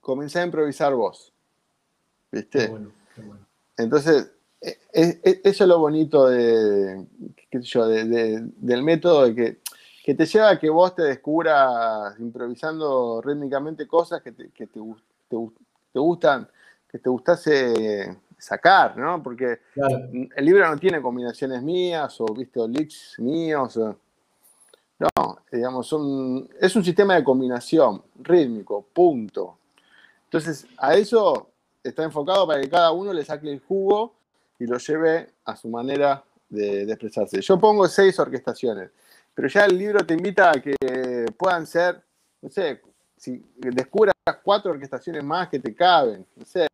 comenzar 0.00 0.42
a 0.42 0.46
improvisar 0.46 0.94
vos. 0.94 1.32
¿Viste? 2.32 2.74
Entonces, 3.76 4.32
e, 4.60 4.78
e, 4.92 5.20
e, 5.22 5.40
eso 5.44 5.64
es 5.64 5.68
lo 5.68 5.78
bonito 5.78 6.28
de, 6.28 7.06
yo, 7.52 7.86
del 7.86 8.82
método, 8.82 9.32
que, 9.34 9.60
que, 10.04 10.14
te 10.14 10.26
lleva 10.26 10.50
a 10.50 10.58
que 10.58 10.70
vos 10.70 10.94
te 10.94 11.02
descubras 11.02 12.18
improvisando 12.18 13.20
rítmicamente 13.22 13.86
cosas 13.86 14.22
que 14.22 14.32
te, 14.32 14.50
que 14.50 14.66
te, 14.66 14.80
te 15.28 15.98
gustan, 15.98 16.48
que 16.88 16.98
te 16.98 17.10
gustase 17.10 18.16
sacar, 18.38 18.96
¿no? 18.96 19.22
Porque 19.22 19.60
el 20.36 20.44
libro 20.44 20.68
no 20.68 20.78
tiene 20.78 21.02
combinaciones 21.02 21.62
mías 21.62 22.20
o, 22.20 22.26
viste, 22.26 22.60
leaks 22.66 23.16
míos. 23.18 23.76
no, 23.76 25.38
digamos, 25.50 25.86
son, 25.86 26.48
es 26.60 26.74
un 26.76 26.84
sistema 26.84 27.16
de 27.16 27.24
combinación 27.24 28.02
rítmico, 28.20 28.86
punto. 28.92 29.58
Entonces, 30.24 30.66
a 30.76 30.94
eso 30.94 31.48
está 31.82 32.04
enfocado 32.04 32.46
para 32.46 32.60
que 32.60 32.68
cada 32.68 32.92
uno 32.92 33.12
le 33.12 33.24
saque 33.24 33.50
el 33.50 33.60
jugo 33.60 34.14
y 34.58 34.66
lo 34.66 34.78
lleve 34.78 35.30
a 35.44 35.56
su 35.56 35.68
manera 35.68 36.22
de, 36.48 36.82
expresarse. 36.82 37.40
Yo 37.40 37.58
pongo 37.58 37.86
seis 37.88 38.18
orquestaciones, 38.18 38.90
pero 39.34 39.48
ya 39.48 39.64
el 39.64 39.78
libro 39.78 40.04
te 40.04 40.14
invita 40.14 40.50
a 40.50 40.60
que 40.60 40.74
puedan 41.36 41.66
ser, 41.66 42.02
no 42.42 42.50
sé, 42.50 42.80
si 43.18 43.44
descubras 43.56 44.14
cuatro 44.42 44.70
orquestaciones 44.70 45.24
más 45.24 45.48
que 45.48 45.58
te 45.58 45.74
caben, 45.74 46.24
no 46.36 46.44
sé, 46.44 46.66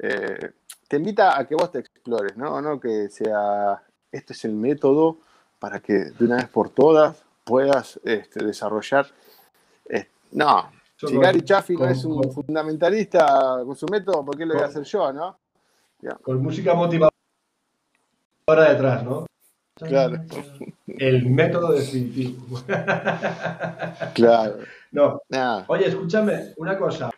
eh, 0.00 0.52
te 0.88 0.96
invita 0.96 1.38
a 1.38 1.46
que 1.46 1.54
vos 1.54 1.70
te 1.70 1.80
explores, 1.80 2.36
¿no? 2.36 2.60
No 2.60 2.80
que 2.80 3.08
sea, 3.08 3.82
este 4.10 4.32
es 4.32 4.44
el 4.44 4.54
método 4.54 5.18
para 5.58 5.80
que 5.80 5.92
de 5.92 6.24
una 6.24 6.36
vez 6.36 6.48
por 6.48 6.70
todas 6.70 7.22
puedas 7.44 8.00
este, 8.04 8.44
desarrollar. 8.44 9.06
Eh, 9.88 10.08
no, 10.32 10.70
si 10.96 11.16
Gary 11.16 11.42
Chaffee 11.42 11.76
no 11.76 11.86
es 11.86 12.04
un 12.04 12.32
fundamentalista 12.32 13.62
con 13.64 13.76
su 13.76 13.86
método, 13.86 14.24
¿por 14.24 14.36
qué 14.36 14.46
lo 14.46 14.54
voy 14.54 14.62
a 14.62 14.66
hacer 14.66 14.84
yo, 14.84 15.12
no? 15.12 15.38
Con 16.22 16.42
música 16.42 16.74
motivadora 16.74 17.12
detrás, 18.46 19.04
¿no? 19.04 19.26
Claro. 19.86 20.24
El 20.86 21.30
método 21.30 21.72
definitivo. 21.72 22.60
claro. 24.14 24.58
No. 24.90 25.22
Oye, 25.68 25.86
escúchame, 25.86 26.54
una 26.56 26.76
cosa. 26.76 27.10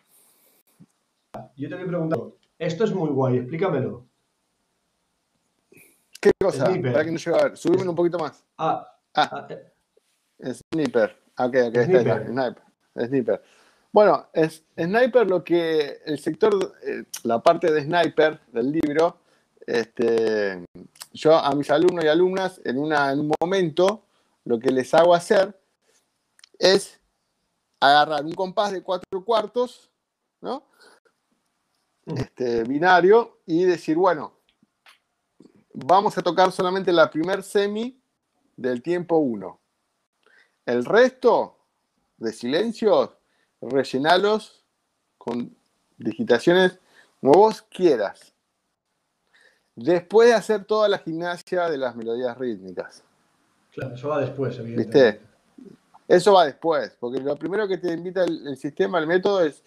Yo 1.55 1.69
te 1.69 1.75
voy 1.75 1.85
preguntando, 1.85 2.37
esto 2.59 2.83
es 2.83 2.93
muy 2.93 3.09
guay, 3.09 3.37
explícamelo. 3.37 4.05
¿Qué 6.19 6.31
cosa? 6.39 6.65
Para 6.65 7.03
que 7.03 7.11
no 7.11 7.17
llegue 7.17 7.39
a 7.39 7.43
ver. 7.45 7.57
Subime 7.57 7.89
un 7.89 7.95
poquito 7.95 8.19
más. 8.19 8.43
Ah. 8.57 8.87
ah. 9.15 9.29
ah 9.31 9.47
eh. 9.49 10.53
Sniper. 10.53 11.17
Ok, 11.37 11.55
ok, 11.67 11.75
está, 11.75 12.25
Sniper. 12.25 12.63
Sniper. 13.07 13.41
Bueno, 13.91 14.27
es, 14.33 14.63
Sniper 14.77 15.27
lo 15.27 15.43
que 15.43 15.97
el 16.05 16.19
sector, 16.19 16.75
eh, 16.83 17.03
la 17.23 17.41
parte 17.41 17.71
de 17.71 17.83
Sniper 17.83 18.39
del 18.51 18.71
libro, 18.71 19.17
este, 19.67 20.65
yo 21.13 21.35
a 21.35 21.53
mis 21.55 21.69
alumnos 21.69 22.03
y 22.05 22.07
alumnas 22.07 22.61
en, 22.63 22.77
una, 22.77 23.11
en 23.11 23.19
un 23.19 23.31
momento 23.39 24.05
lo 24.43 24.59
que 24.59 24.71
les 24.71 24.93
hago 24.93 25.13
hacer 25.13 25.59
es 26.57 26.99
agarrar 27.79 28.23
un 28.23 28.33
compás 28.33 28.71
de 28.71 28.83
cuatro 28.83 29.23
cuartos, 29.25 29.89
¿no? 30.41 30.65
este, 32.05 32.63
binario 32.63 33.39
y 33.45 33.63
decir, 33.63 33.97
bueno, 33.97 34.33
vamos 35.73 36.17
a 36.17 36.21
tocar 36.21 36.51
solamente 36.51 36.91
la 36.91 37.09
primer 37.09 37.43
semi 37.43 38.01
del 38.55 38.81
tiempo 38.81 39.17
1. 39.17 39.59
El 40.65 40.85
resto 40.85 41.57
de 42.17 42.33
silencios, 42.33 43.11
rellenalos 43.61 44.63
con 45.17 45.55
digitaciones 45.97 46.79
como 47.19 47.33
vos 47.33 47.61
quieras. 47.61 48.30
Después 49.75 50.29
de 50.29 50.35
hacer 50.35 50.65
toda 50.65 50.89
la 50.89 50.97
gimnasia 50.99 51.69
de 51.69 51.77
las 51.77 51.95
melodías 51.95 52.37
rítmicas. 52.37 53.03
Claro, 53.71 53.95
eso 53.95 54.09
va 54.09 54.19
después, 54.19 54.57
evidentemente. 54.59 55.11
¿Viste? 55.11 55.31
Eso 56.07 56.33
va 56.33 56.45
después, 56.45 56.97
porque 56.99 57.21
lo 57.21 57.37
primero 57.37 57.65
que 57.69 57.77
te 57.77 57.93
invita 57.93 58.25
el, 58.25 58.57
sistema, 58.57 58.99
el 58.99 59.07
método 59.07 59.43
es 59.43 59.63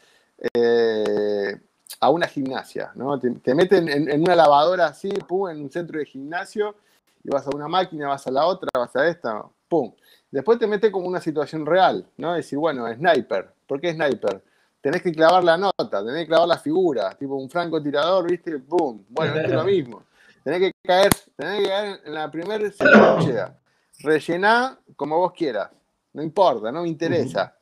eh, 0.52 1.58
a 2.00 2.10
una 2.10 2.26
gimnasia, 2.26 2.92
¿no? 2.96 3.18
Te, 3.18 3.54
meten 3.54 3.88
en, 3.88 4.20
una 4.20 4.36
lavadora 4.36 4.88
así, 4.88 5.08
pum, 5.08 5.48
en 5.48 5.62
un 5.62 5.70
centro 5.70 5.98
de 5.98 6.04
gimnasio, 6.04 6.74
y 7.22 7.30
vas 7.30 7.46
a 7.46 7.56
una 7.56 7.66
máquina, 7.66 8.08
vas 8.08 8.26
a 8.26 8.30
la 8.30 8.44
otra, 8.44 8.68
vas 8.74 8.94
a 8.94 9.08
esta, 9.08 9.42
pum. 9.68 9.94
Después 10.30 10.58
te 10.58 10.66
mete 10.66 10.92
como 10.92 11.08
una 11.08 11.20
situación 11.20 11.64
real, 11.64 12.06
¿no? 12.18 12.34
Decir, 12.34 12.58
bueno, 12.58 12.92
sniper. 12.92 13.50
¿Por 13.66 13.80
qué 13.80 13.94
sniper? 13.94 14.42
Tenés 14.84 15.00
que 15.00 15.12
clavar 15.12 15.42
la 15.42 15.56
nota, 15.56 16.04
tenés 16.04 16.24
que 16.24 16.26
clavar 16.26 16.46
la 16.46 16.58
figura, 16.58 17.16
tipo 17.16 17.36
un 17.36 17.48
francotirador, 17.48 18.30
¿viste? 18.30 18.58
¡Pum! 18.58 19.02
Bueno, 19.08 19.40
es 19.40 19.50
lo 19.50 19.64
mismo. 19.64 20.02
Tenés 20.42 20.60
que 20.60 20.72
caer, 20.86 21.10
tenés 21.34 21.62
que 21.62 21.68
caer 21.68 22.00
en 22.04 22.12
la 22.12 22.30
primera 22.30 22.70
secuencia. 22.70 23.58
Rellená 24.00 24.78
como 24.94 25.16
vos 25.16 25.32
quieras. 25.32 25.70
No 26.12 26.22
importa, 26.22 26.70
no 26.70 26.82
me 26.82 26.88
interesa. 26.88 27.56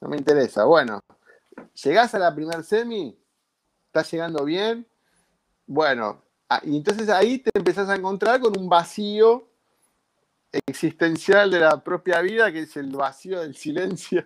No 0.00 0.08
me 0.08 0.16
interesa. 0.16 0.62
Bueno, 0.62 1.00
llegás 1.82 2.14
a 2.14 2.20
la 2.20 2.32
primer 2.32 2.62
semi, 2.62 3.18
estás 3.86 4.08
llegando 4.12 4.44
bien. 4.44 4.86
Bueno, 5.66 6.22
ah, 6.48 6.60
y 6.62 6.76
entonces 6.76 7.08
ahí 7.08 7.38
te 7.38 7.50
empezás 7.52 7.88
a 7.88 7.96
encontrar 7.96 8.38
con 8.38 8.56
un 8.56 8.68
vacío 8.68 9.48
existencial 10.66 11.50
de 11.50 11.60
la 11.60 11.82
propia 11.82 12.20
vida, 12.20 12.52
que 12.52 12.60
es 12.60 12.76
el 12.76 12.90
vacío 12.90 13.40
del 13.40 13.56
silencio. 13.56 14.24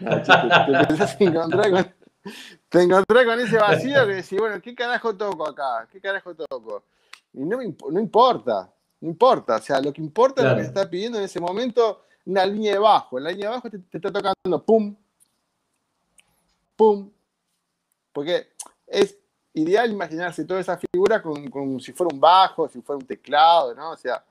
te, 1.18 2.82
encontrar 2.82 3.26
con, 3.26 3.40
ese 3.40 3.58
vacío 3.58 4.06
que 4.06 4.14
decís, 4.14 4.38
bueno, 4.38 4.60
¿qué 4.62 4.74
carajo 4.74 5.14
toco 5.16 5.48
acá? 5.48 5.86
¿Qué 5.90 6.00
carajo 6.00 6.34
toco? 6.34 6.84
Y 7.32 7.44
no, 7.44 7.58
no 7.90 8.00
importa, 8.00 8.72
no 9.00 9.08
importa. 9.08 9.56
O 9.56 9.60
sea, 9.60 9.80
lo 9.80 9.92
que 9.92 10.00
importa 10.00 10.42
es 10.42 10.48
lo 10.48 10.56
que 10.56 10.62
está 10.62 10.88
pidiendo 10.88 11.18
en 11.18 11.24
ese 11.24 11.40
momento, 11.40 12.04
una 12.24 12.46
línea 12.46 12.72
de 12.72 12.78
bajo. 12.78 13.18
En 13.18 13.24
la 13.24 13.30
línea 13.30 13.50
de 13.50 13.56
bajo 13.56 13.70
te, 13.70 13.78
te 13.78 13.98
está 13.98 14.10
tocando 14.10 14.64
pum, 14.64 14.96
pum. 16.76 17.10
Porque 18.12 18.48
es 18.86 19.18
ideal 19.54 19.90
imaginarse 19.90 20.44
toda 20.44 20.60
esa 20.60 20.76
figura 20.76 21.22
con, 21.22 21.80
si 21.80 21.92
fuera 21.92 22.12
un 22.12 22.20
bajo, 22.20 22.68
si 22.68 22.80
fuera 22.82 22.98
un 22.98 23.06
teclado, 23.06 23.74
¿no? 23.74 23.92
O 23.92 23.96
sea, 23.96 24.22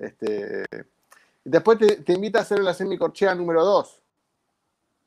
este, 0.00 0.64
después 1.44 1.78
te, 1.78 2.12
invita 2.12 2.38
a 2.38 2.42
hacer 2.42 2.60
la 2.60 2.72
semicorchea 2.72 3.34
número 3.34 3.64
2, 3.64 4.02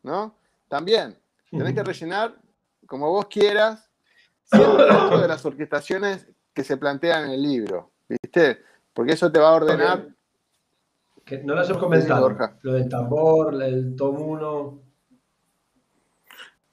¿no? 0.04 0.36
También, 0.68 1.18
tenés 1.50 1.74
que 1.74 1.84
rellenar 1.84 2.36
como 2.86 3.10
vos 3.10 3.26
quieras, 3.28 3.90
siempre 4.44 4.86
dentro 4.86 5.22
de 5.22 5.28
las 5.28 5.46
orquestaciones 5.46 6.28
que 6.54 6.64
se 6.64 6.78
plantean 6.78 7.26
en 7.26 7.32
el 7.32 7.42
libro, 7.42 7.90
¿viste? 8.10 8.60
Porque 8.94 9.14
eso 9.14 9.32
te 9.32 9.40
va 9.40 9.50
a 9.50 9.54
ordenar. 9.54 10.08
Que 11.26 11.42
no 11.42 11.56
las 11.56 11.70
hemos 11.70 11.82
comentado. 11.82 12.36
Lo 12.62 12.74
del 12.74 12.90
tambor, 12.90 13.64
el 13.64 13.96
tom 13.96 14.22
1. 14.22 14.83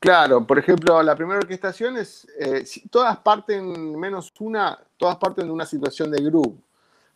Claro, 0.01 0.47
por 0.47 0.59
ejemplo, 0.59 1.03
la 1.03 1.15
primera 1.15 1.41
orquestación 1.41 1.99
es, 1.99 2.27
eh, 2.39 2.65
todas 2.91 3.19
parten, 3.19 3.95
menos 3.99 4.33
una, 4.41 4.83
todas 4.97 5.19
parten 5.19 5.45
de 5.45 5.53
una 5.53 5.67
situación 5.67 6.11
de 6.11 6.23
groove. 6.23 6.59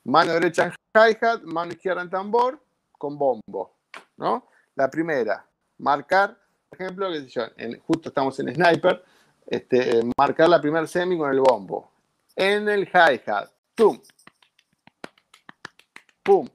Mano 0.04 0.34
derecha 0.34 0.64
en 0.64 0.72
hi-hat, 0.94 1.42
mano 1.44 1.72
izquierda 1.72 2.02
en 2.02 2.10
tambor, 2.10 2.60
con 2.98 3.16
bombo, 3.16 3.72
¿no? 4.18 4.48
La 4.74 4.90
primera, 4.90 5.46
marcar, 5.78 6.38
por 6.68 6.78
ejemplo, 6.78 7.08
justo 7.86 8.10
estamos 8.10 8.38
en 8.40 8.54
Sniper, 8.54 9.02
este, 9.46 10.02
marcar 10.18 10.50
la 10.50 10.60
primera 10.60 10.86
semi 10.86 11.16
con 11.16 11.32
el 11.32 11.40
bombo. 11.40 11.90
En 12.36 12.68
el 12.68 12.82
hi-hat, 12.86 13.48
pum, 13.74 13.98
pum, 16.22 16.46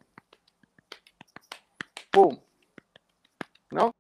pum, 2.12 2.40
¿no? 3.72 3.96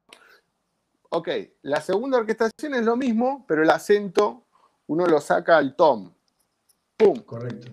Ok, 1.09 1.29
la 1.63 1.81
segunda 1.81 2.19
orquestación 2.19 2.75
es 2.75 2.83
lo 2.83 2.95
mismo, 2.95 3.45
pero 3.47 3.63
el 3.63 3.69
acento 3.69 4.45
uno 4.87 5.05
lo 5.05 5.19
saca 5.19 5.57
al 5.57 5.75
tom. 5.75 6.11
¡Pum! 6.97 7.19
Correcto. 7.21 7.71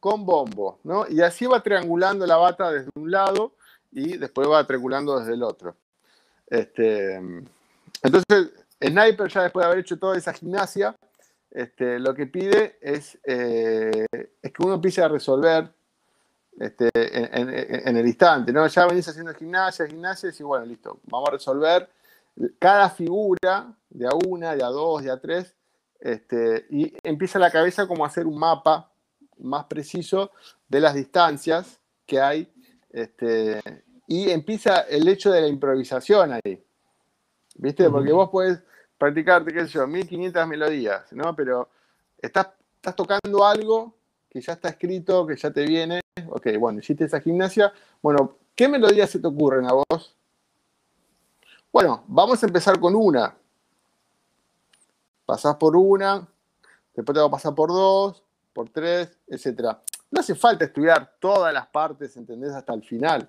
Con 0.00 0.26
bombo, 0.26 0.80
¿no? 0.84 1.06
Y 1.08 1.20
así 1.20 1.46
va 1.46 1.62
triangulando 1.62 2.26
la 2.26 2.36
bata 2.36 2.70
desde 2.70 2.90
un 2.96 3.10
lado 3.10 3.54
y 3.92 4.16
después 4.16 4.48
va 4.48 4.66
triangulando 4.66 5.18
desde 5.18 5.34
el 5.34 5.42
otro. 5.42 5.76
Este, 6.48 7.16
entonces, 8.02 8.52
Sniper, 8.82 9.28
ya 9.28 9.42
después 9.42 9.62
de 9.62 9.66
haber 9.66 9.78
hecho 9.80 9.98
toda 9.98 10.16
esa 10.16 10.32
gimnasia, 10.32 10.94
este, 11.50 11.98
lo 11.98 12.14
que 12.14 12.26
pide 12.26 12.78
es, 12.80 13.18
eh, 13.24 14.06
es 14.12 14.52
que 14.52 14.62
uno 14.62 14.74
empiece 14.74 15.02
a 15.02 15.08
resolver 15.08 15.72
este, 16.58 16.90
en, 16.94 17.96
el 17.96 18.06
instante, 18.06 18.52
¿no? 18.52 18.66
Ya 18.66 18.86
venís 18.86 19.08
haciendo 19.08 19.34
gimnasia, 19.34 19.86
gimnasia, 19.86 20.30
y 20.38 20.42
bueno, 20.42 20.64
listo, 20.64 21.00
vamos 21.04 21.28
a 21.28 21.32
resolver 21.32 21.88
cada 22.58 22.90
figura 22.90 23.74
de 23.90 24.06
a 24.06 24.10
una, 24.26 24.54
de 24.54 24.62
a 24.62 24.68
dos, 24.68 25.02
de 25.02 25.10
a 25.10 25.20
tres, 25.20 25.54
este, 26.00 26.66
y 26.70 26.92
empieza 27.02 27.38
la 27.38 27.50
cabeza 27.50 27.86
como 27.86 28.04
a 28.04 28.08
hacer 28.08 28.26
un 28.26 28.38
mapa 28.38 28.92
más 29.38 29.64
preciso 29.64 30.30
de 30.68 30.80
las 30.80 30.94
distancias 30.94 31.80
que 32.04 32.20
hay, 32.20 32.52
este, 32.90 33.60
y 34.06 34.30
empieza 34.30 34.80
el 34.82 35.08
hecho 35.08 35.30
de 35.30 35.40
la 35.40 35.48
improvisación 35.48 36.32
ahí, 36.32 36.64
¿viste? 37.56 37.88
Porque 37.90 38.12
vos 38.12 38.30
puedes 38.30 38.62
practicarte, 38.98 39.52
qué 39.52 39.66
sé 39.66 39.68
yo, 39.68 39.86
1500 39.86 40.46
melodías, 40.46 41.12
¿no? 41.12 41.34
Pero 41.34 41.68
estás, 42.18 42.48
estás 42.76 42.94
tocando 42.94 43.44
algo 43.44 43.94
que 44.30 44.40
ya 44.40 44.52
está 44.52 44.68
escrito, 44.68 45.26
que 45.26 45.36
ya 45.36 45.50
te 45.50 45.64
viene, 45.64 46.00
ok, 46.28 46.58
bueno, 46.58 46.78
hiciste 46.78 47.04
esa 47.04 47.20
gimnasia, 47.20 47.72
bueno, 48.02 48.36
¿qué 48.54 48.68
melodías 48.68 49.10
se 49.10 49.18
te 49.18 49.26
ocurren 49.26 49.66
a 49.66 49.72
vos? 49.72 50.16
Bueno, 51.76 52.04
vamos 52.06 52.42
a 52.42 52.46
empezar 52.46 52.80
con 52.80 52.94
una. 52.94 53.36
Pasás 55.26 55.56
por 55.56 55.76
una, 55.76 56.26
después 56.94 57.14
te 57.14 57.20
vas 57.20 57.28
a 57.28 57.30
pasar 57.30 57.54
por 57.54 57.68
dos, 57.68 58.24
por 58.54 58.70
tres, 58.70 59.18
etc. 59.26 59.76
No 60.10 60.20
hace 60.20 60.34
falta 60.34 60.64
estudiar 60.64 61.16
todas 61.20 61.52
las 61.52 61.66
partes, 61.66 62.16
¿entendés? 62.16 62.52
Hasta 62.52 62.72
el 62.72 62.82
final. 62.82 63.28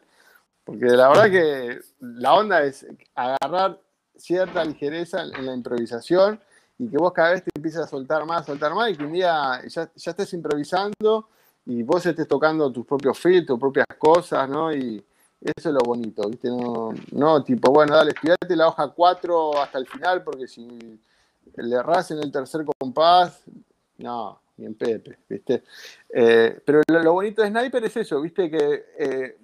Porque 0.63 0.85
la 0.85 1.09
verdad 1.09 1.29
que 1.29 1.81
la 1.99 2.35
onda 2.35 2.63
es 2.63 2.87
agarrar 3.15 3.81
cierta 4.15 4.63
ligereza 4.63 5.23
en 5.23 5.45
la 5.45 5.53
improvisación 5.53 6.39
y 6.79 6.87
que 6.87 6.97
vos 6.97 7.11
cada 7.11 7.31
vez 7.31 7.43
te 7.43 7.49
empieces 7.53 7.81
a 7.81 7.87
soltar 7.87 8.25
más, 8.25 8.45
soltar 8.45 8.73
más 8.73 8.91
y 8.91 8.95
que 8.95 9.03
un 9.03 9.11
día 9.11 9.61
ya, 9.67 9.91
ya 9.93 10.11
estés 10.11 10.31
improvisando 10.31 11.27
y 11.65 11.83
vos 11.83 12.05
estés 12.05 12.29
tocando 12.29 12.71
tus 12.71 12.85
propios 12.85 13.19
filtros, 13.19 13.59
tus 13.59 13.59
propias 13.59 13.87
cosas, 13.99 14.47
¿no? 14.47 14.73
Y 14.73 15.05
eso 15.41 15.69
es 15.69 15.73
lo 15.73 15.79
bonito, 15.79 16.27
¿viste? 16.29 16.49
No, 16.49 17.43
tipo, 17.43 17.71
bueno, 17.71 17.95
dale, 17.95 18.11
estudiate 18.11 18.55
la 18.55 18.67
hoja 18.67 18.89
4 18.89 19.61
hasta 19.61 19.77
el 19.77 19.87
final 19.87 20.23
porque 20.23 20.47
si 20.47 20.99
le 21.55 21.75
erras 21.75 22.11
en 22.11 22.19
el 22.19 22.31
tercer 22.31 22.65
compás, 22.77 23.43
no, 23.97 24.39
ni 24.57 24.65
en 24.65 24.75
Pepe, 24.75 25.19
¿viste? 25.29 25.63
Eh, 26.09 26.59
pero 26.65 26.81
lo, 26.87 27.13
bonito 27.13 27.41
de 27.41 27.49
Sniper 27.49 27.83
es 27.83 27.97
eso, 27.97 28.21
¿viste? 28.21 28.49
Que 28.49 28.85
eh, 28.97 29.37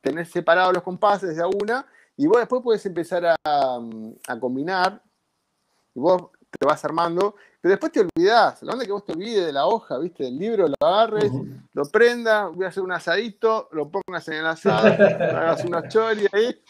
tenés 0.00 0.30
separados 0.30 0.74
los 0.74 0.82
compases 0.82 1.36
de 1.36 1.42
a 1.42 1.46
una 1.46 1.86
y 2.16 2.26
vos 2.26 2.38
después 2.38 2.62
puedes 2.62 2.84
empezar 2.86 3.26
a, 3.26 3.36
a, 3.44 4.40
combinar 4.40 5.02
y 5.94 6.00
vos 6.00 6.30
te 6.50 6.66
vas 6.66 6.84
armando, 6.84 7.36
pero 7.64 7.72
después 7.72 7.92
te 7.92 8.00
olvidás, 8.00 8.62
la 8.62 8.74
onda 8.74 8.84
que 8.84 8.92
vos 8.92 9.06
te 9.06 9.12
olvides 9.12 9.46
de 9.46 9.52
la 9.54 9.64
hoja, 9.66 9.96
¿viste? 9.98 10.24
Del 10.24 10.38
libro, 10.38 10.68
lo 10.68 10.74
agarres, 10.86 11.32
lo 11.72 11.86
prendas, 11.86 12.54
voy 12.54 12.66
a 12.66 12.68
hacer 12.68 12.82
un 12.82 12.92
asadito, 12.92 13.70
lo 13.72 13.88
pongas 13.90 14.28
en 14.28 14.34
el 14.34 14.46
asado, 14.46 14.86
hagas 15.02 15.64
unos 15.64 15.88
chori 15.88 16.26
ahí, 16.30 16.60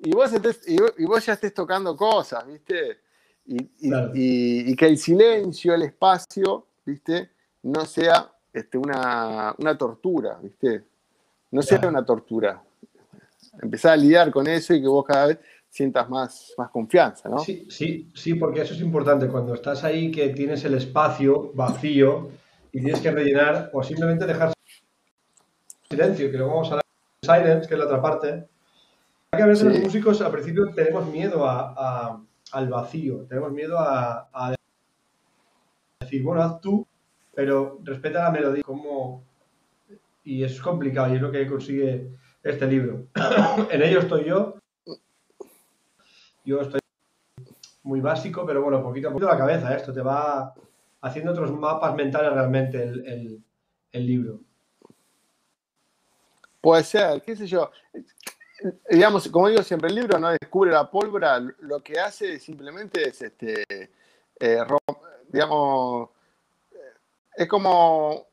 y 0.00 0.10
vos, 0.10 0.32
y, 0.66 1.04
vos 1.04 1.24
ya 1.24 1.34
estés 1.34 1.54
tocando 1.54 1.96
cosas, 1.96 2.44
¿viste? 2.48 2.98
Y, 3.46 3.58
y, 3.78 4.74
que 4.74 4.86
el 4.86 4.98
silencio, 4.98 5.72
el 5.72 5.82
espacio, 5.82 6.66
¿viste? 6.84 7.30
No 7.62 7.86
sea 7.86 8.28
este, 8.52 8.76
una, 8.76 9.54
una 9.56 9.78
tortura, 9.78 10.36
¿viste? 10.42 10.82
No 11.52 11.62
sea 11.62 11.78
una 11.86 12.04
tortura 12.04 12.60
empezar 13.62 13.92
a 13.92 13.96
lidiar 13.96 14.30
con 14.30 14.46
eso 14.46 14.74
y 14.74 14.80
que 14.80 14.88
vos 14.88 15.04
cada 15.04 15.26
vez 15.26 15.38
sientas 15.74 16.08
más, 16.08 16.54
más 16.56 16.70
confianza, 16.70 17.28
¿no? 17.28 17.40
Sí, 17.40 17.66
sí, 17.68 18.08
sí, 18.14 18.34
porque 18.34 18.60
eso 18.60 18.74
es 18.74 18.80
importante. 18.80 19.26
Cuando 19.26 19.54
estás 19.54 19.82
ahí 19.82 20.08
que 20.12 20.28
tienes 20.28 20.64
el 20.64 20.74
espacio 20.74 21.50
vacío 21.52 22.30
y 22.70 22.80
tienes 22.80 23.00
que 23.00 23.10
rellenar 23.10 23.70
o 23.72 23.82
simplemente 23.82 24.24
dejar 24.24 24.52
silencio, 25.90 26.30
que 26.30 26.36
luego 26.36 26.52
vamos 26.52 26.68
a 26.68 26.70
hablar 26.74 26.84
de 27.20 27.26
silence, 27.26 27.68
que 27.68 27.74
es 27.74 27.80
la 27.80 27.86
otra 27.86 28.00
parte. 28.00 28.28
Hay 29.32 29.36
que 29.36 29.42
a 29.42 29.46
veces 29.46 29.66
los 29.66 29.80
músicos 29.80 30.20
al 30.20 30.30
principio 30.30 30.72
tenemos 30.72 31.10
miedo 31.10 31.44
a, 31.44 32.22
al 32.52 32.68
vacío, 32.68 33.26
tenemos 33.28 33.50
miedo 33.50 33.76
a, 33.76 34.28
a, 34.32 34.54
decir, 35.98 36.22
bueno, 36.22 36.40
haz 36.40 36.60
tú, 36.60 36.86
pero 37.34 37.80
respeta 37.82 38.22
la 38.22 38.30
melodía, 38.30 38.62
como... 38.62 39.24
Y 40.22 40.44
es 40.44 40.60
complicado 40.60 41.12
y 41.12 41.16
es 41.16 41.20
lo 41.20 41.32
que 41.32 41.48
consigue 41.48 42.12
este 42.44 42.66
libro. 42.68 43.08
en 43.72 43.82
ello 43.82 43.98
estoy 43.98 44.24
yo. 44.24 44.60
Yo 46.44 46.60
estoy 46.60 46.80
muy 47.82 48.00
básico, 48.00 48.44
pero 48.46 48.62
bueno, 48.62 48.82
poquito 48.82 49.08
a 49.08 49.12
poquito 49.12 49.30
la 49.30 49.38
cabeza. 49.38 49.74
Esto 49.74 49.92
te 49.92 50.00
va 50.00 50.54
haciendo 51.00 51.32
otros 51.32 51.52
mapas 51.52 51.94
mentales 51.94 52.32
realmente 52.32 52.82
el, 52.82 53.42
libro. 53.92 54.40
Puede 56.60 56.82
ser, 56.84 57.22
qué 57.22 57.36
sé 57.36 57.46
yo. 57.46 57.70
Digamos, 58.90 59.28
como 59.28 59.48
digo 59.48 59.62
siempre, 59.62 59.88
el 59.88 59.94
libro 59.96 60.18
no 60.18 60.30
descubre 60.30 60.72
la 60.72 60.90
pólvora, 60.90 61.38
lo 61.38 61.80
que 61.80 62.00
hace 62.00 62.38
simplemente 62.38 63.08
es, 63.08 63.20
este, 63.20 63.64
eh, 64.40 64.58
digamos, 65.30 66.08
es 67.36 67.46
como 67.48 68.26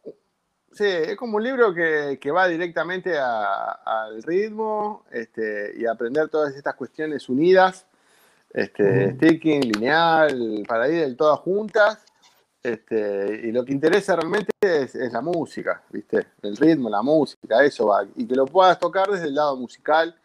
Sí, 0.74 0.86
es 0.86 1.18
como 1.18 1.36
un 1.36 1.43
libro 1.43 1.74
que, 1.74 2.32
va 2.32 2.47
directamente 2.47 3.18
al 3.20 4.24
ritmo 4.24 5.03
este, 5.12 5.74
y 5.78 5.86
aprender 5.86 6.30
todas 6.30 6.55
estas 6.55 6.76
cuestiones 6.76 7.28
unidas, 7.28 7.86
este, 8.54 9.14
sticking, 9.16 9.62
lineal, 9.62 10.64
para 10.68 10.89
ir 10.89 11.16
todas 11.16 11.39
juntas. 11.39 11.99
Este, 12.64 13.41
y 13.47 13.52
lo 13.52 13.66
que 13.66 13.74
interesa 13.74 14.16
realmente 14.16 14.52
es, 14.62 14.95
la 14.95 15.22
música, 15.22 15.82
¿viste? 15.89 16.28
El 16.43 16.56
ritmo, 16.56 16.89
la 16.89 17.02
música, 17.02 17.64
eso 17.64 17.88
va. 17.88 18.06
Y 18.16 18.28
que 18.28 18.36
lo 18.36 18.45
puedas 18.45 18.78
tocar 18.78 19.10
desde 19.10 19.28
el 19.28 19.36
lado 19.36 19.58
musical, 19.58 20.16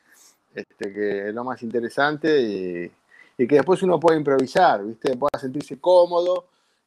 este, 0.54 0.92
que 0.92 1.28
es 1.28 1.34
lo 1.34 1.44
más 1.44 1.62
interesante, 1.62 2.40
y, 2.40 2.92
y 3.38 3.46
que 3.46 3.56
después 3.56 3.82
uno 3.82 3.98
pueda 3.98 4.18
improvisar, 4.18 4.84
¿viste? 4.84 5.16
Pueda 5.16 5.38
sentirse 5.38 5.78
cómodo 5.78 6.46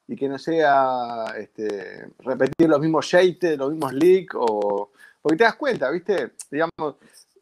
y 0.09 0.15
que 0.15 0.27
no 0.27 0.39
sea 0.39 1.25
este, 1.37 2.07
repetir 2.19 2.67
los 2.67 2.79
mismos 2.79 3.05
shapes, 3.05 3.57
los 3.57 3.69
mismos 3.71 3.93
leaks, 3.93 4.35
o, 4.35 4.89
porque 5.21 5.37
te 5.37 5.43
das 5.43 5.55
cuenta, 5.55 5.91
¿viste? 5.91 6.31
Digamos, 6.49 6.95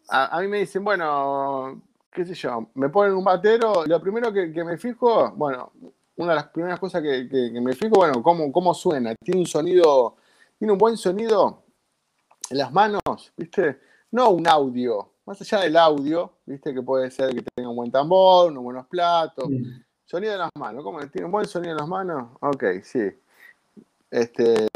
a, 0.09 0.41
mí 0.41 0.47
me 0.47 0.59
dicen, 0.59 0.83
bueno, 0.83 1.81
qué 2.17 2.25
sé 2.25 2.33
yo, 2.33 2.67
me 2.73 2.89
ponen 2.89 3.13
un 3.13 3.23
batero, 3.23 3.85
lo 3.85 4.01
primero 4.01 4.33
que, 4.33 4.47
me 4.63 4.75
fijo, 4.79 5.31
bueno, 5.33 5.71
una 6.15 6.29
de 6.29 6.35
las 6.35 6.47
primeras 6.47 6.79
cosas 6.79 7.03
que, 7.03 7.51
me 7.61 7.73
fijo, 7.73 7.93
bueno, 7.95 8.23
cómo, 8.23 8.51
cómo 8.51 8.73
suena, 8.73 9.13
tiene 9.23 9.41
un 9.41 9.45
sonido, 9.45 10.15
tiene 10.57 10.71
un 10.71 10.79
buen 10.79 10.97
sonido 10.97 11.61
en 12.49 12.57
las 12.57 12.73
manos, 12.73 13.01
¿viste? 13.37 13.79
No 14.09 14.31
un 14.31 14.47
audio, 14.47 15.11
más 15.27 15.39
allá 15.41 15.59
del 15.59 15.77
audio, 15.77 16.39
¿viste? 16.43 16.73
Que 16.73 16.81
puede 16.81 17.11
ser 17.11 17.35
que 17.35 17.43
tenga 17.53 17.69
un 17.69 17.75
buen 17.75 17.91
tambor, 17.91 18.49
unos 18.51 18.63
buenos 18.63 18.87
platos. 18.87 19.47
Sonido 20.03 20.31
de 20.31 20.39
las 20.39 20.49
manos, 20.57 20.83
¿cómo? 20.83 20.99
¿Tiene 21.09 21.25
un 21.25 21.31
buen 21.31 21.45
sonido 21.45 21.73
en 21.73 21.77
las 21.77 21.87
manos? 21.87 22.29
Ok, 22.39 22.63
sí. 22.81 23.11
Este, 24.09 24.67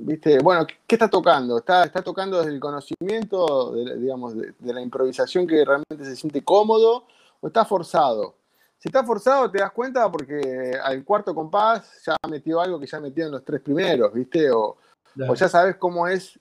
viste, 0.00 0.38
bueno, 0.40 0.66
¿qué 0.86 0.94
está 0.94 1.08
tocando? 1.08 1.58
¿Está, 1.58 1.84
está 1.84 2.02
tocando 2.02 2.38
desde 2.38 2.52
el 2.52 2.60
conocimiento, 2.60 3.72
de, 3.72 3.96
digamos, 3.96 4.36
de, 4.36 4.54
la 4.60 4.80
improvisación 4.80 5.46
que 5.46 5.64
realmente 5.64 6.04
se 6.04 6.16
siente 6.16 6.42
cómodo 6.42 7.06
o 7.40 7.46
está 7.46 7.64
forzado? 7.64 8.36
Si 8.78 8.88
está 8.88 9.04
forzado, 9.04 9.50
te 9.50 9.58
das 9.58 9.72
cuenta 9.72 10.10
porque 10.10 10.78
al 10.82 11.04
cuarto 11.04 11.34
compás 11.34 12.02
ya 12.04 12.16
metió 12.28 12.60
algo 12.60 12.80
que 12.80 12.86
ya 12.86 12.98
metió 13.00 13.26
en 13.26 13.32
los 13.32 13.44
tres 13.44 13.60
primeros, 13.60 14.12
¿viste? 14.12 14.50
O, 14.50 14.76
o 15.28 15.34
ya 15.34 15.48
sabes 15.48 15.76
cómo 15.76 16.06
es 16.06 16.38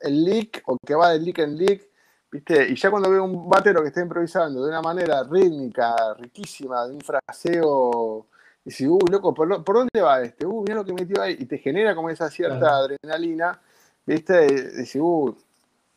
el 0.00 0.24
lick 0.24 0.62
o 0.66 0.76
que 0.86 0.94
va 0.94 1.10
de 1.10 1.18
lick 1.18 1.38
en 1.38 1.56
lick 1.56 1.90
¿Viste? 2.32 2.68
Y 2.70 2.76
ya 2.76 2.90
cuando 2.90 3.10
veo 3.10 3.24
un 3.24 3.48
batero 3.48 3.82
que 3.82 3.88
está 3.88 4.00
improvisando 4.00 4.62
de 4.62 4.68
una 4.68 4.80
manera 4.80 5.24
rítmica, 5.24 6.14
riquísima, 6.14 6.86
de 6.86 6.94
un 6.94 7.00
fraseo, 7.00 8.26
y 8.64 8.70
si, 8.70 8.86
uy, 8.86 9.00
loco, 9.10 9.32
¿por, 9.32 9.48
dónde 9.48 10.00
va 10.00 10.22
este? 10.22 10.46
Uy, 10.46 10.62
mira 10.62 10.74
lo 10.76 10.84
que 10.84 10.92
metió 10.92 11.22
ahí. 11.22 11.36
Y 11.38 11.46
te 11.46 11.58
genera 11.58 11.94
como 11.94 12.10
esa 12.10 12.30
cierta 12.30 12.76
adrenalina, 12.76 13.60
¿viste? 14.04 14.34
Decir, 14.34 15.00
uy, 15.00 15.34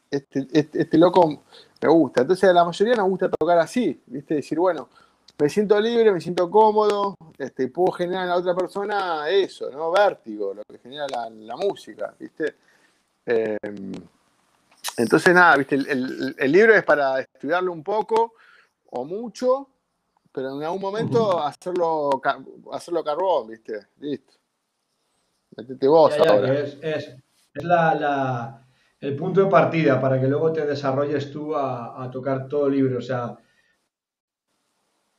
este, 0.09 0.47
este, 0.51 0.81
este, 0.81 0.97
loco 0.97 1.43
me 1.81 1.89
gusta. 1.89 2.21
Entonces 2.21 2.49
a 2.49 2.53
la 2.53 2.63
mayoría 2.63 2.95
nos 2.95 3.09
gusta 3.09 3.29
tocar 3.29 3.59
así, 3.59 4.01
¿viste? 4.05 4.35
Decir, 4.35 4.59
bueno, 4.59 4.89
me 5.37 5.49
siento 5.49 5.79
libre, 5.79 6.11
me 6.11 6.21
siento 6.21 6.49
cómodo, 6.49 7.15
este, 7.37 7.67
puedo 7.67 7.91
generar 7.91 8.23
en 8.23 8.29
la 8.29 8.37
otra 8.37 8.55
persona 8.55 9.27
eso, 9.29 9.69
¿no? 9.71 9.91
Vértigo, 9.91 10.53
lo 10.53 10.61
que 10.63 10.77
genera 10.77 11.07
la, 11.07 11.55
música, 11.55 12.13
¿viste? 12.17 12.55
Eh, 13.25 13.57
entonces, 14.97 15.33
nada, 15.33 15.57
¿viste? 15.57 15.75
El, 15.75 16.51
libro 16.51 16.75
es 16.75 16.83
para 16.83 17.19
estudiarlo 17.19 17.71
un 17.73 17.83
poco 17.83 18.35
o 18.91 19.03
mucho, 19.03 19.69
pero 20.33 20.57
en 20.57 20.63
algún 20.63 20.81
momento 20.81 21.39
hacerlo, 21.41 22.09
hacerlo 22.71 23.03
carbón, 23.03 23.49
¿viste? 23.49 23.87
Listo. 23.99 24.33
Metete 25.55 25.87
vos 25.87 26.17
ahora. 26.17 26.59
es, 26.59 26.77
es, 26.81 27.15
la, 27.63 28.65
el 28.99 29.15
punto 29.15 29.43
de 29.43 29.51
partida 29.51 30.01
para 30.01 30.19
que 30.19 30.27
luego 30.27 30.51
te 30.51 30.65
desarrolles 30.65 31.31
tú 31.31 31.55
a, 31.55 32.09
tocar 32.11 32.47
todo 32.47 32.65
el 32.67 32.73
libro. 32.73 32.97
O 32.97 33.01
sea, 33.01 33.37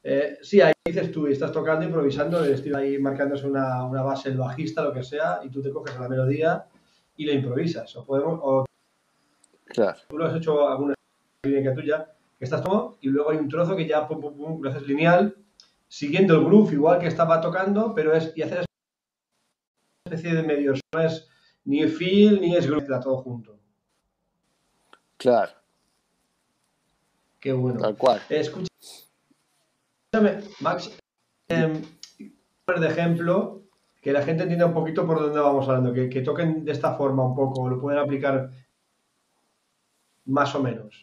Eh, 0.06 0.36
sí, 0.42 0.60
ahí 0.60 0.74
dices 0.84 1.10
tú, 1.10 1.26
y 1.28 1.32
estás 1.32 1.50
tocando, 1.50 1.86
improvisando, 1.86 2.44
estoy 2.44 2.74
ahí 2.74 2.98
marcándose 2.98 3.46
una, 3.46 3.86
una, 3.86 4.02
base, 4.02 4.28
el 4.28 4.36
bajista, 4.36 4.82
lo 4.82 4.92
que 4.92 5.02
sea, 5.02 5.40
y 5.42 5.48
tú 5.48 5.62
te 5.62 5.70
coges 5.70 5.98
la 5.98 6.08
melodía 6.10 6.66
y 7.16 7.24
la 7.24 7.32
improvisas. 7.32 7.96
O 7.96 8.04
podemos, 8.04 8.38
o 8.42 8.66
claro. 9.64 9.98
tú 10.08 10.18
lo 10.18 10.26
has 10.26 10.36
hecho 10.36 10.68
alguna 10.68 10.94
técnica 11.40 11.74
tuya, 11.74 12.13
que 12.38 12.44
estás 12.44 12.62
todo, 12.62 12.98
y 13.00 13.08
luego 13.08 13.30
hay 13.30 13.38
un 13.38 13.48
trozo 13.48 13.76
que 13.76 13.86
ya 13.86 14.06
pum, 14.06 14.20
pum, 14.20 14.36
pum, 14.36 14.62
lo 14.62 14.70
haces 14.70 14.86
lineal, 14.86 15.36
siguiendo 15.88 16.34
el 16.34 16.44
groove 16.44 16.72
igual 16.72 16.98
que 16.98 17.06
estaba 17.06 17.40
tocando, 17.40 17.94
pero 17.94 18.14
es, 18.14 18.32
y 18.36 18.42
haces 18.42 18.64
una 20.06 20.16
especie 20.16 20.34
de 20.34 20.42
medios, 20.42 20.80
no 20.92 21.00
es 21.00 21.28
ni 21.64 21.86
feel 21.86 22.40
ni 22.40 22.56
es 22.56 22.66
groove, 22.66 22.86
todo 23.02 23.18
junto. 23.18 23.58
Claro. 25.16 25.52
Qué 27.40 27.52
bueno. 27.52 27.80
Tal 27.80 27.96
cual. 27.96 28.20
Escucha, 28.28 28.68
Max, 30.60 30.96
eh, 31.48 31.82
de 32.18 32.86
ejemplo, 32.86 33.62
que 34.00 34.12
la 34.12 34.22
gente 34.22 34.42
entienda 34.42 34.66
un 34.66 34.74
poquito 34.74 35.06
por 35.06 35.20
dónde 35.20 35.40
vamos 35.40 35.68
hablando, 35.68 35.92
que, 35.92 36.08
que 36.08 36.22
toquen 36.22 36.64
de 36.64 36.72
esta 36.72 36.94
forma 36.94 37.24
un 37.24 37.34
poco, 37.34 37.68
lo 37.68 37.80
pueden 37.80 38.00
aplicar 38.00 38.50
más 40.26 40.54
o 40.54 40.62
menos. 40.62 41.00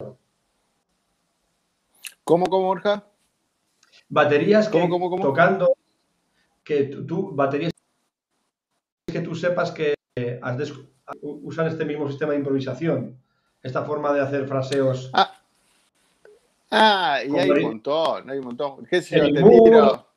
¿Cómo, 2.24 2.46
cómo, 2.46 2.68
Borja? 2.68 3.04
Baterías 4.10 4.68
que 4.68 4.80
¿Cómo, 4.80 4.90
cómo, 4.90 5.10
cómo? 5.10 5.24
tocando, 5.24 5.74
que 6.64 6.84
tú, 6.84 7.34
baterías 7.34 7.72
que 9.12 9.22
tú 9.22 9.36
sepas 9.36 9.72
que 9.72 9.96
has 10.42 10.74
usan 11.22 11.68
este 11.68 11.86
mismo 11.86 12.08
sistema 12.08 12.32
de 12.32 12.40
improvisación, 12.40 13.18
esta 13.62 13.84
forma 13.84 14.14
de 14.14 14.22
hacer 14.22 14.48
fraseos. 14.48 15.10
Ah, 15.14 15.34
ah 16.70 17.20
y 17.28 17.38
hay 17.38 17.50
un 17.50 17.62
montón, 17.64 18.30
hay 18.30 18.38
un 18.38 18.46
montón. 18.46 18.86
¿Qué 18.86 19.02
sé 19.02 19.18
yo? 19.18 19.34
Te 19.34 19.44
tiro. 19.44 20.08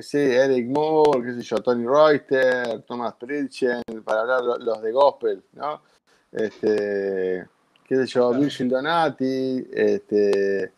Sí, 0.00 0.18
Eric 0.18 0.68
Moore, 0.68 1.24
qué 1.24 1.34
sé 1.34 1.42
yo, 1.42 1.56
Tony 1.58 1.84
Reuter, 1.84 2.82
Thomas 2.82 3.14
Pritchen, 3.14 3.82
para 4.04 4.20
hablar 4.20 4.42
lo- 4.42 4.58
los 4.58 4.80
de 4.80 4.92
gospel, 4.92 5.42
¿no? 5.54 5.82
Este, 6.30 7.44
qué 7.84 7.96
sé 7.96 8.06
yo. 8.06 8.32
Virgil 8.32 8.68
Donati, 8.68 9.66
este, 9.72 10.72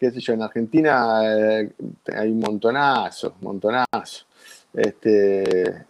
qué 0.00 0.10
sé 0.10 0.20
yo, 0.20 0.32
en 0.32 0.42
Argentina 0.42 1.20
eh, 1.24 1.70
hay 2.16 2.30
un 2.30 2.40
montonazo, 2.40 3.34
montonazo. 3.42 4.24
Este, 4.72 5.84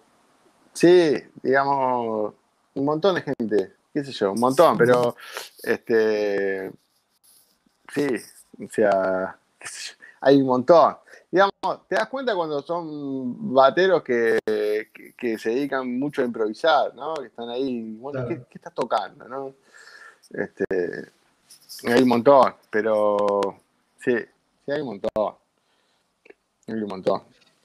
sí, 0.73 1.15
digamos, 1.41 2.35
un 2.75 2.85
montón 2.85 3.15
de 3.15 3.23
gente, 3.23 3.75
qué 3.95 4.03
sé 4.03 4.11
yo, 4.11 4.33
un 4.33 4.41
montón, 4.41 4.77
pero 4.77 5.15
este, 5.63 6.73
sí, 7.95 8.09
o 8.65 8.69
sea, 8.69 9.39
qué 9.57 9.69
sé 9.69 9.93
yo, 9.93 10.05
hay 10.23 10.41
un 10.41 10.47
montón. 10.47 10.97
Digamos, 11.31 11.87
te 11.87 11.95
das 11.95 12.09
cuenta 12.09 12.35
cuando 12.35 12.61
son 12.63 13.55
bateros 13.55 14.03
que, 14.03 14.41
que, 14.45 15.15
que 15.17 15.39
se 15.39 15.51
dedican 15.51 16.01
mucho 16.01 16.23
a 16.23 16.25
improvisar, 16.25 16.93
¿no? 16.97 17.15
Que 17.15 17.27
están 17.27 17.49
ahí, 17.49 17.95
bueno. 17.95 18.27
¿qué, 18.27 18.39
qué 18.51 18.59
estás 18.59 18.75
tocando, 18.75 19.29
no? 19.29 19.55
Este, 20.31 20.65
hay 21.87 22.03
un 22.03 22.09
montón, 22.09 22.55
pero 22.69 23.61
sí, 24.03 24.13
sí 24.65 24.73
hay 24.73 24.81
un 24.81 24.87
montón. 24.87 25.11
Hay 26.67 26.75
un 26.75 26.89
montón. 26.89 27.23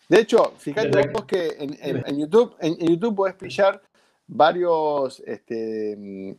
De 0.08 0.20
hecho, 0.20 0.54
fíjate 0.58 1.08
vos 1.10 1.26
que 1.26 1.48
en, 1.60 1.74
en- 1.82 1.96
Dime. 1.98 2.04
en 2.06 2.20
YouTube, 2.20 2.56
en, 2.60 2.74
en 2.80 2.88
YouTube 2.90 3.16
podés 3.16 3.36
pillar 3.36 3.82
varios 4.28 5.20
este, 5.26 5.96
mm, 5.98 6.32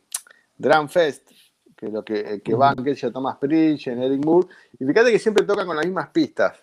Drum 0.56 0.88
Fest, 0.88 1.30
que 1.76 1.88
lo 1.88 2.04
que, 2.04 2.40
que 2.42 2.52
Ujú. 2.52 2.60
van, 2.60 2.76
que 2.84 2.94
sea 2.94 3.10
Thomas 3.12 3.36
Pritch, 3.38 3.88
en 3.88 4.02
Eric 4.02 4.24
Moore, 4.24 4.48
y 4.78 4.84
fíjate 4.84 5.10
que 5.12 5.18
siempre 5.18 5.44
tocan 5.44 5.66
con 5.66 5.76
las 5.76 5.84
mismas 5.84 6.08
pistas, 6.10 6.58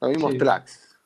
los 0.00 0.10
mismos 0.10 0.32
Sí. 0.32 0.38
tracks. 0.38 0.96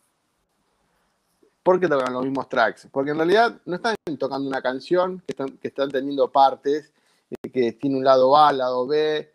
¿Por 1.63 1.79
qué 1.79 1.89
tocan 1.89 2.13
los 2.15 2.25
mismos 2.25 2.49
tracks? 2.49 2.89
Porque 2.91 3.11
en 3.11 3.19
realidad 3.19 3.61
no 3.67 3.77
están 3.77 3.95
tocando 4.19 4.49
una 4.49 4.63
canción 4.63 5.21
que 5.27 5.33
están, 5.33 5.59
que 5.59 5.69
están 5.69 5.91
teniendo 5.91 6.31
partes, 6.31 6.93
y 7.43 7.51
que 7.51 7.73
tiene 7.73 7.97
un 7.99 8.05
lado 8.05 8.35
A, 8.37 8.53
lado 8.53 8.87
B, 8.87 9.31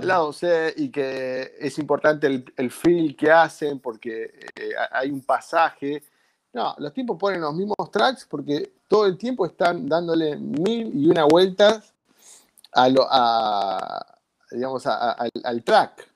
Claro. 0.00 0.32
C, 0.32 0.74
y 0.76 0.90
que 0.90 1.54
es 1.58 1.78
importante 1.78 2.26
el, 2.26 2.44
el 2.56 2.70
feel 2.70 3.16
que 3.16 3.30
hacen 3.30 3.78
porque 3.80 4.24
eh, 4.54 4.72
hay 4.90 5.10
un 5.10 5.22
pasaje. 5.22 6.02
No, 6.52 6.74
los 6.78 6.92
tipos 6.92 7.16
ponen 7.16 7.40
los 7.40 7.54
mismos 7.54 7.90
tracks 7.90 8.26
porque 8.28 8.74
todo 8.86 9.06
el 9.06 9.16
tiempo 9.16 9.46
están 9.46 9.88
dándole 9.88 10.36
mil 10.36 10.90
y 10.94 11.08
una 11.08 11.24
vueltas 11.24 11.94
a 12.72 12.88
lo, 12.90 13.06
a, 13.10 14.04
digamos, 14.50 14.86
a- 14.86 15.12
al, 15.12 15.30
al 15.44 15.64
track. 15.64 16.08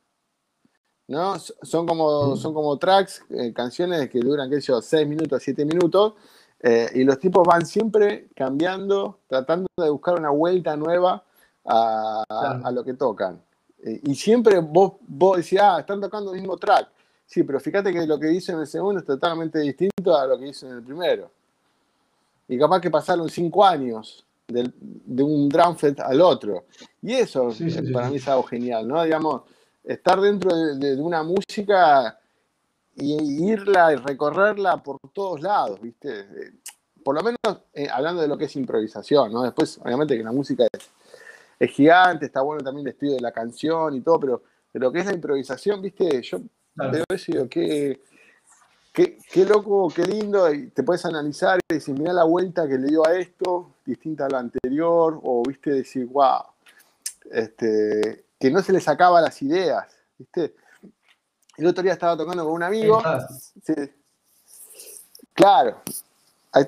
¿no? 1.09 1.39
Son 1.39 1.87
como, 1.87 2.33
Mm. 2.35 2.37
son 2.37 2.53
como 2.55 2.79
tracks, 2.79 3.23
eh, 3.31 3.53
canciones 3.53 4.09
que 4.11 4.21
duran, 4.21 4.49
qué 4.51 4.61
sé 4.61 4.69
yo, 4.69 4.81
6 4.83 5.07
minutos, 5.07 5.43
7 5.43 5.65
minutos, 5.65 6.15
eh, 6.61 6.91
y 6.95 7.05
los 7.05 7.19
tipos 7.19 7.47
van 7.47 7.65
siempre 7.67 8.29
cambiando, 8.35 9.21
tratando 9.27 9.69
de 9.77 9.91
buscar 9.91 10.19
una 10.19 10.31
vuelta 10.31 10.77
nueva 10.77 11.23
a, 11.67 12.25
Claro. 12.29 12.67
a 12.67 12.71
lo 12.71 12.85
que 12.85 12.95
tocan. 12.95 13.43
Eh, 13.85 14.01
y 14.05 14.15
siempre 14.15 14.59
vos, 14.61 14.95
vos 15.07 15.37
decís, 15.37 15.59
ah, 15.61 15.77
están 15.81 16.01
tocando 16.01 16.33
el 16.35 16.41
mismo 16.41 16.57
track. 16.57 16.89
Sí, 17.27 17.43
pero 17.43 17.61
fíjate 17.61 17.93
que 17.93 18.07
lo 18.07 18.19
que 18.19 18.27
dicen 18.29 18.57
en 18.57 18.63
el 18.63 18.67
segundo 18.67 19.01
es 19.01 19.07
totalmente 19.07 19.59
distinto 19.61 20.17
a 20.17 20.27
lo 20.27 20.39
que 20.39 20.47
dicen 20.47 20.71
en 20.71 20.77
el 20.79 20.83
primero. 20.83 21.31
Y 22.49 22.59
capaz 22.59 22.81
que 22.81 22.91
pasaron 22.91 23.29
cinco 23.29 23.65
años 23.65 24.25
del- 24.47 24.73
de 24.79 25.23
un 25.23 25.49
drum 25.49 25.77
set 25.77 26.01
al 26.01 26.21
otro. 26.21 26.65
Y 27.03 27.15
eso 27.15 27.51
Sí, 27.51 27.71
sí, 27.71 27.79
sí, 27.87 27.93
para 27.93 28.07
sí. 28.07 28.13
mí 28.13 28.17
es 28.19 28.29
algo 28.29 28.43
genial, 28.45 28.87
¿no? 28.87 29.03
Digamos, 29.03 29.43
estar 29.83 30.21
dentro 30.21 30.55
de, 30.55 30.77
de- 30.77 30.97
de 30.97 31.03
una 31.03 31.23
música 31.23 32.19
y, 32.97 33.15
y 33.15 33.51
irla 33.51 33.93
y 33.93 33.97
recorrerla 33.97 34.83
por 34.83 34.99
todos 35.13 35.41
lados, 35.41 35.81
¿viste? 35.81 36.21
Eh, 36.21 36.53
Por 37.03 37.15
lo 37.17 37.23
menos 37.23 37.39
eh, 37.75 37.89
hablando 37.91 38.23
de 38.23 38.29
lo 38.29 38.37
que 38.39 38.45
es 38.47 38.57
improvisación, 38.57 39.31
¿no? 39.33 39.43
Después, 39.43 39.79
obviamente 39.83 40.17
que 40.17 40.23
la 40.23 40.33
música 40.33 40.65
es, 40.73 40.91
es 41.59 41.71
gigante, 41.71 42.27
está 42.27 42.41
bueno 42.43 42.63
también 42.63 42.87
el 42.87 42.93
estudio 42.93 43.15
de 43.15 43.21
la 43.21 43.33
canción 43.33 43.95
y 43.95 44.01
todo, 44.01 44.21
pero 44.21 44.43
de 44.73 44.81
lo 44.81 44.91
que 44.93 45.01
es 45.01 45.07
la 45.07 45.13
improvisación, 45.15 45.81
¿viste? 45.83 46.21
Yo 46.23 46.39
Claro. 46.75 46.91
veo 46.93 47.05
eso 47.11 47.31
y 47.31 47.35
digo, 47.35 47.49
qué, 47.49 48.01
qué, 48.93 49.19
qué 49.31 49.45
loco, 49.45 49.89
qué 49.95 50.03
lindo, 50.05 50.53
y 50.53 50.71
te 50.71 50.83
puedes 50.83 51.05
analizar 51.05 51.61
y 51.71 51.75
decir, 51.75 51.97
mirá 51.97 52.13
la 52.13 52.25
vuelta 52.25 52.67
que 52.67 52.77
le 52.79 52.89
dio 52.89 53.07
a 53.07 53.15
esto, 53.17 53.75
distinta 53.87 54.27
a 54.27 54.29
la 54.29 54.39
anterior, 54.41 55.21
o, 55.23 55.43
¿viste? 55.47 55.71
Decir, 55.71 56.07
wow, 56.07 56.43
este, 57.31 58.25
que 58.41 58.51
no 58.51 58.61
se 58.63 58.73
le 58.73 58.81
sacaba 58.81 59.21
las 59.21 59.41
ideas, 59.43 59.87
¿viste? 60.19 60.57
El 61.57 61.67
otro 61.69 61.85
día 61.85 61.93
estaba 61.93 62.17
tocando 62.17 62.45
con 62.45 62.55
un 62.55 62.63
amigo, 62.65 63.01
Sí. 63.63 63.75
Claro. 65.33 65.81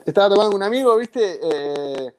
Estaba 0.04 0.28
tomando 0.28 0.50
con 0.52 0.56
un 0.56 0.62
amigo, 0.62 0.96
¿viste? 0.96 1.38
Eh, 1.42 2.14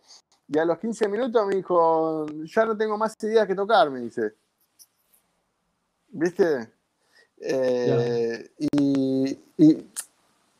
y 0.48 0.58
a 0.58 0.66
los 0.66 0.78
15 0.80 1.08
minutos 1.08 1.45
me 1.48 1.56
dijo, 1.56 2.26
ya 2.45 2.66
no 2.66 2.78
tengo 2.78 2.98
más 2.98 3.16
ideas 3.22 3.45
que 3.48 3.56
tocar, 3.56 3.89
me 3.89 4.00
dice. 4.02 4.34
¿Viste? 6.10 6.70
Eh, 7.39 8.52
y, 8.58 9.39
y, 9.58 9.88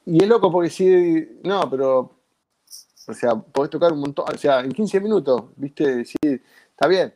y 0.06 0.24
es 0.24 0.28
loco 0.30 0.52
porque 0.52 0.70
sí, 0.70 1.40
no, 1.44 1.70
pero, 1.70 2.18
o 3.08 3.14
sea, 3.14 3.36
podés 3.36 3.72
tocar 3.72 3.94
un 3.94 4.00
montón, 4.02 4.26
o 4.34 4.38
sea, 4.38 4.60
en 4.60 4.72
15 4.72 5.00
minutos, 5.00 5.46
¿viste? 5.56 6.06
Sí, 6.06 6.16
está 6.24 6.88
bien. 6.88 7.14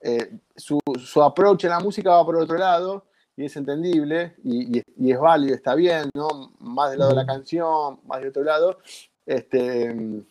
Eh, 0.00 0.38
su, 0.56 0.78
su 0.98 1.22
approach 1.22 1.64
a 1.66 1.70
la 1.70 1.80
música 1.80 2.10
va 2.10 2.24
por 2.24 2.36
otro 2.36 2.56
lado 2.56 3.04
y 3.36 3.44
es 3.44 3.56
entendible 3.56 4.36
y, 4.44 4.78
y- 4.78 4.82
y 4.96 5.12
es 5.12 5.18
válido, 5.18 5.54
está 5.54 5.74
bien, 5.74 6.08
¿no? 6.14 6.52
Más 6.60 6.90
del 6.90 7.00
lado 7.00 7.10
de 7.10 7.16
la 7.16 7.26
canción, 7.26 8.00
más 8.06 8.22
de 8.22 8.28
otro 8.28 8.42
lado. 8.44 8.78
Este, 9.26 10.22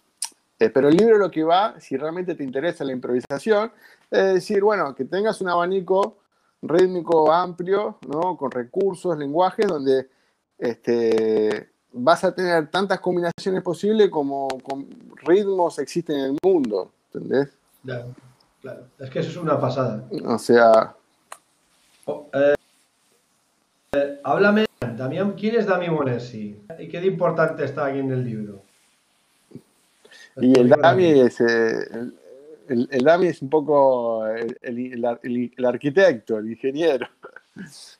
eh, 0.59 0.69
pero 0.69 0.89
el 0.89 0.97
libro 0.97 1.17
lo 1.17 1.31
que 1.31 1.43
va, 1.43 1.79
si 1.79 1.97
realmente 1.97 2.35
te 2.35 2.43
interesa 2.43 2.83
la 2.83 2.91
improvisación, 2.91 3.71
es 4.11 4.33
decir, 4.33 4.63
bueno, 4.63 4.93
que 4.93 5.05
tengas 5.05 5.41
un 5.41 5.49
abanico 5.49 6.17
rítmico 6.61 7.31
amplio, 7.31 7.97
¿no? 8.07 8.35
Con 8.35 8.51
recursos, 8.51 9.17
lenguajes, 9.17 9.67
donde 9.67 10.09
este, 10.57 11.69
vas 11.93 12.23
a 12.23 12.35
tener 12.35 12.69
tantas 12.69 12.99
combinaciones 12.99 13.63
posibles 13.63 14.09
como 14.09 14.47
con 14.63 14.87
ritmos 15.25 15.79
existen 15.79 16.19
en 16.19 16.25
el 16.25 16.37
mundo, 16.43 16.91
¿entendés? 17.13 17.49
Claro, 17.83 18.13
claro. 18.61 18.83
Es 18.99 19.09
que 19.09 19.19
eso 19.19 19.29
es 19.29 19.37
una 19.37 19.59
pasada. 19.59 20.03
O 20.25 20.37
sea, 20.37 20.95
Oh, 22.11 22.27
eh, 22.33 22.55
eh, 23.91 24.19
háblame, 24.23 24.65
Damián, 24.97 25.33
¿quién 25.33 25.55
es 25.55 25.67
Dami 25.67 25.91
Monesi? 25.91 26.59
¿Y 26.79 26.87
qué 26.87 26.99
de 26.99 27.05
importante 27.05 27.63
está 27.63 27.85
aquí 27.85 27.99
en 27.99 28.11
el 28.11 28.23
libro? 28.23 28.63
Y 30.41 30.57
el 30.59 30.69
Dami 30.69 31.05
es, 31.05 31.41
eh, 31.41 31.79
el, 31.91 32.15
el- 32.67 32.87
el 32.91 33.03
Dami 33.03 33.27
es 33.27 33.41
un 33.41 33.49
poco 33.49 34.25
el, 34.27 34.57
el- 34.61 35.65
arquitecto, 35.65 36.37
el 36.37 36.49
ingeniero. 36.51 37.07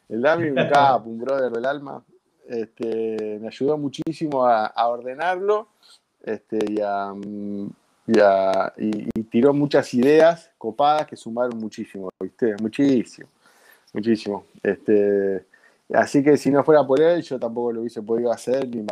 El 0.08 0.22
Dami, 0.22 0.50
un 0.50 0.56
capo, 0.70 1.10
un 1.10 1.20
brother 1.20 1.52
del 1.52 1.66
alma, 1.66 2.04
este, 2.48 3.38
me 3.42 3.48
ayudó 3.48 3.78
muchísimo 3.78 4.46
a, 4.46 4.68
a 4.68 4.88
ordenarlo 4.88 5.68
este, 6.24 6.58
y, 6.72 6.80
a, 6.82 7.14
y, 8.08 8.20
a- 8.20 8.74
y- 8.78 9.10
y 9.14 9.24
tiró 9.24 9.54
muchas 9.54 9.94
ideas 9.94 10.50
copadas 10.58 11.08
que 11.08 11.16
sumaron 11.16 11.58
muchísimo, 11.60 12.10
¿viste? 12.20 12.56
Muchísimo. 12.62 13.30
muchísimo. 13.94 14.46
Este, 14.64 15.46
así 15.94 16.24
que 16.24 16.38
si 16.38 16.52
no 16.52 16.64
fuera 16.64 16.86
por 16.86 17.02
él, 17.02 17.22
yo 17.22 17.40
tampoco 17.40 17.72
lo 17.72 17.82
hubiese 17.82 18.02
podido 18.02 18.32
hacer 18.32 18.68
ni 18.68 18.84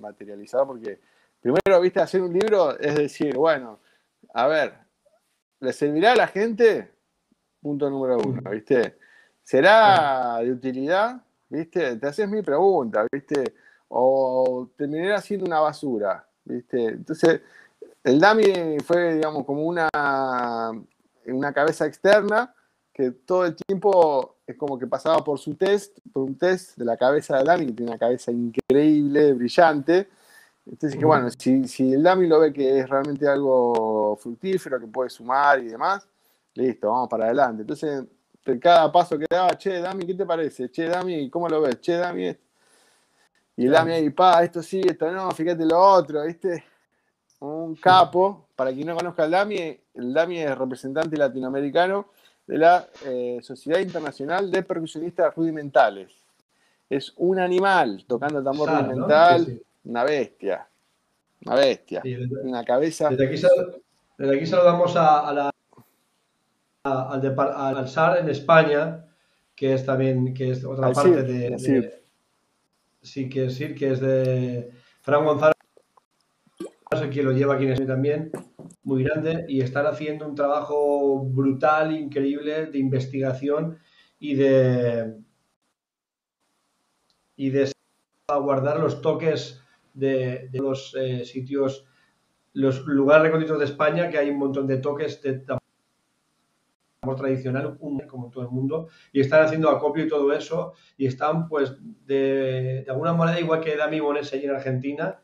materializar, 0.00 0.66
porque 0.66 0.98
primero, 1.40 1.80
viste, 1.80 2.00
hacer 2.00 2.22
un 2.22 2.32
libro 2.32 2.78
es 2.78 2.94
decir, 2.94 3.36
bueno, 3.36 3.78
a 4.34 4.46
ver, 4.46 4.74
¿le 5.60 5.72
servirá 5.72 6.12
a 6.12 6.16
la 6.16 6.26
gente? 6.28 6.90
Punto 7.60 7.90
número 7.90 8.18
uno, 8.18 8.50
¿viste? 8.50 8.96
¿Será 9.42 10.38
de 10.42 10.52
utilidad? 10.52 11.22
¿Viste? 11.48 11.96
Te 11.96 12.06
haces 12.06 12.28
mi 12.28 12.42
pregunta, 12.42 13.06
¿viste? 13.10 13.54
O 13.88 14.68
terminará 14.76 15.20
siendo 15.20 15.46
una 15.46 15.60
basura, 15.60 16.24
¿viste? 16.44 16.84
Entonces, 16.84 17.40
el 18.04 18.20
dummy 18.20 18.78
fue, 18.84 19.14
digamos, 19.14 19.44
como 19.44 19.64
una, 19.64 19.88
una 21.26 21.52
cabeza 21.52 21.86
externa 21.86 22.54
que 22.92 23.10
todo 23.10 23.46
el 23.46 23.56
tiempo 23.56 24.36
es 24.46 24.56
como 24.56 24.78
que 24.78 24.86
pasaba 24.86 25.24
por 25.24 25.38
su 25.38 25.54
test, 25.54 25.98
por 26.12 26.24
un 26.24 26.36
test 26.36 26.76
de 26.76 26.84
la 26.84 26.96
cabeza 26.96 27.38
de 27.38 27.44
dummy, 27.44 27.66
que 27.66 27.72
tiene 27.72 27.92
una 27.92 27.98
cabeza 27.98 28.30
increíble, 28.30 29.32
brillante. 29.32 30.08
Entonces, 30.70 30.98
que 30.98 31.04
bueno, 31.04 31.28
si, 31.30 31.66
si 31.66 31.92
el 31.92 32.02
dummy 32.02 32.28
lo 32.28 32.38
ve 32.40 32.52
que 32.52 32.78
es 32.78 32.88
realmente 32.88 33.26
algo 33.26 34.16
fructífero, 34.16 34.78
que 34.78 34.86
puede 34.86 35.10
sumar 35.10 35.58
y 35.58 35.68
demás, 35.68 36.06
listo, 36.54 36.90
vamos 36.90 37.08
para 37.08 37.24
adelante. 37.24 37.62
Entonces, 37.62 38.04
cada 38.60 38.90
paso 38.90 39.18
que 39.18 39.26
daba, 39.28 39.58
che, 39.58 39.80
Dami, 39.80 40.06
¿qué 40.06 40.14
te 40.14 40.24
parece? 40.24 40.70
Che, 40.70 40.88
Dami, 40.88 41.28
¿cómo 41.28 41.48
lo 41.48 41.60
ves? 41.60 41.80
Che, 41.80 41.94
Dami, 41.94 42.36
y 43.56 43.66
el 43.66 43.72
Dami 43.72 43.92
ahí, 43.92 44.10
pa, 44.10 44.42
esto 44.42 44.62
sí, 44.62 44.80
esto 44.84 45.10
no, 45.10 45.30
fíjate 45.32 45.66
lo 45.66 45.78
otro, 45.78 46.24
¿viste? 46.24 46.64
un 47.40 47.74
capo. 47.74 48.46
Para 48.54 48.72
quien 48.72 48.86
no 48.86 48.94
conozca 48.94 49.24
al 49.24 49.30
Dami, 49.30 49.56
el 49.94 50.12
Dami 50.12 50.38
es 50.38 50.56
representante 50.56 51.16
latinoamericano 51.16 52.08
de 52.46 52.58
la 52.58 52.86
eh, 53.04 53.38
Sociedad 53.42 53.80
Internacional 53.80 54.50
de 54.50 54.62
Percusionistas 54.62 55.34
Rudimentales. 55.34 56.12
Es 56.88 57.12
un 57.16 57.38
animal 57.38 58.04
tocando 58.06 58.42
tambor 58.42 58.68
rudimental, 58.68 59.62
una 59.90 60.04
bestia. 60.04 60.68
Una 61.44 61.56
bestia. 61.56 62.02
una 62.42 62.64
cabeza. 62.64 63.10
Desde 63.10 64.36
aquí, 64.36 64.46
saludamos 64.46 64.94
a, 64.96 65.32
la, 65.32 65.50
al, 66.84 67.88
SAR 67.88 68.18
en 68.18 68.28
España, 68.28 69.04
que 69.56 69.74
es 69.74 69.84
también 69.84 70.32
que 70.32 70.50
es 70.52 70.64
otra 70.64 70.92
parte 70.92 71.22
de, 71.22 71.50
de, 71.50 72.02
Sí, 73.02 73.28
que 73.28 73.46
es, 73.46 73.58
que 73.58 73.92
es 73.92 74.00
de 74.00 74.70
Fran 75.00 75.24
González 75.24 75.56
quien 77.10 77.24
lo 77.24 77.32
lleva 77.32 77.54
aquí 77.54 77.64
en 77.64 77.72
España 77.72 77.94
también, 77.94 78.30
muy 78.82 79.04
grande, 79.04 79.46
y 79.48 79.62
están 79.62 79.86
haciendo 79.86 80.28
un 80.28 80.34
trabajo 80.34 81.24
brutal, 81.24 81.96
increíble, 81.96 82.66
de 82.66 82.78
investigación 82.78 83.78
y 84.18 84.34
de 84.34 85.16
y 87.36 87.50
de 87.50 87.72
guardar 88.28 88.78
los 88.78 89.00
toques 89.00 89.59
de, 89.94 90.48
los 90.52 90.94
eh, 90.98 91.24
sitios, 91.24 91.86
los 92.52 92.86
lugares 92.86 93.24
recónditos 93.24 93.58
de 93.58 93.64
España, 93.64 94.08
que 94.08 94.18
hay 94.18 94.30
un 94.30 94.38
montón 94.38 94.66
de 94.66 94.78
toques 94.78 95.20
de 95.22 95.40
tambor 95.40 95.60
tradicional, 97.16 97.78
como 97.78 98.26
en 98.26 98.30
todo 98.30 98.44
el 98.44 98.50
mundo, 98.50 98.88
y 99.12 99.20
están 99.20 99.44
haciendo 99.44 99.70
acopio 99.70 100.04
y 100.04 100.08
todo 100.08 100.32
eso, 100.32 100.74
y 100.96 101.06
están 101.06 101.48
pues 101.48 101.76
de, 102.06 102.84
alguna 102.88 103.12
manera, 103.12 103.40
igual 103.40 103.60
que 103.60 103.76
Dami 103.76 104.00
Bones 104.00 104.32
allí 104.32 104.44
en 104.44 104.50
Argentina, 104.50 105.20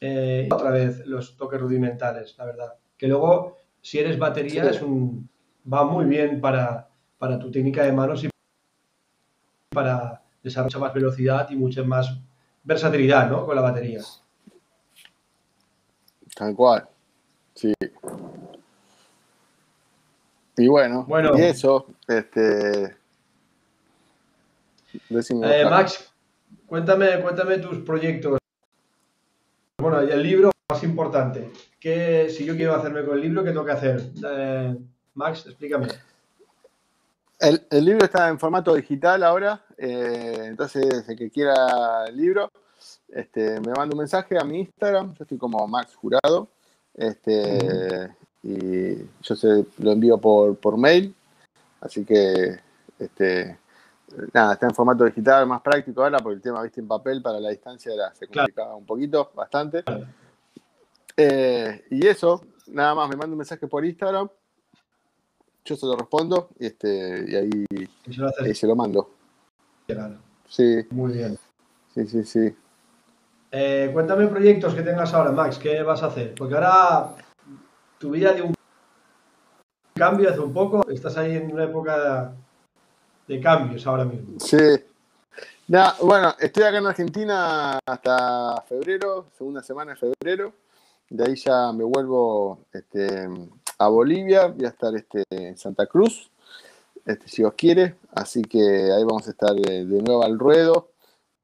eh, 0.00 0.48
otra 0.52 0.70
vez 0.70 1.06
los 1.06 1.36
toques 1.36 1.60
rudimentales, 1.60 2.34
la 2.36 2.44
verdad. 2.44 2.74
Que 2.96 3.08
luego, 3.08 3.56
si 3.80 3.98
eres 3.98 4.18
batería, 4.18 4.68
es 4.68 4.82
un, 4.82 5.28
va 5.72 5.84
muy 5.84 6.04
bien 6.04 6.40
para, 6.40 6.88
para 7.18 7.38
tu 7.38 7.50
técnica 7.50 7.84
de 7.84 7.92
manos 7.92 8.24
y 8.24 8.28
para 9.70 10.22
desarrollar 10.42 10.80
más 10.80 10.94
velocidad 10.94 11.48
y 11.50 11.56
mucha 11.56 11.82
más 11.82 12.20
versatilidad 12.64 13.30
¿no? 13.30 13.46
con 13.46 13.54
la 13.54 13.62
batería. 13.62 14.00
Tal 16.34 16.54
cual, 16.56 16.88
sí. 17.54 17.72
Y 20.56 20.66
bueno, 20.66 21.04
bueno 21.04 21.36
y 21.36 21.42
eso, 21.42 21.86
este... 22.08 22.96
Eh, 25.10 25.64
Max, 25.68 26.12
cuéntame, 26.66 27.20
cuéntame 27.20 27.58
tus 27.58 27.78
proyectos 27.78 28.38
bueno, 29.78 30.04
y 30.04 30.10
el 30.10 30.22
libro 30.22 30.50
más 30.70 30.82
importante. 30.84 31.50
¿Qué, 31.80 32.28
si 32.30 32.44
yo 32.44 32.56
quiero 32.56 32.74
hacerme 32.74 33.04
con 33.04 33.16
el 33.16 33.22
libro, 33.22 33.42
¿qué 33.42 33.50
tengo 33.50 33.64
que 33.64 33.72
hacer? 33.72 34.00
Eh, 34.26 34.76
Max, 35.14 35.44
explícame. 35.46 35.88
El, 37.40 37.84
libro 37.84 38.04
está 38.04 38.28
en 38.28 38.38
formato 38.38 38.74
digital 38.74 39.22
ahora, 39.22 39.63
eh, 39.78 40.46
entonces 40.46 41.08
el 41.08 41.16
que 41.16 41.30
quiera 41.30 42.06
el 42.06 42.16
libro, 42.16 42.50
este, 43.08 43.60
me 43.60 43.72
manda 43.72 43.94
un 43.94 43.98
mensaje 43.98 44.38
a 44.38 44.44
mi 44.44 44.60
Instagram, 44.60 45.14
yo 45.14 45.24
estoy 45.24 45.38
como 45.38 45.66
Max 45.66 45.94
Jurado, 45.94 46.48
este, 46.94 48.14
y 48.42 48.96
yo 49.22 49.36
se 49.36 49.66
lo 49.78 49.92
envío 49.92 50.18
por, 50.18 50.56
por 50.56 50.76
mail, 50.76 51.14
así 51.80 52.04
que 52.04 52.58
este, 52.98 53.58
nada, 54.32 54.54
está 54.54 54.66
en 54.66 54.74
formato 54.74 55.04
digital, 55.04 55.46
más 55.46 55.60
práctico 55.60 56.02
ahora, 56.02 56.18
porque 56.18 56.36
el 56.36 56.42
tema, 56.42 56.62
viste, 56.62 56.80
en 56.80 56.88
papel 56.88 57.22
para 57.22 57.40
la 57.40 57.50
distancia 57.50 57.92
era, 57.92 58.14
se 58.14 58.26
complicaba 58.26 58.76
un 58.76 58.86
poquito, 58.86 59.30
bastante. 59.34 59.84
Eh, 61.16 61.84
y 61.90 62.06
eso, 62.06 62.42
nada 62.66 62.94
más, 62.94 63.08
me 63.08 63.16
manda 63.16 63.32
un 63.32 63.38
mensaje 63.38 63.66
por 63.66 63.84
Instagram, 63.84 64.28
yo 65.64 65.76
se 65.76 65.86
lo 65.86 65.96
respondo 65.96 66.50
y, 66.58 66.66
este, 66.66 67.24
y 67.26 67.34
ahí, 67.34 68.54
se 68.54 68.66
lo 68.66 68.76
mando. 68.76 69.13
Sí. 70.48 70.86
Muy 70.90 71.12
bien. 71.14 71.38
Sí, 71.94 72.06
sí, 72.06 72.24
sí. 72.24 72.56
Eh, 73.50 73.90
cuéntame 73.92 74.26
proyectos 74.26 74.74
que 74.74 74.82
tengas 74.82 75.14
ahora, 75.14 75.30
Max, 75.30 75.58
¿qué 75.58 75.82
vas 75.82 76.02
a 76.02 76.06
hacer? 76.06 76.34
Porque 76.34 76.54
ahora 76.54 77.14
tu 77.98 78.10
vida 78.10 78.32
dio 78.32 78.46
un 78.46 78.54
cambio 79.94 80.28
hace 80.28 80.40
un 80.40 80.52
poco, 80.52 80.88
estás 80.90 81.16
ahí 81.16 81.36
en 81.36 81.52
una 81.52 81.64
época 81.64 82.32
de 83.28 83.40
cambios 83.40 83.86
ahora 83.86 84.04
mismo. 84.04 84.40
Sí. 84.40 84.56
bueno, 86.02 86.34
estoy 86.40 86.64
acá 86.64 86.78
en 86.78 86.86
Argentina 86.86 87.78
hasta 87.86 88.60
febrero, 88.68 89.26
segunda 89.38 89.62
semana 89.62 89.92
de 89.92 89.98
febrero. 89.98 90.52
De 91.08 91.24
ahí 91.24 91.36
ya 91.36 91.72
me 91.72 91.84
vuelvo 91.84 92.66
este, 92.72 93.28
a 93.78 93.88
Bolivia, 93.88 94.46
voy 94.46 94.64
a 94.64 94.70
estar 94.70 94.94
este, 94.96 95.22
en 95.30 95.56
Santa 95.56 95.86
Cruz, 95.86 96.30
este, 97.04 97.28
si 97.28 97.42
os 97.42 97.54
quiere. 97.54 97.96
Así 98.12 98.42
que 98.42 98.60
ahí 98.60 99.04
vamos 99.04 99.26
a 99.26 99.30
estar 99.30 99.54
de, 99.54 99.84
nuevo 99.84 100.24
al 100.24 100.38
ruedo. 100.38 100.90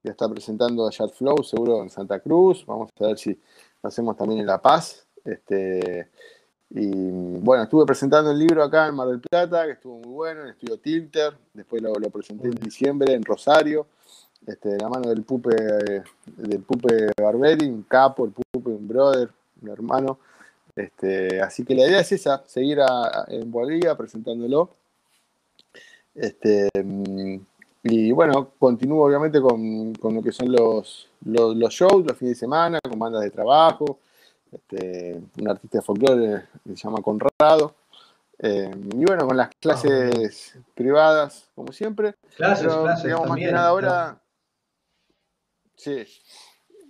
Voy 0.03 0.09
a 0.09 0.13
estar 0.13 0.31
presentando 0.31 0.87
a 0.87 0.91
Chat 0.91 1.13
Flow 1.13 1.43
seguro 1.43 1.83
en 1.83 1.91
Santa 1.91 2.21
Cruz. 2.21 2.65
Vamos 2.67 2.91
a 2.99 3.07
ver 3.07 3.19
si 3.19 3.39
lo 3.83 3.89
hacemos 3.89 4.17
también 4.17 4.41
en 4.41 4.47
La 4.47 4.61
Paz. 4.61 5.07
Este, 5.25 6.09
y 6.71 6.89
bueno, 7.41 7.65
estuve 7.65 7.85
presentando 7.85 8.31
el 8.31 8.39
libro 8.39 8.63
acá 8.63 8.87
en 8.87 8.95
Mar 8.95 9.09
del 9.09 9.21
Plata, 9.21 9.67
que 9.67 9.73
estuvo 9.73 9.99
muy 9.99 10.13
bueno, 10.13 10.41
en 10.41 10.47
el 10.47 10.53
estudio 10.53 10.79
Tilter. 10.79 11.37
Después 11.53 11.83
lo, 11.83 11.93
presenté 12.11 12.49
en 12.49 12.55
diciembre 12.55 13.13
en 13.13 13.25
Rosario, 13.25 13.89
este, 14.47 14.71
de 14.71 14.79
la 14.79 14.89
mano 14.89 15.09
del 15.09 15.23
Pupe, 15.25 15.55
del 16.37 16.63
Pupe 16.63 17.11
Barberi, 17.21 17.67
un 17.67 17.83
capo, 17.83 18.25
el 18.25 18.33
Pupe, 18.33 18.71
un 18.71 18.89
brother, 18.89 19.31
un 19.61 19.69
hermano. 19.69 20.19
Este, 20.77 21.43
así 21.43 21.65
que 21.65 21.75
la 21.75 21.87
idea 21.87 22.01
es 22.01 22.13
esa, 22.13 22.43
seguir 22.47 22.79
en 23.29 23.51
Bolivia 23.51 23.97
presentándolo. 23.97 24.80
Este, 26.21 26.69
y 27.83 28.13
bueno, 28.13 28.53
continúo 28.59 29.07
obviamente 29.07 29.41
con, 29.41 29.93
lo 29.93 30.23
que 30.23 30.33
son 30.33 30.53
los, 30.53 31.09
los, 31.25 31.57
los 31.57 31.73
shows, 31.73 32.07
los 32.07 32.17
fines 32.17 32.37
de 32.37 32.41
semana, 32.41 32.79
con 32.87 32.99
bandas 32.99 33.23
de 33.23 33.31
trabajo 33.31 33.99
este, 34.53 35.21
un 35.39 35.49
artista 35.49 35.79
de 35.79 35.83
folclore 35.83 36.45
que 36.65 36.77
se 36.77 36.83
llama 36.83 37.03
Conrado. 37.03 37.75
Eh, 38.39 38.71
y 38.95 39.05
bueno, 39.05 39.27
con 39.27 39.37
las 39.37 39.51
clases 39.61 40.59
privadas, 40.75 41.51
como 41.55 41.73
siempre. 41.73 42.15
Clases, 42.37 42.67
clases. 42.67 43.05
Digamos, 43.05 43.29
más 43.29 43.39
que 43.39 43.53
nada 43.53 43.69
ahora. 43.69 44.23
Sí. 45.77 46.05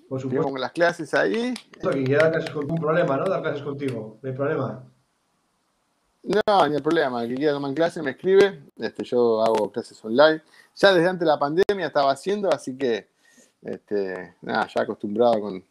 Por 0.08 0.20
supuesto. 0.20 0.50
con 0.50 0.60
las 0.60 0.72
clases 0.72 1.12
ahí. 1.14 1.54
Que 1.80 2.04
quiera 2.04 2.24
dar 2.24 2.32
clases 2.32 2.50
con 2.50 2.70
un 2.70 2.78
problema, 2.78 3.16
¿no? 3.16 3.24
Dar 3.24 3.42
clases 3.42 3.62
contigo. 3.62 4.18
No 4.22 4.28
hay 4.28 4.34
problema. 4.34 4.89
No, 6.22 6.68
ni 6.68 6.76
el 6.76 6.82
problema. 6.82 7.22
El 7.22 7.30
que 7.30 7.36
quiera 7.36 7.52
tomar 7.52 7.74
clases 7.74 8.02
me 8.02 8.12
escribe. 8.12 8.62
Este, 8.78 9.04
yo 9.04 9.42
hago 9.42 9.70
clases 9.72 10.02
online. 10.04 10.42
Ya 10.76 10.92
desde 10.92 11.08
antes 11.08 11.20
de 11.20 11.26
la 11.26 11.38
pandemia 11.38 11.86
estaba 11.86 12.12
haciendo, 12.12 12.52
así 12.52 12.76
que 12.76 13.08
este, 13.62 14.34
nada, 14.42 14.66
ya 14.74 14.82
acostumbrado 14.82 15.40
con, 15.40 15.64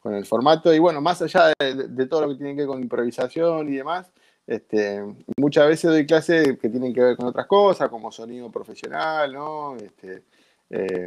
con 0.00 0.14
el 0.14 0.26
formato. 0.26 0.72
Y 0.74 0.78
bueno, 0.78 1.00
más 1.00 1.22
allá 1.22 1.52
de, 1.58 2.06
todo 2.06 2.22
lo 2.22 2.28
que 2.28 2.36
tiene 2.36 2.52
que 2.52 2.62
ver 2.62 2.66
con 2.66 2.82
improvisación 2.82 3.68
y 3.68 3.76
demás, 3.76 4.10
este, 4.46 5.02
muchas 5.36 5.68
veces 5.68 5.90
doy 5.90 6.06
clases 6.06 6.58
que 6.58 6.68
tienen 6.68 6.92
que 6.92 7.00
ver 7.00 7.16
con 7.16 7.26
otras 7.26 7.46
cosas, 7.46 7.88
como 7.88 8.10
sonido 8.10 8.50
profesional, 8.50 9.32
¿no? 9.32 9.76
Este, 9.76 10.24
eh, 10.70 11.06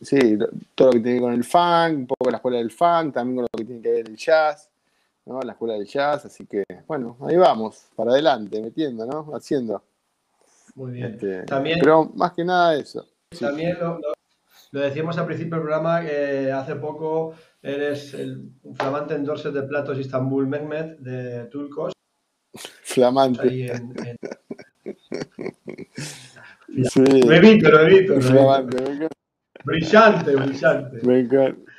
sí, 0.00 0.38
todo 0.74 0.88
lo 0.88 0.92
que 0.94 1.00
tiene 1.00 1.18
que 1.18 1.20
ver 1.20 1.22
con 1.22 1.34
el 1.34 1.44
funk, 1.44 1.98
un 1.98 2.06
poco 2.06 2.30
la 2.30 2.36
escuela 2.38 2.58
del 2.58 2.70
funk, 2.70 3.12
también 3.12 3.36
con 3.36 3.42
lo 3.42 3.58
que 3.58 3.64
tiene 3.64 3.82
que 3.82 3.90
ver 3.90 4.08
el 4.08 4.16
jazz, 4.16 4.70
¿no? 5.26 5.40
La 5.42 5.52
escuela 5.52 5.74
del 5.74 5.86
jazz, 5.86 6.24
así 6.24 6.46
que, 6.46 6.64
bueno, 6.86 7.16
ahí 7.28 7.36
vamos, 7.36 7.86
para 7.94 8.12
adelante, 8.12 8.60
metiendo, 8.62 9.04
¿no? 9.06 9.34
Haciendo. 9.34 9.82
Muy 10.74 10.92
bien. 10.92 11.14
Este, 11.14 11.42
También, 11.44 11.78
pero 11.80 12.04
más 12.14 12.32
que 12.32 12.44
nada 12.44 12.74
eso. 12.76 13.04
Sí. 13.32 13.44
también 13.44 13.76
lo, 13.80 13.98
lo- 13.98 14.12
lo 14.72 14.80
decíamos 14.80 15.16
al 15.16 15.26
principio 15.26 15.56
del 15.56 15.62
programa 15.62 16.02
que 16.02 16.50
hace 16.52 16.74
poco 16.76 17.34
eres 17.62 18.12
el, 18.14 18.50
flamante 18.74 19.14
endorser 19.14 19.52
de 19.52 19.62
platos 19.62 19.98
Istanbul 19.98 20.46
Mehmet 20.46 20.98
de 20.98 21.44
Turcos 21.46 21.92
Flamante. 22.82 23.42
ahí 23.48 23.62
en, 23.68 23.94
en- 24.04 24.16
Sí. 26.90 27.00
Lo 27.22 27.32
evito, 27.32 27.70
lo 27.70 27.80
evito, 27.80 28.14
lo 28.14 28.20
evito. 28.20 28.20
Flamante. 28.20 29.08
Brillante, 29.64 30.36
brillante. 30.36 31.06
Me 31.06 31.20
encanta. 31.20 31.72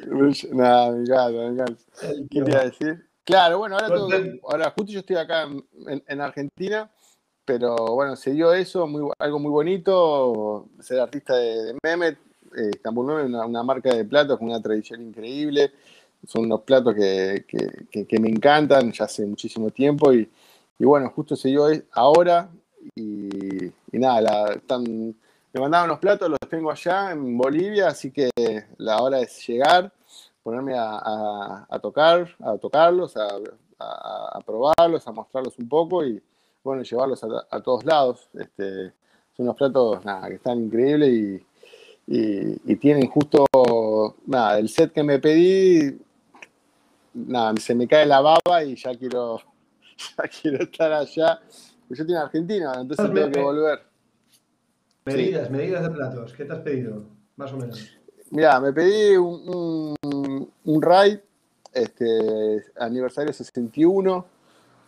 Nada, 0.53 0.91
me 0.91 1.01
encanta, 1.03 1.29
me 1.31 1.45
encanta. 1.47 1.83
¿Qué 2.01 2.27
tío. 2.29 2.43
te 2.45 2.51
iba 2.51 2.59
a 2.59 2.65
decir? 2.65 3.06
Claro, 3.27 3.57
bueno, 3.57 3.75
ahora, 3.75 3.87
todo- 3.99 4.07
ahora 4.49 4.73
justo 4.77 4.89
yo 4.93 4.99
estoy 5.01 5.17
acá 5.17 5.43
en, 5.43 5.61
en- 5.85 6.03
en 6.07 6.21
Argentina, 6.21 6.89
pero 7.43 7.75
bueno, 7.93 8.15
se 8.15 8.31
dio 8.31 8.53
eso, 8.53 8.87
muy, 8.87 9.11
algo 9.19 9.37
muy 9.37 9.51
bonito, 9.51 10.65
ser 10.79 11.01
artista 11.01 11.35
de, 11.35 11.63
de 11.65 11.75
Mehmet, 11.83 12.17
eh, 12.55 12.71
Mehmet, 12.81 13.25
una, 13.25 13.45
una 13.45 13.63
marca 13.63 13.93
de 13.93 14.05
platos 14.05 14.37
con 14.37 14.47
una 14.47 14.61
tradición 14.61 15.01
increíble, 15.01 15.71
son 16.25 16.45
unos 16.45 16.61
platos 16.61 16.95
que, 16.95 17.43
que- 17.45 17.85
que- 17.91 18.05
que 18.05 18.19
me 18.19 18.29
encantan 18.29 18.93
ya 18.93 19.03
hace 19.03 19.25
muchísimo 19.25 19.71
tiempo 19.71 20.13
y, 20.13 20.29
y 20.79 20.85
bueno, 20.85 21.09
justo 21.13 21.35
se 21.35 21.49
dio 21.49 21.67
es- 21.69 21.83
ahora 21.91 22.49
y, 22.95 23.65
y 23.65 23.99
nada, 23.99 24.21
la- 24.21 24.53
están, 24.53 24.83
me 24.85 25.59
mandaron 25.59 25.89
los 25.89 25.99
platos, 25.99 26.29
los 26.29 26.39
tengo 26.49 26.71
allá 26.71 27.11
en 27.11 27.37
Bolivia, 27.37 27.87
así 27.89 28.09
que 28.09 28.29
la 28.77 29.01
hora 29.01 29.19
es 29.19 29.45
llegar 29.45 29.91
ponerme 30.47 30.75
a, 30.77 30.91
a- 30.97 31.67
a 31.69 31.79
tocar, 31.79 32.25
a 32.39 32.57
tocarlos, 32.57 33.17
a, 33.17 33.27
a- 33.79 34.29
a 34.37 34.41
probarlos, 34.45 35.05
a 35.05 35.11
mostrarlos 35.11 35.59
un 35.59 35.67
poco 35.67 36.05
y 36.05 36.23
bueno, 36.63 36.83
llevarlos 36.83 37.21
a, 37.21 37.27
a 37.51 37.59
todos 37.61 37.83
lados. 37.83 38.29
Este, 38.33 38.93
son 39.35 39.43
unos 39.45 39.57
platos 39.57 40.05
nada, 40.05 40.29
que 40.29 40.35
están 40.35 40.63
increíbles 40.63 41.09
y, 41.09 41.45
y- 42.07 42.61
y 42.65 42.75
tienen 42.77 43.09
justo 43.09 43.45
nada, 44.25 44.57
el 44.57 44.69
set 44.69 44.93
que 44.93 45.03
me 45.03 45.19
pedí, 45.19 45.99
nada, 47.13 47.53
se 47.59 47.75
me 47.75 47.85
cae 47.85 48.05
la 48.05 48.21
baba 48.21 48.63
y 48.63 48.77
ya 48.77 48.95
quiero, 48.95 49.41
ya 50.17 50.29
quiero 50.29 50.63
estar 50.63 50.93
allá. 50.93 51.41
Pues 51.89 51.97
yo 51.99 52.03
estoy 52.03 52.15
en 52.15 52.21
Argentina, 52.21 52.71
entonces 52.79 53.05
tengo 53.13 53.29
que 53.31 53.41
volver. 53.41 53.79
Medidas, 55.03 55.49
medidas 55.51 55.83
de 55.83 55.89
platos. 55.89 56.31
¿Qué 56.31 56.45
te 56.45 56.53
has 56.53 56.59
pedido? 56.59 57.03
Más 57.35 57.51
o 57.51 57.57
menos. 57.57 57.96
Mira, 58.31 58.59
me 58.59 58.73
pedí 58.73 59.15
un, 59.15 59.95
un, 60.03 60.51
un 60.65 60.81
raid 60.81 61.19
este, 61.73 62.65
aniversario 62.77 63.31
61, 63.31 64.25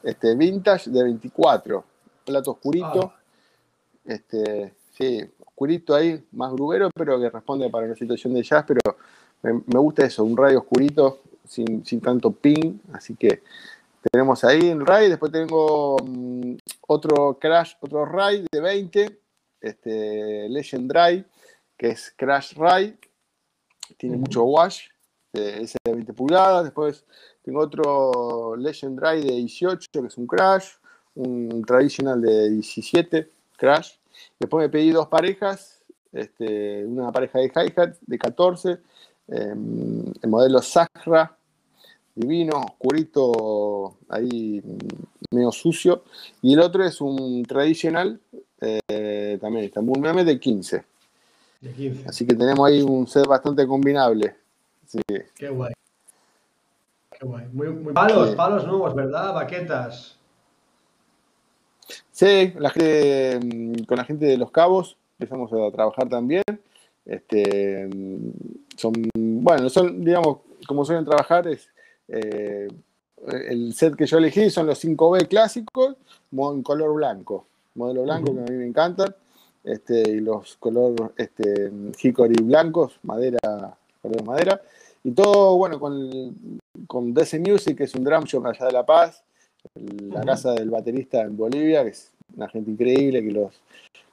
este, 0.03 0.35
vintage 0.35 0.89
de 0.89 1.03
24, 1.03 1.83
plato 2.25 2.51
oscurito, 2.51 3.13
Ah. 3.13 3.19
este, 4.05 4.73
sí, 4.97 5.21
oscurito 5.45 5.95
ahí, 5.95 6.23
más 6.31 6.51
grubero, 6.51 6.89
pero 6.93 7.19
que 7.19 7.29
responde 7.29 7.69
para 7.69 7.85
una 7.85 7.95
situación 7.95 8.33
de 8.33 8.43
jazz, 8.43 8.65
pero 8.67 8.97
me, 9.41 9.53
me 9.53 9.79
gusta 9.79 10.05
eso, 10.05 10.23
un 10.23 10.35
raid 10.35 10.57
oscurito, 10.57 11.19
sin, 11.45 11.85
sin 11.85 12.01
tanto 12.01 12.31
ping, 12.31 12.79
así 12.93 13.15
que 13.15 13.41
tenemos 14.11 14.43
ahí 14.43 14.69
el 14.69 14.85
raid, 14.85 15.09
después 15.09 15.31
tengo 15.31 15.97
mm, 16.03 16.55
otro 16.87 17.37
crash, 17.39 17.73
otro 17.81 18.05
raid 18.05 18.45
de 18.51 18.61
20, 18.61 19.19
este, 19.61 20.47
Legend 20.49 20.91
Drive, 20.91 21.25
que 21.77 21.89
es 21.89 22.13
Crash 22.15 22.53
Tiene 23.97 24.17
mucho 24.17 24.43
wash, 24.43 24.87
eh, 25.33 25.59
ese 25.61 25.77
de 25.83 25.93
20 25.93 26.13
pulgadas. 26.13 26.63
Después 26.63 27.05
tengo 27.43 27.59
otro 27.61 28.55
Legend 28.55 28.99
Drive 28.99 29.23
de 29.23 29.35
18, 29.35 29.89
que 29.91 29.99
es 29.99 30.17
un 30.17 30.27
Crash, 30.27 30.69
un 31.15 31.63
Traditional 31.65 32.21
de 32.21 32.49
17, 32.51 33.31
Crash. 33.57 33.93
Después 34.39 34.63
me 34.63 34.69
pedí 34.69 34.91
dos 34.91 35.07
parejas, 35.07 35.83
este, 36.11 36.85
una 36.85 37.11
pareja 37.11 37.39
de 37.39 37.45
hi-hat 37.45 37.95
de 38.01 38.17
14, 38.17 38.71
eh, 38.71 38.79
el 39.27 40.29
modelo 40.29 40.61
Sahra, 40.61 41.37
divino, 42.15 42.61
oscurito, 42.61 43.97
ahí 44.09 44.61
mm, 44.63 45.35
medio 45.35 45.51
sucio. 45.51 46.03
Y 46.41 46.53
el 46.53 46.59
otro 46.59 46.83
es 46.83 46.99
un 47.01 47.43
Traditional, 47.45 48.19
eh, 48.61 49.37
también 49.39 49.65
Istanbul 49.65 49.99
Mehmet 49.99 50.25
de 50.25 50.39
15. 50.39 50.88
De 51.61 51.71
15. 51.71 52.07
Así 52.07 52.25
que 52.25 52.35
tenemos 52.35 52.67
ahí 52.67 52.81
un 52.81 53.07
set 53.07 53.27
bastante 53.27 53.67
combinable. 53.67 54.35
Sí. 54.87 55.01
Qué 55.35 55.49
guay. 55.49 55.73
Qué 57.11 57.25
guay. 57.25 57.47
Muy, 57.51 57.69
muy... 57.69 57.93
Palos, 57.93 58.29
Sí. 58.29 58.35
palos 58.35 58.65
nuevos, 58.65 58.95
¿verdad? 58.95 59.33
Baquetas. 59.33 60.17
Sí, 62.11 62.53
la 62.57 62.69
gente, 62.69 63.39
mm, 63.43 63.83
con 63.85 63.97
la 63.97 64.05
gente 64.05 64.25
de 64.25 64.37
Los 64.37 64.51
Cabos 64.51 64.97
empezamos 65.19 65.51
a 65.51 65.71
trabajar 65.71 66.07
también. 66.07 66.43
Este, 67.05 67.87
mm, 67.87 68.31
son, 68.77 68.93
bueno, 69.13 69.69
son, 69.69 70.03
digamos, 70.03 70.39
como 70.67 70.85
suelen 70.85 71.05
trabajar, 71.05 71.47
es 71.47 71.69
eh, 72.07 72.67
el 73.49 73.73
set 73.73 73.95
que 73.95 74.05
yo 74.05 74.17
elegí 74.17 74.49
son 74.49 74.67
los 74.67 74.79
5B 74.79 75.27
clásicos, 75.27 75.95
en 76.31 76.63
color 76.63 76.93
blanco, 76.93 77.47
modelo 77.75 78.03
blanco 78.03 78.33
que 78.33 78.39
a 78.39 78.43
mí 78.43 78.57
me 78.57 78.65
encantan, 78.65 79.13
este, 79.63 80.09
y 80.09 80.19
los 80.19 80.55
color 80.57 81.13
este, 81.17 81.71
hickory 82.01 82.41
blancos, 82.43 82.99
madera, 83.03 83.39
color 84.01 84.23
madera, 84.23 84.61
y 85.03 85.11
todo, 85.11 85.57
bueno, 85.57 85.79
con, 85.79 86.59
con 86.87 87.13
DC 87.13 87.39
Music, 87.39 87.77
que 87.77 87.83
es 87.85 87.95
un 87.95 88.03
drum 88.03 88.23
shop 88.23 88.45
allá 88.45 88.65
de 88.65 88.71
La 88.71 88.85
Paz, 88.85 89.23
la 89.75 90.21
casa 90.21 90.53
del 90.53 90.69
baterista 90.69 91.21
en 91.21 91.35
Bolivia, 91.35 91.83
que 91.83 91.89
es 91.89 92.11
una 92.35 92.47
gente 92.49 92.71
increíble 92.71 93.23
que 93.23 93.31
los 93.31 93.61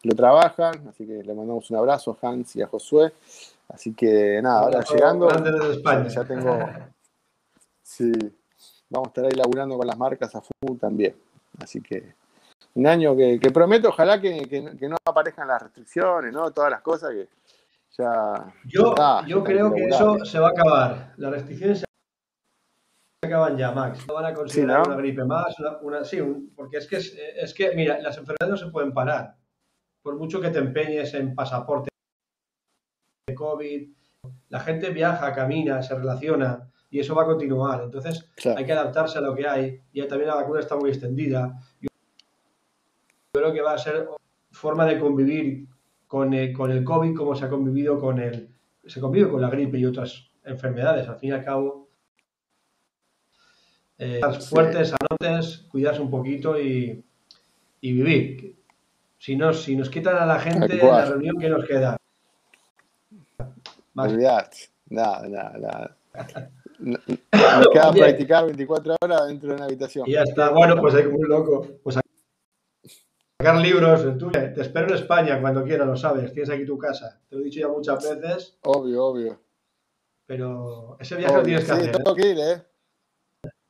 lo 0.03 0.15
trabajan, 0.15 0.87
así 0.89 1.05
que 1.05 1.23
le 1.23 1.35
mandamos 1.35 1.69
un 1.71 1.77
abrazo 1.77 2.17
a 2.21 2.27
Hans 2.27 2.55
y 2.57 2.63
a 2.63 2.69
Josué. 2.69 3.13
Así 3.69 3.93
que 3.93 4.41
nada, 4.41 4.61
ahora 4.61 4.85
llegando, 4.85 5.29
España. 5.73 6.07
ya 6.07 6.25
tengo, 6.25 6.57
sí, 7.83 8.13
vamos 8.89 9.09
a 9.09 9.11
estar 9.11 9.25
ahí 9.25 9.33
laburando 9.33 9.77
con 9.77 9.87
las 9.87 9.99
marcas 9.99 10.35
a 10.37 10.41
full 10.41 10.79
también. 10.79 11.17
Así 11.59 11.81
que 11.81 12.15
un 12.77 12.87
año 12.87 13.17
que, 13.17 13.39
que 13.41 13.51
prometo, 13.51 13.89
ojalá 13.89 14.21
que, 14.21 14.43
que- 14.49 14.77
que 14.77 14.89
no 14.89 14.97
aparezcan 15.05 15.49
las 15.49 15.63
restricciones, 15.63 16.33
¿no? 16.33 16.51
Todas 16.51 16.71
las 16.71 16.81
cosas 16.83 17.11
que 17.11 17.29
ya... 17.99 18.53
Yo, 18.65 18.95
ya 18.97 19.25
ya 19.27 19.43
creo 19.43 19.73
que 19.73 19.85
eso 19.87 20.25
se 20.25 20.39
va 20.39 20.49
a 20.49 20.51
acabar. 20.51 21.13
Las 21.17 21.31
restricciones 21.33 21.79
se 21.81 21.87
acaban 23.27 23.57
ya, 23.57 23.73
Max. 23.73 24.07
No 24.07 24.15
van 24.15 24.27
a 24.27 24.35
considerar 24.35 24.81
¿no? 24.87 24.93
una 24.93 24.97
gripe 25.03 25.25
más, 25.25 25.59
una, 25.59 25.79
una- 25.79 26.05
sí, 26.05 26.21
un- 26.21 26.53
porque 26.55 26.77
es 26.79 26.87
que, 26.87 26.97
es, 26.97 27.17
es 27.37 27.55
que, 27.55 27.75
mira, 27.75 27.99
las 28.01 28.19
enfermedades 28.19 28.51
no 28.51 28.57
se 28.67 28.71
pueden 28.73 28.93
parar. 28.93 29.35
Por 30.03 30.17
mucho 30.17 30.41
que 30.41 30.51
te 30.51 30.59
empeñes 30.59 31.15
en 31.15 31.35
pasaporte 31.35 31.89
de 33.27 33.35
COVID, 33.35 33.89
la 34.51 34.61
gente 34.61 34.91
viaja, 34.91 35.33
camina, 35.35 35.83
se 35.83 35.95
relaciona 35.95 36.69
y 36.91 37.01
eso 37.01 37.15
va 37.15 37.23
a 37.23 37.27
continuar. 37.27 37.83
Entonces, 37.83 38.23
Claro. 38.37 38.59
hay 38.59 38.65
que 38.67 38.73
adaptarse 38.73 39.19
a 39.19 39.23
lo 39.23 39.35
que 39.35 39.49
hay. 39.49 39.81
Y 39.93 40.07
también 40.07 40.29
la 40.29 40.37
vacuna 40.37 40.61
está 40.61 40.77
muy 40.77 40.91
extendida. 40.91 41.59
Creo 43.47 43.55
que 43.55 43.61
va 43.63 43.75
a 43.75 43.79
ser 43.79 44.09
forma 44.51 44.85
de 44.87 44.99
convivir 44.99 45.67
con 46.07 46.33
el, 46.35 46.53
con 46.53 46.71
el 46.71 46.83
COVID 46.85 47.15
como 47.17 47.35
se 47.35 47.45
ha 47.45 47.49
convivido 47.49 47.99
con 48.01 48.19
el 48.21 48.49
se 48.87 49.01
convive 49.01 49.29
con 49.29 49.41
la 49.41 49.51
gripe 49.51 49.79
y 49.79 49.85
otras 49.85 50.31
enfermedades. 50.45 51.09
Al 51.09 51.17
fin 51.19 51.31
y 51.31 51.33
al 51.33 51.45
cabo, 51.45 51.89
eh, 53.99 54.15
estar 54.15 54.41
fuertes, 54.41 54.95
sanotes, 54.95 55.67
cuidarse 55.71 56.01
un 56.01 56.11
poquito 56.11 56.61
y, 56.61 57.05
y 57.81 57.93
vivir. 57.93 58.55
Si 59.19 59.35
nos, 59.35 59.63
si 59.63 59.75
nos 59.75 59.91
quitan 59.91 60.17
a 60.17 60.27
la 60.27 60.39
gente 60.39 60.77
la 60.77 61.05
reunión, 61.05 61.37
¿qué 61.41 61.49
nos 61.49 61.65
queda? 61.65 61.97
Más-. 63.95 64.13
Nada, 64.89 65.29
nada, 65.29 65.59
nada. 65.59 65.97
No- 66.79 66.99
Nos 67.33 67.69
queda 67.69 67.93
practicar 67.93 68.45
24 68.45 68.97
horas 69.01 69.27
dentro 69.29 69.49
de 69.49 69.55
una 69.57 69.65
habitación. 69.65 70.07
Y 70.09 70.13
ya 70.13 70.23
está. 70.23 70.51
Bueno, 70.51 70.77
pues 70.81 70.95
hay 70.95 71.05
como 71.05 71.17
un 71.19 71.29
loco. 71.29 71.67
Pues 71.83 71.97
sacar 73.39 73.57
libros. 73.61 74.19
Te 74.33 74.61
espero 74.61 74.89
en 74.89 74.95
España 74.95 75.41
cuando 75.41 75.65
quieras, 75.65 75.87
lo 75.87 75.97
sabes. 75.97 76.33
Tienes 76.33 76.51
aquí 76.51 76.65
tu 76.65 76.79
casa. 76.79 77.21
Te 77.29 77.37
lo 77.37 77.43
he 77.43 77.45
dicho 77.45 77.61
ya 77.61 77.69
muchas 77.69 78.03
veces, 78.19 78.59
Obvio, 78.65 79.05
obvio. 79.05 79.41
pero 80.27 80.97
ese 81.01 81.17
viaje 81.17 81.35
lo 81.35 81.41
obvio. 81.43 81.59
tienes 81.59 81.65
que 81.65 81.75
Sí, 81.75 81.81
hacer. 81.81 81.89
¿eh? 81.95 81.99
tengo 81.99 82.15
que 82.15 82.29
ir, 82.29 82.39
¿eh? 82.39 82.63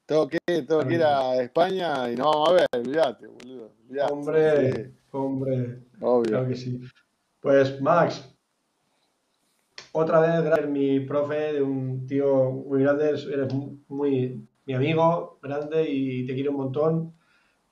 Tengo 0.07 0.29
que 0.29 0.39
ir, 0.47 0.67
tengo 0.67 0.87
que 0.87 0.95
ir 0.95 1.03
a 1.03 1.37
España 1.43 2.09
y 2.11 2.15
vamos 2.17 2.49
a 2.49 2.53
ver, 2.53 2.67
olvídate, 2.73 3.27
boludo. 3.27 3.73
olvidate. 3.89 4.13
Hombre, 4.13 4.73
Sí, 4.85 4.91
hombre. 5.13 5.79
obvio. 6.01 6.31
Claro 6.31 6.49
que 6.49 6.55
sí. 6.55 6.81
Pues 7.41 7.81
Max, 7.81 8.33
otra 9.93 10.21
vez 10.21 10.45
gracias 10.45 10.69
mi 10.69 11.01
profe 11.01 11.55
de 11.55 11.63
un 11.63 12.07
tío 12.07 12.51
muy 12.53 12.83
grande, 12.83 13.09
eres 13.11 13.53
muy 13.89 14.47
mi 14.65 14.75
amigo 14.75 15.39
grande 15.43 15.89
y 15.89 16.25
te 16.27 16.35
quiero 16.35 16.53
un 16.53 16.57
montón 16.59 17.15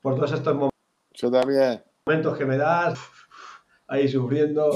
por 0.01 0.15
todos 0.15 0.33
estos 0.33 0.69
Yo 1.15 1.31
también. 1.31 1.83
momentos 2.05 2.37
que 2.37 2.45
me 2.45 2.57
das, 2.57 2.99
ahí 3.87 4.07
sufriendo, 4.07 4.71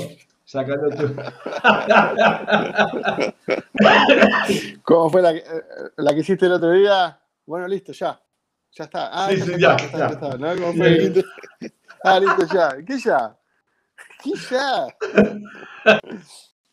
sacando 0.45 0.89
tu... 0.89 1.13
¿Cómo 4.83 5.09
fue 5.09 5.21
la 5.21 5.33
que, 5.33 5.39
eh, 5.39 5.63
la 5.97 6.13
que 6.13 6.19
hiciste 6.19 6.45
el 6.45 6.53
otro 6.53 6.71
día? 6.71 7.19
Bueno, 7.45 7.67
listo, 7.67 7.91
ya. 7.91 8.19
Ya 8.71 8.83
está. 8.83 9.09
Ah, 9.11 9.29
Sí, 9.31 9.37
ya 9.37 9.45
sí, 9.45 9.51
está, 9.53 9.59
ya, 9.59 9.75
está, 9.75 9.97
ya. 9.97 10.07
está. 10.07 10.37
¿No? 10.37 10.55
¿Cómo 10.55 10.73
fue? 10.73 11.13
ah, 12.03 12.19
listo, 12.19 12.45
ya. 12.53 12.77
¿Qué 12.85 12.99
ya? 12.99 13.35
Quizá. 14.21 14.87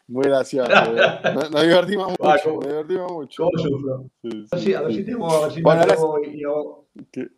Muy 0.08 0.24
gracioso. 0.24 0.70
eh. 0.72 1.20
Nos, 1.34 1.50
nos 1.50 1.62
divertimos 1.62 2.08
mucho. 2.10 2.24
Ah. 2.24 2.36
Nos 2.44 2.66
divertimos 2.66 3.12
mucho. 3.12 3.44
¿Cómo 3.44 3.58
sufro? 3.58 4.04
Sí, 4.22 4.46
sí, 4.52 4.58
si, 4.58 4.74
a 4.74 4.80
ver 4.82 4.92
sí. 4.92 4.98
si 4.98 5.04
tengo, 5.06 5.30
a 5.32 5.40
ver 5.42 5.52
si 5.52 5.62
Bueno, 5.62 5.78
me 5.78 5.82
ahora 5.82 5.94
atrevo 5.94 6.20
y 6.24 6.44
hago, 6.44 6.88
¿Qué? 7.12 7.28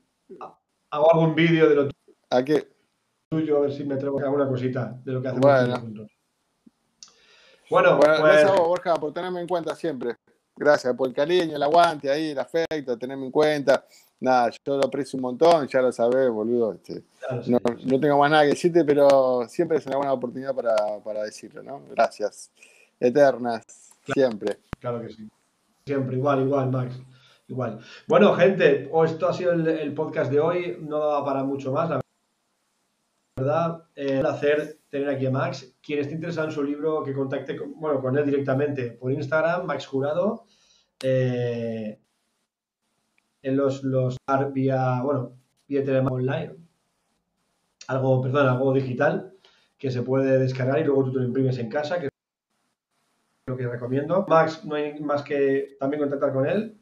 hago 0.91 1.13
algún 1.15 1.35
vídeo 1.35 1.69
de 1.69 1.75
lo 1.75 1.89
¿A 2.31 2.43
qué? 2.45 2.69
tuyo, 3.31 3.59
a 3.59 3.61
ver 3.61 3.73
si 3.73 3.85
me 3.85 3.95
atrevo 3.95 4.19
a 4.19 4.23
alguna 4.25 4.49
cosita 4.49 4.99
de 5.05 5.13
lo 5.13 5.21
que 5.21 5.29
hacemos 5.29 5.45
Bueno. 5.45 5.81
juntos. 5.81 6.11
Bueno, 7.71 7.97
Bueno, 7.99 7.99
pues 7.99 8.23
gracias 8.23 8.51
a 8.51 8.55
vos, 8.55 8.69
Borja, 8.69 8.95
por 8.95 9.13
tenerme 9.13 9.41
en 9.43 9.47
cuenta 9.49 9.75
siempre. 9.77 10.17
Gracias 10.57 10.95
por 10.95 11.09
el 11.09 11.15
cariño, 11.15 11.55
el 11.55 11.63
aguante 11.63 12.11
ahí, 12.11 12.31
el 12.31 12.39
afecto, 12.39 12.97
tenerme 12.99 13.27
en 13.27 13.31
cuenta. 13.31 13.85
Nada, 14.21 14.51
yo 14.51 14.77
lo 14.79 14.87
aprecio 14.87 15.17
un 15.19 15.23
montón, 15.23 15.69
ya 15.69 15.81
lo 15.83 15.93
sabés, 15.93 16.31
boludo. 16.31 16.73
este, 16.73 17.05
claro, 17.21 17.43
sí, 17.45 17.51
no, 17.53 17.59
sí. 17.79 17.87
no 17.87 18.01
tengo 18.01 18.19
más 18.19 18.31
nada 18.31 18.43
que 18.45 18.49
decirte, 18.51 18.85
pero 18.85 19.47
siempre 19.47 19.77
es 19.79 19.87
una 19.87 19.97
buena 19.99 20.13
oportunidad 20.15 20.55
para, 20.55 20.75
para 21.05 21.23
decirlo, 21.23 21.63
¿no? 21.63 21.83
Gracias. 21.91 22.51
Eternas, 22.99 23.63
siempre. 24.13 24.59
Claro 24.81 25.03
que 25.03 25.11
sí. 25.11 25.29
Siempre, 25.87 26.17
igual, 26.17 26.41
igual, 26.43 26.71
Max. 26.71 26.99
Igual. 27.47 27.79
Bueno, 28.09 28.35
gente, 28.35 28.91
esto 29.05 29.29
ha 29.29 29.33
sido 29.35 29.53
el, 29.53 29.69
el 29.69 29.95
podcast 29.95 30.31
de 30.33 30.41
hoy. 30.41 30.79
No 30.81 30.99
daba 30.99 31.25
para 31.25 31.45
mucho 31.45 31.73
más, 31.73 31.89
la 31.91 32.01
verdad. 33.39 33.85
Eh, 33.95 34.17
un 34.17 34.21
placer 34.21 34.79
tener 34.89 35.09
aquí 35.09 35.27
a 35.27 35.31
Max. 35.31 35.77
Quien 35.83 36.01
esté 36.01 36.15
interesado 36.15 36.49
en 36.49 36.55
su 36.55 36.63
libro, 36.63 37.03
que 37.03 37.13
contacte 37.13 37.57
con, 37.57 37.79
bueno, 37.79 38.01
con 38.01 38.17
él 38.17 38.25
directamente 38.25 38.93
por 38.93 39.13
Instagram, 39.13 39.67
Max 39.67 39.87
Jurado. 39.87 40.45
Eh, 41.03 41.99
en 43.43 43.57
los, 43.57 43.85
los 43.85 44.17
vía, 44.53 45.01
bueno, 45.03 45.33
vía 45.69 45.83
online. 46.03 46.57
Algo, 47.87 48.21
perdón, 48.21 48.49
algo 48.49 48.73
digital 48.73 49.33
que 49.79 49.91
se 49.91 50.03
puede 50.03 50.39
descargar 50.39 50.81
y 50.81 50.85
luego 50.85 51.05
tú 51.05 51.13
te 51.13 51.19
lo 51.21 51.25
imprimes 51.25 51.59
en 51.59 51.71
casa, 51.71 52.01
que 52.01 52.07
es 52.07 52.13
lo 53.47 53.57
que 53.57 53.69
recomiendo. 53.69 54.27
Max, 54.29 54.65
no 54.65 54.75
hay 54.75 54.99
más 55.01 55.23
que 55.23 55.77
también 55.79 56.03
contactar 56.03 56.33
con 56.33 56.47
él 56.47 56.79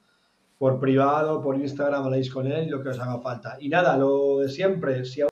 por 0.58 0.80
privado, 0.80 1.42
por 1.42 1.56
Instagram, 1.56 2.04
habláis 2.04 2.32
con 2.32 2.46
él, 2.46 2.70
lo 2.70 2.82
que 2.82 2.88
os 2.88 2.98
haga 2.98 3.20
falta. 3.20 3.56
Y 3.60 3.68
nada, 3.68 3.96
lo 3.96 4.38
de 4.38 4.48
siempre, 4.48 5.04
si 5.04 5.20
aún 5.20 5.30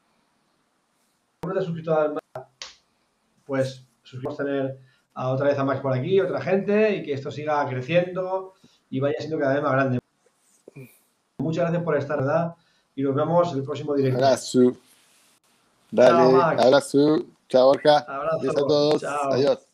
no 1.55 1.61
te 1.61 1.61
has 1.61 1.67
suscrito 1.67 1.97
al 1.97 2.15
pues 3.45 3.87
suscribimos 4.03 4.37
tener 4.37 4.79
a 5.15 5.29
otra 5.31 5.47
vez 5.47 5.59
a 5.59 5.65
Max 5.65 5.81
por 5.81 5.93
aquí, 5.93 6.21
otra 6.21 6.41
gente, 6.41 6.97
y 6.97 7.03
que 7.05 7.13
esto 7.13 7.31
siga 7.31 7.67
creciendo 7.69 8.55
y 8.91 9.01
vaya 9.01 9.17
siendo 9.19 9.39
cada 9.39 9.55
vez 9.55 9.63
más 9.63 9.73
grande. 9.73 9.99
Muchas 11.39 11.65
gracias 11.65 11.83
por 11.83 11.97
estar, 11.97 12.19
¿verdad? 12.19 12.55
Y 12.97 13.03
nos 13.03 13.15
vemos 13.15 13.53
en 13.53 13.59
el 13.59 13.65
próximo 13.65 13.95
directo. 13.95 14.25
Abrazo. 14.25 14.73
Dale, 15.91 16.19
Chao, 16.19 16.33
Max. 16.33 16.63
abrazo. 16.63 17.25
Chao, 17.49 17.67
Borja. 17.67 17.99
Abrazo. 17.99 18.41
Besos 18.41 18.57
a 18.57 18.67
todos. 18.67 19.03
Chao. 19.03 19.33
Adiós. 19.33 19.74